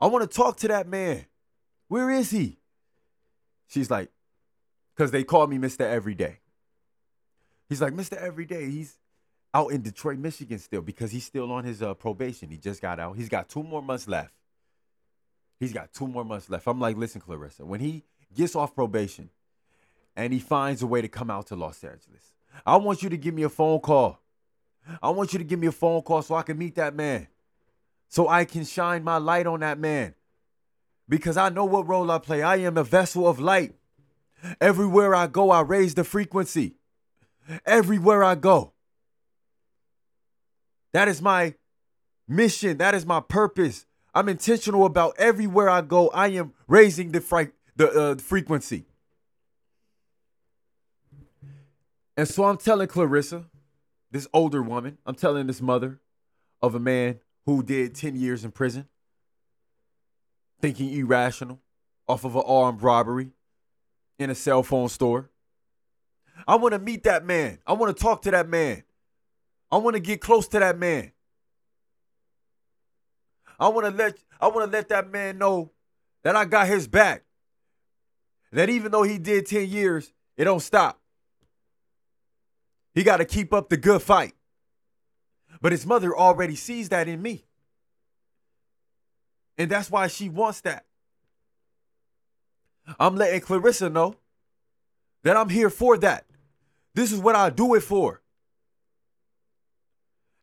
I 0.00 0.06
want 0.06 0.28
to 0.28 0.36
talk 0.36 0.56
to 0.58 0.68
that 0.68 0.88
man. 0.88 1.26
Where 1.88 2.10
is 2.10 2.30
he? 2.30 2.58
She's 3.68 3.90
like, 3.90 4.10
because 4.94 5.10
they 5.10 5.24
call 5.24 5.46
me 5.46 5.58
Mr. 5.58 5.82
Everyday. 5.82 6.40
He's 7.68 7.80
like, 7.80 7.92
Mr. 7.92 8.16
Everyday, 8.16 8.68
he's 8.70 8.98
out 9.52 9.72
in 9.72 9.82
Detroit, 9.82 10.18
Michigan 10.18 10.58
still 10.58 10.82
because 10.82 11.12
he's 11.12 11.24
still 11.24 11.50
on 11.52 11.64
his 11.64 11.82
uh, 11.82 11.94
probation. 11.94 12.50
He 12.50 12.56
just 12.56 12.80
got 12.80 12.98
out. 12.98 13.16
He's 13.16 13.28
got 13.28 13.48
two 13.48 13.62
more 13.62 13.82
months 13.82 14.08
left. 14.08 14.32
He's 15.58 15.72
got 15.72 15.92
two 15.92 16.06
more 16.06 16.24
months 16.24 16.48
left. 16.48 16.66
I'm 16.66 16.80
like, 16.80 16.96
listen, 16.96 17.20
Clarissa, 17.20 17.64
when 17.64 17.80
he 17.80 18.02
gets 18.34 18.56
off 18.56 18.74
probation 18.74 19.30
and 20.16 20.32
he 20.32 20.38
finds 20.38 20.82
a 20.82 20.86
way 20.86 21.02
to 21.02 21.08
come 21.08 21.30
out 21.30 21.48
to 21.48 21.56
Los 21.56 21.84
Angeles, 21.84 22.32
I 22.64 22.76
want 22.76 23.02
you 23.02 23.10
to 23.10 23.16
give 23.16 23.34
me 23.34 23.42
a 23.42 23.48
phone 23.48 23.80
call. 23.80 24.18
I 25.02 25.10
want 25.10 25.32
you 25.32 25.38
to 25.38 25.44
give 25.44 25.58
me 25.58 25.66
a 25.66 25.72
phone 25.72 26.02
call 26.02 26.22
so 26.22 26.34
I 26.34 26.42
can 26.42 26.56
meet 26.56 26.76
that 26.76 26.94
man, 26.94 27.28
so 28.10 28.28
I 28.28 28.44
can 28.44 28.64
shine 28.64 29.02
my 29.02 29.16
light 29.16 29.46
on 29.46 29.60
that 29.60 29.78
man. 29.78 30.14
Because 31.08 31.38
I 31.38 31.48
know 31.48 31.64
what 31.64 31.88
role 31.88 32.10
I 32.10 32.18
play. 32.18 32.42
I 32.42 32.56
am 32.56 32.76
a 32.76 32.84
vessel 32.84 33.26
of 33.26 33.40
light. 33.40 33.74
Everywhere 34.60 35.14
I 35.14 35.26
go, 35.26 35.50
I 35.50 35.62
raise 35.62 35.94
the 35.94 36.04
frequency 36.04 36.74
everywhere 37.64 38.22
I 38.22 38.34
go. 38.34 38.72
That 40.92 41.08
is 41.08 41.22
my 41.22 41.54
mission. 42.26 42.78
That 42.78 42.94
is 42.94 43.06
my 43.06 43.20
purpose. 43.20 43.86
I'm 44.14 44.28
intentional 44.28 44.86
about 44.86 45.14
everywhere 45.18 45.68
I 45.68 45.82
go. 45.82 46.08
I 46.08 46.28
am 46.28 46.52
raising 46.66 47.12
the 47.12 47.20
fri- 47.20 47.52
the 47.76 47.90
uh, 47.90 48.14
frequency. 48.16 48.84
And 52.16 52.28
so 52.28 52.44
I'm 52.44 52.56
telling 52.56 52.88
Clarissa, 52.88 53.44
this 54.10 54.26
older 54.34 54.62
woman, 54.62 54.98
I'm 55.06 55.14
telling 55.14 55.46
this 55.46 55.62
mother 55.62 56.00
of 56.60 56.74
a 56.74 56.80
man 56.80 57.20
who 57.46 57.62
did 57.62 57.94
10 57.94 58.16
years 58.16 58.44
in 58.44 58.50
prison, 58.50 58.86
thinking 60.60 60.92
irrational 60.92 61.60
off 62.06 62.24
of 62.24 62.36
an 62.36 62.42
armed 62.46 62.82
robbery 62.82 63.30
in 64.18 64.30
a 64.30 64.34
cell 64.34 64.62
phone 64.62 64.88
store. 64.88 65.30
I 66.46 66.56
want 66.56 66.72
to 66.72 66.78
meet 66.78 67.04
that 67.04 67.24
man. 67.24 67.58
I 67.66 67.72
want 67.74 67.96
to 67.96 68.02
talk 68.02 68.22
to 68.22 68.30
that 68.30 68.48
man. 68.48 68.82
I 69.70 69.76
want 69.76 69.94
to 69.94 70.00
get 70.00 70.20
close 70.20 70.48
to 70.48 70.58
that 70.58 70.78
man. 70.78 71.12
I 73.58 73.68
want 73.68 73.86
to 73.86 73.92
let 73.92 74.16
I 74.40 74.48
want 74.48 74.70
to 74.70 74.76
let 74.76 74.88
that 74.88 75.10
man 75.10 75.38
know 75.38 75.70
that 76.24 76.34
I 76.34 76.44
got 76.46 76.66
his 76.66 76.88
back. 76.88 77.24
That 78.52 78.68
even 78.68 78.90
though 78.90 79.02
he 79.02 79.18
did 79.18 79.46
10 79.46 79.68
years, 79.68 80.12
it 80.36 80.44
don't 80.44 80.60
stop. 80.60 80.98
He 82.94 83.04
got 83.04 83.18
to 83.18 83.24
keep 83.24 83.52
up 83.52 83.68
the 83.68 83.76
good 83.76 84.02
fight. 84.02 84.34
But 85.60 85.72
his 85.72 85.86
mother 85.86 86.16
already 86.16 86.56
sees 86.56 86.88
that 86.90 87.08
in 87.08 87.20
me. 87.20 87.44
And 89.58 89.70
that's 89.70 89.90
why 89.90 90.06
she 90.06 90.28
wants 90.28 90.62
that. 90.62 90.86
I'm 92.98 93.16
letting 93.16 93.40
Clarissa 93.40 93.90
know 93.90 94.16
that 95.22 95.36
I'm 95.36 95.50
here 95.50 95.70
for 95.70 95.98
that. 95.98 96.24
This 96.94 97.12
is 97.12 97.20
what 97.20 97.36
I 97.36 97.50
do 97.50 97.74
it 97.74 97.82
for. 97.82 98.22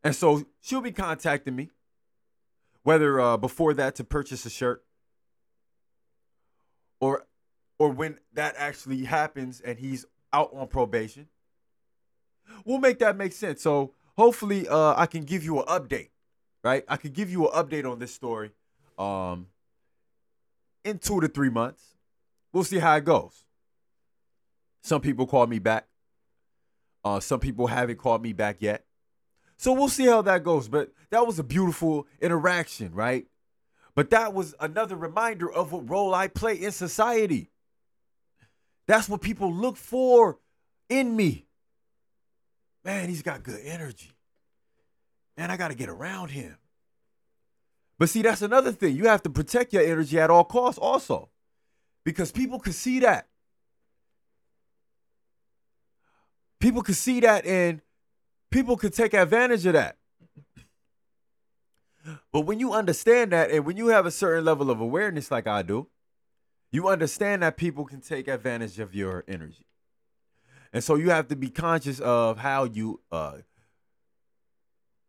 And 0.03 0.15
so 0.15 0.45
she'll 0.61 0.81
be 0.81 0.91
contacting 0.91 1.55
me, 1.55 1.71
whether 2.83 3.19
uh, 3.19 3.37
before 3.37 3.73
that 3.73 3.95
to 3.95 4.03
purchase 4.03 4.45
a 4.45 4.49
shirt, 4.49 4.83
or 6.99 7.25
or 7.79 7.89
when 7.89 8.19
that 8.33 8.55
actually 8.57 9.03
happens 9.03 9.59
and 9.59 9.77
he's 9.79 10.05
out 10.31 10.51
on 10.53 10.67
probation. 10.67 11.27
We'll 12.63 12.79
make 12.79 12.99
that 12.99 13.17
make 13.17 13.33
sense. 13.33 13.61
So 13.61 13.93
hopefully, 14.17 14.67
uh, 14.67 14.93
I 14.97 15.05
can 15.05 15.23
give 15.23 15.43
you 15.43 15.59
an 15.59 15.65
update, 15.67 16.09
right? 16.63 16.83
I 16.87 16.97
can 16.97 17.11
give 17.11 17.29
you 17.29 17.47
an 17.47 17.63
update 17.63 17.89
on 17.89 17.99
this 17.99 18.13
story, 18.13 18.51
um, 18.97 19.47
in 20.83 20.97
two 20.97 21.21
to 21.21 21.27
three 21.27 21.49
months. 21.49 21.83
We'll 22.51 22.63
see 22.63 22.79
how 22.79 22.95
it 22.95 23.05
goes. 23.05 23.43
Some 24.81 25.01
people 25.01 25.27
call 25.27 25.47
me 25.47 25.59
back. 25.59 25.87
Uh, 27.03 27.19
some 27.19 27.39
people 27.39 27.67
haven't 27.67 27.97
called 27.97 28.21
me 28.21 28.33
back 28.33 28.57
yet. 28.59 28.85
So 29.57 29.73
we'll 29.73 29.89
see 29.89 30.05
how 30.05 30.21
that 30.23 30.43
goes. 30.43 30.67
But 30.67 30.91
that 31.09 31.25
was 31.25 31.39
a 31.39 31.43
beautiful 31.43 32.07
interaction, 32.21 32.93
right? 32.93 33.25
But 33.95 34.11
that 34.11 34.33
was 34.33 34.53
another 34.59 34.95
reminder 34.95 35.51
of 35.51 35.71
what 35.71 35.89
role 35.89 36.13
I 36.13 36.27
play 36.27 36.53
in 36.53 36.71
society. 36.71 37.49
That's 38.87 39.09
what 39.09 39.21
people 39.21 39.51
look 39.53 39.75
for 39.75 40.37
in 40.89 41.15
me. 41.15 41.46
Man, 42.87 43.09
he's 43.09 43.21
got 43.21 43.43
good 43.43 43.59
energy. 43.65 44.13
Man, 45.35 45.51
I 45.51 45.57
got 45.57 45.67
to 45.67 45.75
get 45.75 45.89
around 45.89 46.29
him. 46.29 46.57
But 47.99 48.07
see, 48.07 48.21
that's 48.21 48.41
another 48.41 48.71
thing. 48.71 48.95
You 48.95 49.07
have 49.07 49.21
to 49.23 49.29
protect 49.29 49.73
your 49.73 49.83
energy 49.83 50.17
at 50.17 50.29
all 50.29 50.45
costs, 50.45 50.79
also, 50.79 51.27
because 52.05 52.31
people 52.31 52.59
can 52.59 52.71
see 52.71 52.99
that. 53.01 53.27
People 56.61 56.81
can 56.81 56.93
see 56.93 57.19
that, 57.19 57.45
and 57.45 57.81
people 58.51 58.77
can 58.77 58.91
take 58.91 59.13
advantage 59.13 59.65
of 59.65 59.73
that. 59.73 59.97
But 62.31 62.41
when 62.41 62.57
you 62.57 62.71
understand 62.71 63.33
that, 63.33 63.51
and 63.51 63.65
when 63.65 63.75
you 63.75 63.87
have 63.87 64.05
a 64.05 64.11
certain 64.11 64.45
level 64.45 64.71
of 64.71 64.79
awareness, 64.79 65.29
like 65.29 65.45
I 65.45 65.61
do, 65.61 65.87
you 66.71 66.87
understand 66.87 67.43
that 67.43 67.57
people 67.57 67.83
can 67.83 67.99
take 67.99 68.29
advantage 68.29 68.79
of 68.79 68.95
your 68.95 69.25
energy. 69.27 69.66
And 70.77 70.83
so 70.83 70.93
you 70.93 71.09
have 71.09 71.29
to 71.29 71.35
be 71.35 71.49
conscious 71.49 71.99
of 71.99 72.37
how 72.37 72.65
you 72.65 73.01
uh, 73.11 73.37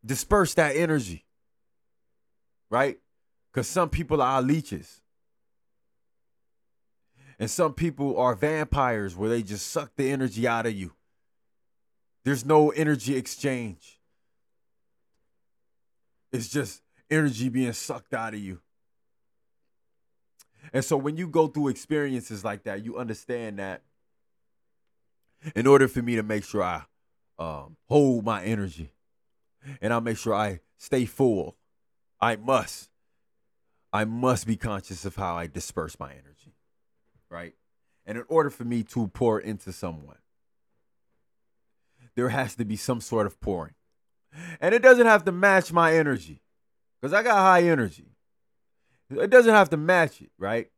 disperse 0.03 0.55
that 0.55 0.75
energy, 0.75 1.27
right? 2.71 2.99
Because 3.53 3.69
some 3.69 3.91
people 3.91 4.23
are 4.23 4.41
leeches. 4.41 5.03
And 7.39 7.51
some 7.51 7.75
people 7.75 8.17
are 8.17 8.35
vampires 8.35 9.15
where 9.15 9.29
they 9.29 9.43
just 9.43 9.67
suck 9.67 9.93
the 9.95 10.11
energy 10.11 10.49
out 10.49 10.65
of 10.65 10.73
you. 10.73 10.93
There's 12.25 12.47
no 12.47 12.71
energy 12.71 13.15
exchange. 13.15 14.01
It's 16.33 16.49
just 16.49 16.81
energy 17.11 17.51
being 17.51 17.75
sucked 17.75 18.15
out 18.15 18.33
of 18.33 18.41
you. 18.41 18.63
And 20.73 20.83
so 20.83 20.97
when 20.97 21.19
you 21.19 21.29
go 21.29 21.47
through 21.47 21.69
experiences 21.69 22.43
like 22.43 22.63
that, 22.63 22.87
you 22.87 22.97
understand 22.97 23.59
that 23.59 23.83
in 25.55 25.67
order 25.67 25.89
for 25.89 26.03
me 26.03 26.17
to 26.17 26.23
make 26.23 26.45
sure 26.45 26.63
I 26.63 26.83
um, 27.39 27.77
hold 27.89 28.25
my 28.25 28.43
energy 28.45 28.93
and 29.81 29.93
I 29.93 30.01
make 30.01 30.19
sure 30.19 30.35
I 30.35 30.61
stay 30.77 31.05
full, 31.05 31.57
I 32.21 32.37
must, 32.37 32.91
I 33.93 34.05
must 34.05 34.47
be 34.47 34.57
conscious 34.57 35.05
of 35.05 35.17
how 35.17 35.37
I 35.37 35.47
disperse 35.47 35.99
my 35.99 36.11
energy, 36.11 36.55
right? 37.31 37.55
And 38.07 38.19
in 38.19 38.25
order 38.29 38.51
for 38.51 38.65
me 38.65 38.83
to 38.85 39.09
pour 39.09 39.39
into 39.39 39.73
someone, 39.73 40.19
there 42.15 42.31
has 42.31 42.55
to 42.57 42.65
be 42.65 42.77
some 42.77 43.01
sort 43.01 43.27
of 43.27 43.41
pouring. 43.41 43.75
And 44.61 44.75
it 44.75 44.83
doesn't 44.83 45.07
have 45.07 45.25
to 45.25 45.33
match 45.33 45.73
my 45.73 45.95
energy 45.95 46.43
because 47.01 47.13
I 47.13 47.23
got 47.23 47.37
high 47.37 47.63
energy. 47.63 48.13
It 49.11 49.31
doesn't 49.31 49.55
have 49.55 49.71
to 49.71 49.77
match 49.77 50.21
it, 50.21 50.31
right? 50.39 50.71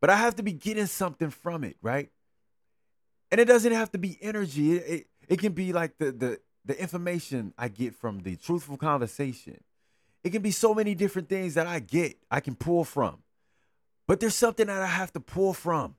But 0.00 0.10
I 0.10 0.16
have 0.16 0.36
to 0.36 0.42
be 0.42 0.52
getting 0.52 0.86
something 0.86 1.30
from 1.30 1.62
it, 1.62 1.76
right? 1.80 2.10
And 3.32 3.40
it 3.40 3.46
doesn't 3.46 3.72
have 3.72 3.90
to 3.92 3.98
be 3.98 4.18
energy. 4.20 4.76
It, 4.76 4.84
it, 4.86 5.06
it 5.28 5.38
can 5.40 5.54
be 5.54 5.72
like 5.72 5.98
the, 5.98 6.12
the 6.12 6.40
the 6.64 6.80
information 6.80 7.52
I 7.58 7.68
get 7.68 7.94
from 7.94 8.20
the 8.20 8.36
truthful 8.36 8.76
conversation. 8.76 9.62
It 10.22 10.30
can 10.30 10.42
be 10.42 10.52
so 10.52 10.74
many 10.74 10.94
different 10.94 11.28
things 11.28 11.54
that 11.54 11.66
I 11.66 11.80
get, 11.80 12.16
I 12.30 12.40
can 12.40 12.54
pull 12.54 12.84
from. 12.84 13.18
But 14.06 14.20
there's 14.20 14.36
something 14.36 14.66
that 14.66 14.80
I 14.82 14.86
have 14.86 15.12
to 15.14 15.20
pull 15.20 15.54
from, 15.54 15.96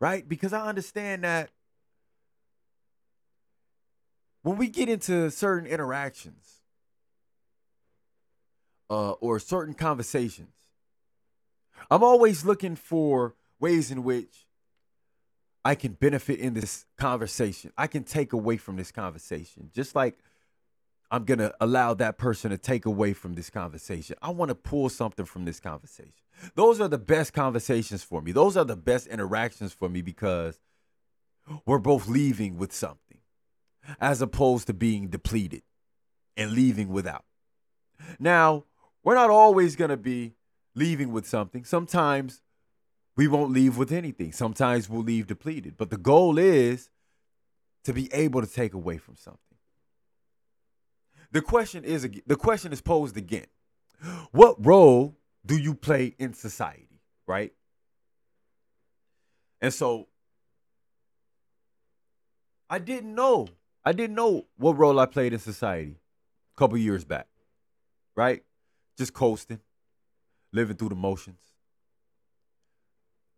right? 0.00 0.26
Because 0.26 0.52
I 0.52 0.66
understand 0.66 1.24
that 1.24 1.50
when 4.42 4.56
we 4.56 4.68
get 4.68 4.88
into 4.88 5.30
certain 5.30 5.66
interactions 5.66 6.60
uh, 8.88 9.12
or 9.12 9.38
certain 9.38 9.74
conversations, 9.74 10.54
I'm 11.90 12.02
always 12.02 12.44
looking 12.44 12.76
for 12.76 13.34
ways 13.60 13.90
in 13.90 14.04
which 14.04 14.43
I 15.64 15.74
can 15.74 15.92
benefit 15.92 16.38
in 16.40 16.54
this 16.54 16.84
conversation. 16.98 17.72
I 17.78 17.86
can 17.86 18.04
take 18.04 18.32
away 18.32 18.56
from 18.58 18.76
this 18.76 18.92
conversation. 18.92 19.70
Just 19.74 19.94
like 19.94 20.18
I'm 21.10 21.24
going 21.24 21.38
to 21.38 21.54
allow 21.60 21.94
that 21.94 22.18
person 22.18 22.50
to 22.50 22.58
take 22.58 22.86
away 22.86 23.12
from 23.12 23.34
this 23.34 23.48
conversation. 23.48 24.16
I 24.20 24.30
want 24.30 24.48
to 24.48 24.54
pull 24.54 24.88
something 24.88 25.24
from 25.24 25.44
this 25.44 25.60
conversation. 25.60 26.12
Those 26.54 26.80
are 26.80 26.88
the 26.88 26.98
best 26.98 27.32
conversations 27.32 28.02
for 28.02 28.20
me. 28.20 28.32
Those 28.32 28.56
are 28.56 28.64
the 28.64 28.76
best 28.76 29.06
interactions 29.06 29.72
for 29.72 29.88
me 29.88 30.02
because 30.02 30.58
we're 31.64 31.78
both 31.78 32.08
leaving 32.08 32.58
with 32.58 32.72
something 32.72 33.18
as 34.00 34.20
opposed 34.22 34.66
to 34.66 34.74
being 34.74 35.08
depleted 35.08 35.62
and 36.36 36.52
leaving 36.52 36.88
without. 36.88 37.24
Now, 38.18 38.64
we're 39.02 39.14
not 39.14 39.30
always 39.30 39.76
going 39.76 39.90
to 39.90 39.96
be 39.96 40.34
leaving 40.74 41.12
with 41.12 41.26
something. 41.26 41.64
Sometimes 41.64 42.42
we 43.16 43.28
won't 43.28 43.52
leave 43.52 43.76
with 43.76 43.92
anything. 43.92 44.32
Sometimes 44.32 44.88
we'll 44.88 45.02
leave 45.02 45.26
depleted. 45.26 45.76
But 45.76 45.90
the 45.90 45.96
goal 45.96 46.38
is 46.38 46.90
to 47.84 47.92
be 47.92 48.12
able 48.12 48.40
to 48.40 48.46
take 48.46 48.74
away 48.74 48.98
from 48.98 49.16
something. 49.16 49.40
The 51.30 51.42
question 51.42 51.84
is 51.84 52.08
the 52.26 52.36
question 52.36 52.72
is 52.72 52.80
posed 52.80 53.16
again. 53.16 53.46
What 54.32 54.64
role 54.64 55.16
do 55.44 55.56
you 55.56 55.74
play 55.74 56.14
in 56.18 56.34
society, 56.34 57.00
right? 57.26 57.52
And 59.60 59.72
so 59.72 60.08
I 62.68 62.78
didn't 62.78 63.14
know. 63.14 63.48
I 63.84 63.92
didn't 63.92 64.16
know 64.16 64.46
what 64.56 64.78
role 64.78 64.98
I 64.98 65.06
played 65.06 65.32
in 65.32 65.38
society 65.38 65.96
a 66.54 66.58
couple 66.58 66.78
years 66.78 67.04
back. 67.04 67.28
Right? 68.16 68.44
Just 68.96 69.12
coasting, 69.12 69.60
living 70.52 70.76
through 70.76 70.90
the 70.90 70.94
motions. 70.94 71.43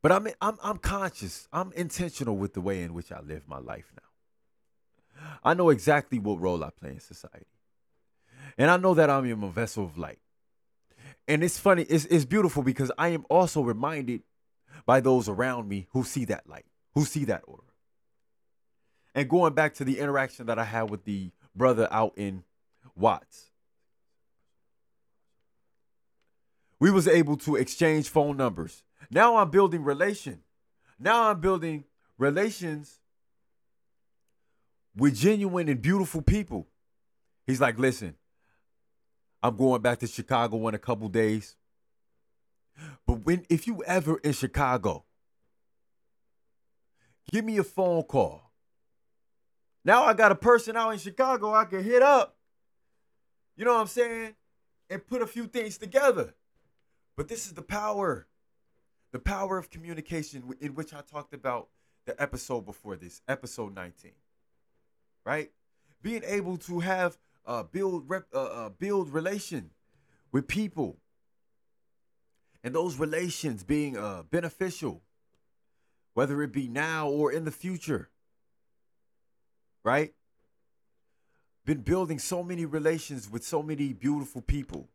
But 0.07 0.13
I'm 0.13 0.29
I'm 0.41 0.57
I'm 0.63 0.79
conscious. 0.79 1.49
I'm 1.53 1.73
intentional 1.73 2.37
with 2.37 2.55
the 2.55 2.61
way 2.61 2.85
in 2.85 2.95
which 2.95 3.11
I 3.11 3.19
live 3.19 3.43
my 3.49 3.59
life 3.59 3.91
now. 3.97 5.29
I 5.43 5.53
know 5.53 5.71
exactly 5.71 6.21
what 6.21 6.41
role 6.41 6.63
I 6.63 6.71
play 6.71 6.91
in 6.91 7.01
society. 7.01 7.47
And 8.57 8.71
I 8.71 8.77
know 8.77 8.95
that 8.95 9.11
I'm 9.11 9.43
a 9.43 9.51
vessel 9.51 9.83
of 9.83 9.99
light. 9.99 10.21
And 11.27 11.43
it's 11.43 11.59
funny, 11.59 11.83
it's, 11.83 12.05
it's 12.05 12.25
beautiful 12.25 12.63
because 12.63 12.93
I 12.97 13.09
am 13.09 13.27
also 13.29 13.63
reminded 13.63 14.23
by 14.85 15.01
those 15.01 15.29
around 15.29 15.69
me 15.69 15.89
who 15.91 16.05
see 16.05 16.25
that 16.27 16.49
light, 16.49 16.67
who 16.95 17.05
see 17.05 17.25
that 17.25 17.43
aura. 17.45 17.63
And 19.13 19.29
going 19.29 19.55
back 19.55 19.75
to 19.75 19.85
the 19.85 19.99
interaction 19.99 20.47
that 20.47 20.57
I 20.61 20.67
had 20.67 20.89
with 20.89 21.03
the 21.05 21.33
brother 21.53 21.89
out 21.91 22.13
in 22.17 22.45
Watts, 22.95 23.51
we 26.79 26.93
was 26.93 27.09
able 27.09 27.37
to 27.39 27.57
exchange 27.57 28.09
phone 28.09 28.37
numbers. 28.37 28.85
Now 29.11 29.37
I'm 29.37 29.51
building 29.51 29.85
relation. 29.85 30.41
Now 30.99 31.31
I'm 31.31 31.41
building 31.41 31.85
relations 32.19 32.99
with 34.97 35.15
genuine 35.15 35.69
and 35.69 35.81
beautiful 35.81 36.23
people. 36.23 36.67
He's 37.47 37.61
like, 37.61 37.79
listen, 37.79 38.17
I'm 39.43 39.57
going 39.57 39.83
back 39.83 39.99
to 40.01 40.07
Chicago 40.07 40.67
in 40.69 40.75
a 40.75 40.79
couple 40.79 41.09
days. 41.09 41.55
But 43.07 43.25
when 43.25 43.45
if 43.49 43.67
you 43.67 43.83
ever 43.85 44.19
in 44.19 44.33
Chicago, 44.33 45.05
give 47.31 47.45
me 47.45 47.59
a 47.59 47.65
phone 47.65 48.03
call. 48.03 48.51
Now 49.85 50.05
I 50.05 50.15
got 50.15 50.33
a 50.33 50.37
person 50.37 50.77
out 50.77 50.91
in 50.91 50.99
Chicago 50.99 51.55
I 51.55 51.65
can 51.65 51.85
hit 51.85 52.03
up. 52.03 52.37
You 53.57 53.65
know 53.65 53.75
what 53.75 53.81
I'm 53.81 53.87
saying? 53.87 54.35
And 54.91 55.07
put 55.07 55.23
a 55.23 55.27
few 55.27 55.47
things 55.47 55.79
together. 55.79 56.35
But 57.17 57.29
this 57.29 57.47
is 57.47 57.55
the 57.55 57.63
power, 57.63 58.27
the 59.13 59.19
power 59.19 59.59
of 59.59 59.71
communication 59.71 60.55
in 60.61 60.75
which 60.75 60.93
I 60.93 61.01
talked 61.01 61.33
about 61.33 61.69
the 62.07 62.21
episode 62.21 62.65
before 62.65 62.97
this, 62.97 63.21
episode 63.29 63.75
19. 63.75 64.13
Right? 65.25 65.51
Being 66.03 66.23
able 66.25 66.57
to 66.59 66.81
have 66.81 67.19
uh, 67.45 67.65
build 67.65 68.09
rep, 68.09 68.27
uh, 68.33 68.71
build 68.71 69.13
relation 69.13 69.71
with 70.33 70.47
people, 70.49 70.97
and 72.63 72.75
those 72.75 72.97
relations 72.99 73.65
being 73.65 73.97
uh, 73.97 74.23
beneficial, 74.31 75.03
whether 76.15 76.43
it 76.43 76.53
be 76.53 76.69
now 76.69 77.09
or 77.09 77.33
in 77.33 77.45
the 77.45 77.51
future. 77.51 78.09
Right? 79.85 80.15
Been 81.65 81.81
building 81.81 82.19
so 82.19 82.43
many 82.43 82.65
relations 82.65 83.31
with 83.31 83.45
so 83.45 83.63
many 83.63 83.93
beautiful 83.93 84.43
people 84.43 84.89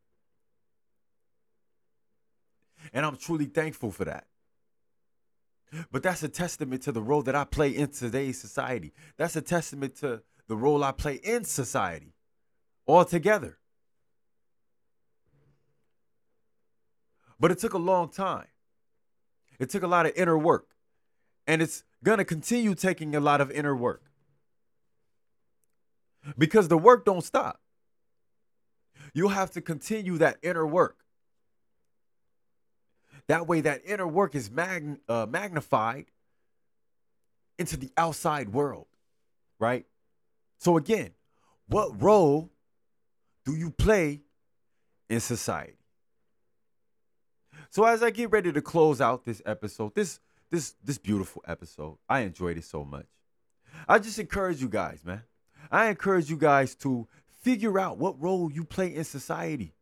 and 2.94 3.06
I'm 3.06 3.18
truly 3.18 3.46
thankful 3.46 3.92
for 3.92 4.06
that. 4.06 4.26
But 5.92 6.04
that's 6.04 6.22
a 6.24 6.30
testament 6.30 6.84
to 6.84 6.92
the 6.92 7.02
role 7.02 7.22
that 7.24 7.36
I 7.36 7.46
play 7.46 7.70
in 7.70 7.90
today's 7.90 8.40
society. 8.40 8.92
That's 9.18 9.36
a 9.36 9.42
testament 9.42 9.96
to 9.98 10.22
the 10.48 10.56
role 10.58 10.84
I 10.84 10.92
play 10.92 11.16
in 11.16 11.46
society 11.46 12.14
altogether. 12.88 13.58
But 17.40 17.52
it 17.52 17.60
took 17.60 17.74
a 17.74 17.78
long 17.78 18.10
time. 18.10 18.48
It 19.60 19.70
took 19.70 19.84
a 19.84 19.88
lot 19.88 20.06
of 20.06 20.12
inner 20.16 20.38
work. 20.38 20.68
And 21.48 21.62
it's 21.62 21.84
going 22.04 22.18
to 22.18 22.26
continue 22.26 22.76
taking 22.76 23.16
a 23.16 23.20
lot 23.20 23.42
of 23.42 23.50
inner 23.50 23.76
work. 23.76 24.04
Because 26.38 26.68
the 26.68 26.78
work 26.78 27.06
don't 27.06 27.24
stop. 27.24 27.60
you'll 29.14 29.30
have 29.30 29.52
to 29.52 29.62
continue 29.62 30.18
that 30.18 30.38
inner 30.42 30.66
work. 30.66 30.98
That 33.28 33.48
way, 33.48 33.62
that 33.62 33.82
inner 33.86 34.08
work 34.08 34.36
is 34.36 34.50
mag- 34.52 35.00
uh, 35.08 35.26
magnified 35.30 36.06
into 37.58 37.78
the 37.78 37.92
outside 37.98 38.50
world, 38.50 38.88
right? 39.60 39.86
So, 40.60 40.78
again, 40.78 41.12
what 41.68 42.02
role 42.02 42.52
do 43.46 43.56
you 43.56 43.72
play 43.72 44.22
in 45.10 45.20
society? 45.20 45.78
So, 47.70 47.86
as 47.86 48.04
I 48.04 48.10
get 48.10 48.32
ready 48.32 48.52
to 48.52 48.62
close 48.62 49.00
out 49.00 49.26
this 49.26 49.42
episode, 49.46 49.96
this 49.96 50.20
this 50.50 50.76
this 50.84 50.98
beautiful 50.98 51.44
episode, 51.48 51.98
I 52.10 52.22
enjoyed 52.22 52.58
it 52.58 52.66
so 52.66 52.84
much. 52.84 53.08
I 53.88 54.00
just 54.00 54.20
encourage 54.20 54.62
you 54.62 54.70
guys, 54.70 55.04
man. 55.06 55.24
I 55.72 55.88
encourage 55.88 56.30
you 56.30 56.38
guys 56.38 56.76
to 56.76 57.08
figure 57.42 57.80
out 57.80 57.98
what 57.98 58.22
role 58.22 58.52
you 58.52 58.64
play 58.64 58.94
in 58.94 59.04
society 59.04 59.74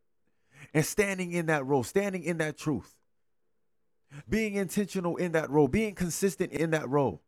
and 0.74 0.86
standing 0.86 1.32
in 1.32 1.48
that 1.48 1.66
role, 1.66 1.84
standing 1.84 2.24
in 2.24 2.38
that 2.38 2.58
truth, 2.58 2.96
being 4.28 4.56
intentional 4.56 5.18
in 5.18 5.32
that 5.34 5.50
role, 5.50 5.68
being 5.68 5.96
consistent 5.96 6.52
in 6.52 6.72
that 6.72 6.90
role. 6.90 7.22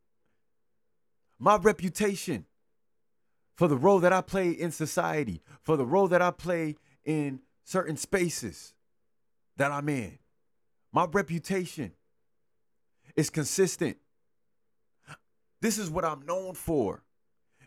My 1.39 1.57
reputation 1.57 2.45
for 3.55 3.67
the 3.67 3.77
role 3.77 3.99
that 3.99 4.13
I 4.13 4.21
play 4.21 4.49
in 4.51 4.71
society, 4.71 5.41
for 5.61 5.77
the 5.77 5.85
role 5.85 6.07
that 6.07 6.21
I 6.21 6.31
play 6.31 6.77
in 7.03 7.41
certain 7.63 7.97
spaces 7.97 8.73
that 9.57 9.71
I'm 9.71 9.89
in, 9.89 10.17
my 10.91 11.05
reputation 11.05 11.91
is 13.15 13.29
consistent. 13.29 13.97
This 15.61 15.77
is 15.77 15.89
what 15.89 16.05
I'm 16.05 16.25
known 16.25 16.55
for. 16.55 17.03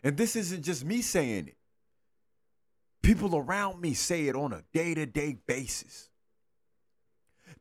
And 0.03 0.17
this 0.17 0.35
isn't 0.35 0.63
just 0.63 0.85
me 0.85 1.01
saying 1.01 1.47
it. 1.47 1.57
People 3.01 3.35
around 3.35 3.81
me 3.81 3.93
say 3.93 4.27
it 4.27 4.35
on 4.35 4.51
a 4.51 4.63
day 4.73 4.93
to 4.93 5.05
day 5.05 5.37
basis. 5.47 6.09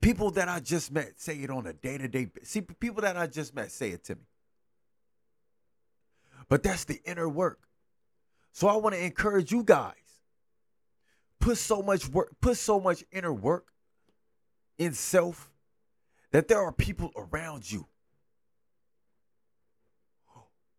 People 0.05 0.30
that 0.32 0.50
I 0.50 0.61
just 0.61 0.92
met 0.92 1.18
say 1.18 1.36
it 1.36 1.48
on 1.48 1.66
a 1.66 1.72
day 1.72 1.96
to 1.96 2.07
day. 2.07 2.28
See, 2.42 2.61
people 2.61 3.00
that 3.00 3.16
I 3.16 3.26
just 3.26 3.55
met 3.55 3.72
say 3.72 3.88
it 3.88 4.05
to 4.05 4.16
me. 4.16 4.20
But 6.46 6.62
that's 6.62 6.84
the 6.84 7.00
inner 7.07 7.26
work. 7.26 7.61
So 8.52 8.68
I 8.68 8.76
want 8.76 8.94
to 8.94 9.02
encourage 9.02 9.50
you 9.50 9.62
guys. 9.62 9.94
Put 11.40 11.57
so 11.57 11.80
much 11.80 12.07
work, 12.07 12.36
put 12.42 12.59
so 12.59 12.78
much 12.78 13.02
inner 13.12 13.32
work 13.32 13.68
in 14.76 14.92
self 14.92 15.50
that 16.32 16.48
there 16.48 16.61
are 16.61 16.70
people 16.70 17.11
around 17.16 17.72
you 17.72 17.86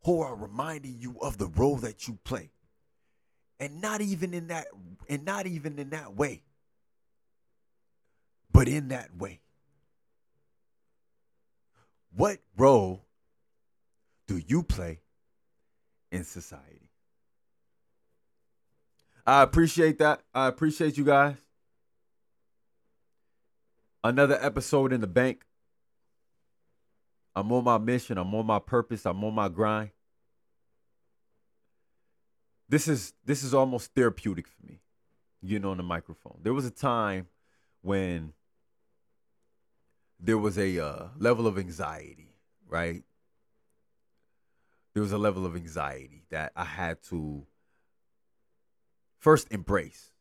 who 0.03 0.21
are 0.21 0.36
reminding 0.36 0.97
you 0.99 1.15
of 1.19 1.39
the 1.39 1.47
role 1.47 1.78
that 1.78 2.07
you 2.07 2.19
play. 2.26 2.51
And 3.59 3.82
not 3.82 4.01
even 4.01 4.36
in 4.36 4.49
that 4.49 4.67
and 5.09 5.26
not 5.26 5.47
even 5.47 5.80
in 5.80 5.89
that 5.89 6.15
way. 6.15 6.43
But 8.56 8.70
in 8.70 8.88
that 8.88 9.14
way. 9.18 9.41
What 12.16 12.38
role 12.56 13.03
do 14.28 14.38
you 14.47 14.64
play 14.64 15.01
in 16.10 16.24
society? 16.24 16.89
I 19.28 19.41
appreciate 19.41 19.99
that. 19.99 20.22
I 20.34 20.47
appreciate 20.47 20.97
you 20.97 21.03
guys. 21.03 21.36
Another 24.06 24.38
episode 24.39 24.93
in 24.93 25.01
the 25.01 25.08
bank. 25.08 25.43
I'm 27.36 27.51
on 27.51 27.66
my 27.66 27.78
mission. 27.78 28.18
I'm 28.18 28.34
on 28.34 28.45
my 28.45 28.60
purpose. 28.60 29.06
I'm 29.06 29.22
on 29.26 29.34
my 29.34 29.49
grind. 29.49 29.89
This 32.70 32.88
is 32.88 33.12
this 33.26 33.43
is 33.43 33.53
almost 33.53 33.93
therapeutic 33.93 34.47
for 34.47 34.66
me, 34.66 34.80
getting 35.45 35.66
on 35.66 35.76
the 35.76 35.84
microphone. 35.84 36.39
There 36.41 36.53
was 36.53 36.66
a 36.66 36.72
time 36.72 37.28
when 37.82 38.32
there 40.20 40.38
was 40.38 40.57
a 40.57 40.80
uh, 40.80 41.07
level 41.18 41.47
of 41.47 41.57
anxiety, 41.57 42.36
right? 42.68 43.03
There 44.93 45.03
was 45.03 45.11
a 45.11 45.18
level 45.18 45.45
of 45.45 45.55
anxiety 45.55 46.24
that 46.30 46.51
I 46.55 46.63
had 46.63 47.03
to 47.09 47.45
first 49.20 49.47
embrace, 49.51 50.11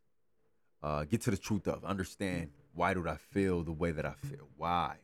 uh, 0.82 1.04
get 1.04 1.22
to 1.22 1.30
the 1.30 1.36
truth 1.36 1.68
of, 1.68 1.84
understand 1.84 2.50
why 2.74 2.94
did 2.94 3.06
I 3.06 3.16
feel 3.16 3.62
the 3.62 3.72
way 3.72 3.92
that 3.92 4.04
I 4.04 4.14
feel? 4.14 4.48
Why? 4.56 4.96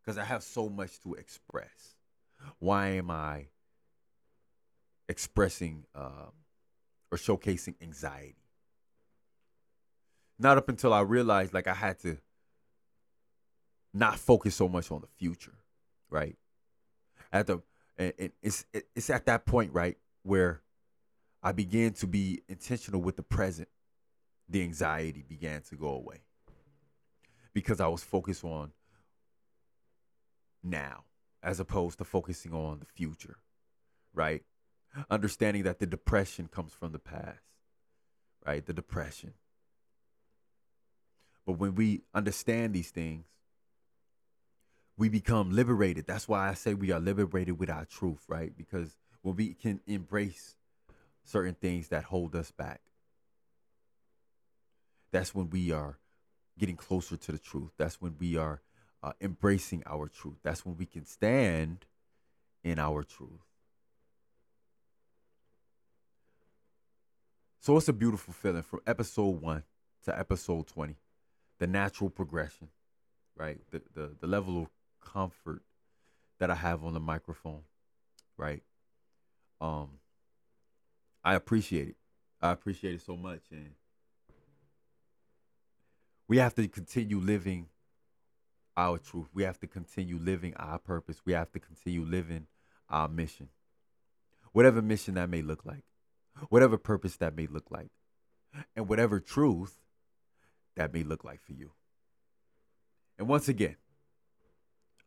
Because 0.00 0.18
I 0.18 0.24
have 0.24 0.42
so 0.42 0.68
much 0.68 1.00
to 1.00 1.14
express. 1.14 1.96
Why 2.60 2.88
am 2.88 3.10
I 3.10 3.46
expressing 5.08 5.84
uh, 5.94 6.30
or 7.10 7.18
showcasing 7.18 7.74
anxiety? 7.82 8.36
Not 10.38 10.56
up 10.56 10.68
until 10.68 10.92
I 10.94 11.00
realized 11.00 11.52
like 11.52 11.66
I 11.66 11.74
had 11.74 11.98
to 12.00 12.18
not 13.98 14.18
focus 14.18 14.54
so 14.54 14.68
much 14.68 14.90
on 14.90 15.00
the 15.00 15.06
future, 15.06 15.54
right? 16.10 16.36
At 17.32 17.46
the 17.46 17.60
and, 17.96 18.32
it's 18.42 18.64
it's 18.72 19.10
at 19.10 19.26
that 19.26 19.44
point, 19.44 19.72
right, 19.72 19.96
where 20.22 20.62
I 21.42 21.52
began 21.52 21.92
to 21.94 22.06
be 22.06 22.42
intentional 22.48 23.00
with 23.00 23.16
the 23.16 23.22
present. 23.22 23.68
The 24.48 24.62
anxiety 24.62 25.24
began 25.28 25.60
to 25.62 25.76
go 25.76 25.88
away 25.88 26.22
because 27.52 27.80
I 27.80 27.88
was 27.88 28.02
focused 28.02 28.44
on 28.44 28.72
now 30.62 31.04
as 31.42 31.60
opposed 31.60 31.98
to 31.98 32.04
focusing 32.04 32.52
on 32.52 32.78
the 32.80 32.86
future, 32.86 33.36
right? 34.14 34.42
Understanding 35.10 35.64
that 35.64 35.78
the 35.78 35.86
depression 35.86 36.48
comes 36.48 36.72
from 36.72 36.92
the 36.92 36.98
past, 36.98 37.42
right? 38.46 38.64
The 38.64 38.72
depression. 38.72 39.34
But 41.44 41.58
when 41.58 41.74
we 41.74 42.02
understand 42.14 42.74
these 42.74 42.90
things, 42.90 43.26
we 44.98 45.08
become 45.08 45.52
liberated. 45.52 46.06
That's 46.06 46.28
why 46.28 46.48
I 46.48 46.54
say 46.54 46.74
we 46.74 46.90
are 46.90 46.98
liberated 46.98 47.58
with 47.58 47.70
our 47.70 47.84
truth, 47.84 48.24
right? 48.26 48.52
Because 48.54 48.96
when 49.22 49.36
we 49.36 49.54
can 49.54 49.80
embrace 49.86 50.56
certain 51.24 51.54
things 51.54 51.88
that 51.88 52.04
hold 52.04 52.34
us 52.34 52.50
back, 52.50 52.80
that's 55.12 55.34
when 55.34 55.48
we 55.50 55.70
are 55.70 55.98
getting 56.58 56.76
closer 56.76 57.16
to 57.16 57.32
the 57.32 57.38
truth. 57.38 57.70
That's 57.78 58.00
when 58.00 58.16
we 58.18 58.36
are 58.36 58.60
uh, 59.02 59.12
embracing 59.20 59.84
our 59.86 60.08
truth. 60.08 60.38
That's 60.42 60.66
when 60.66 60.76
we 60.76 60.84
can 60.84 61.06
stand 61.06 61.86
in 62.64 62.80
our 62.80 63.04
truth. 63.04 63.46
So 67.60 67.76
it's 67.76 67.88
a 67.88 67.92
beautiful 67.92 68.34
feeling 68.34 68.62
from 68.62 68.80
episode 68.86 69.40
one 69.40 69.62
to 70.04 70.18
episode 70.18 70.66
20. 70.66 70.96
The 71.60 71.66
natural 71.66 72.10
progression, 72.10 72.68
right? 73.36 73.58
The, 73.70 73.82
the, 73.94 74.16
the 74.20 74.26
level 74.26 74.62
of 74.62 74.68
comfort 75.12 75.62
that 76.38 76.50
I 76.50 76.54
have 76.54 76.84
on 76.84 76.94
the 76.94 77.00
microphone, 77.00 77.62
right? 78.36 78.62
Um, 79.60 79.88
I 81.24 81.34
appreciate 81.34 81.88
it. 81.88 81.96
I 82.40 82.52
appreciate 82.52 82.94
it 82.94 83.02
so 83.02 83.16
much. 83.16 83.40
And 83.50 83.70
we 86.28 86.38
have 86.38 86.54
to 86.54 86.68
continue 86.68 87.18
living 87.18 87.66
our 88.76 88.98
truth. 88.98 89.26
We 89.34 89.42
have 89.42 89.58
to 89.60 89.66
continue 89.66 90.18
living 90.18 90.54
our 90.56 90.78
purpose. 90.78 91.22
We 91.24 91.32
have 91.32 91.50
to 91.52 91.58
continue 91.58 92.04
living 92.04 92.46
our 92.88 93.08
mission. 93.08 93.48
Whatever 94.52 94.80
mission 94.80 95.14
that 95.14 95.28
may 95.28 95.42
look 95.42 95.64
like, 95.64 95.84
whatever 96.48 96.78
purpose 96.78 97.16
that 97.16 97.36
may 97.36 97.46
look 97.46 97.70
like, 97.70 97.90
and 98.76 98.88
whatever 98.88 99.20
truth 99.20 99.80
that 100.76 100.94
may 100.94 101.02
look 101.02 101.24
like 101.24 101.42
for 101.42 101.52
you. 101.52 101.72
And 103.18 103.28
once 103.28 103.48
again, 103.48 103.76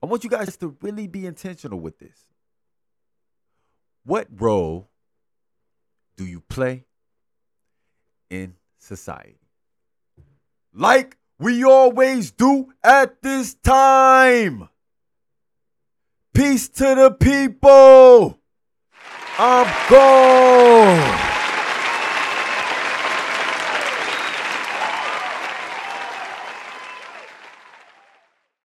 I 0.01 0.07
want 0.07 0.23
you 0.23 0.29
guys 0.29 0.57
to 0.57 0.75
really 0.81 1.07
be 1.07 1.25
intentional 1.25 1.79
with 1.79 1.99
this. 1.99 2.17
What 4.03 4.27
role 4.31 4.89
do 6.17 6.25
you 6.25 6.41
play 6.41 6.85
in 8.29 8.55
society? 8.79 9.41
like 10.73 11.17
we 11.39 11.63
always 11.63 12.31
do 12.31 12.71
at 12.83 13.21
this 13.21 13.55
time. 13.55 14.69
Peace 16.33 16.69
to 16.69 16.95
the 16.95 17.11
people. 17.11 18.39
I'm 19.37 19.89
gone. 19.89 21.30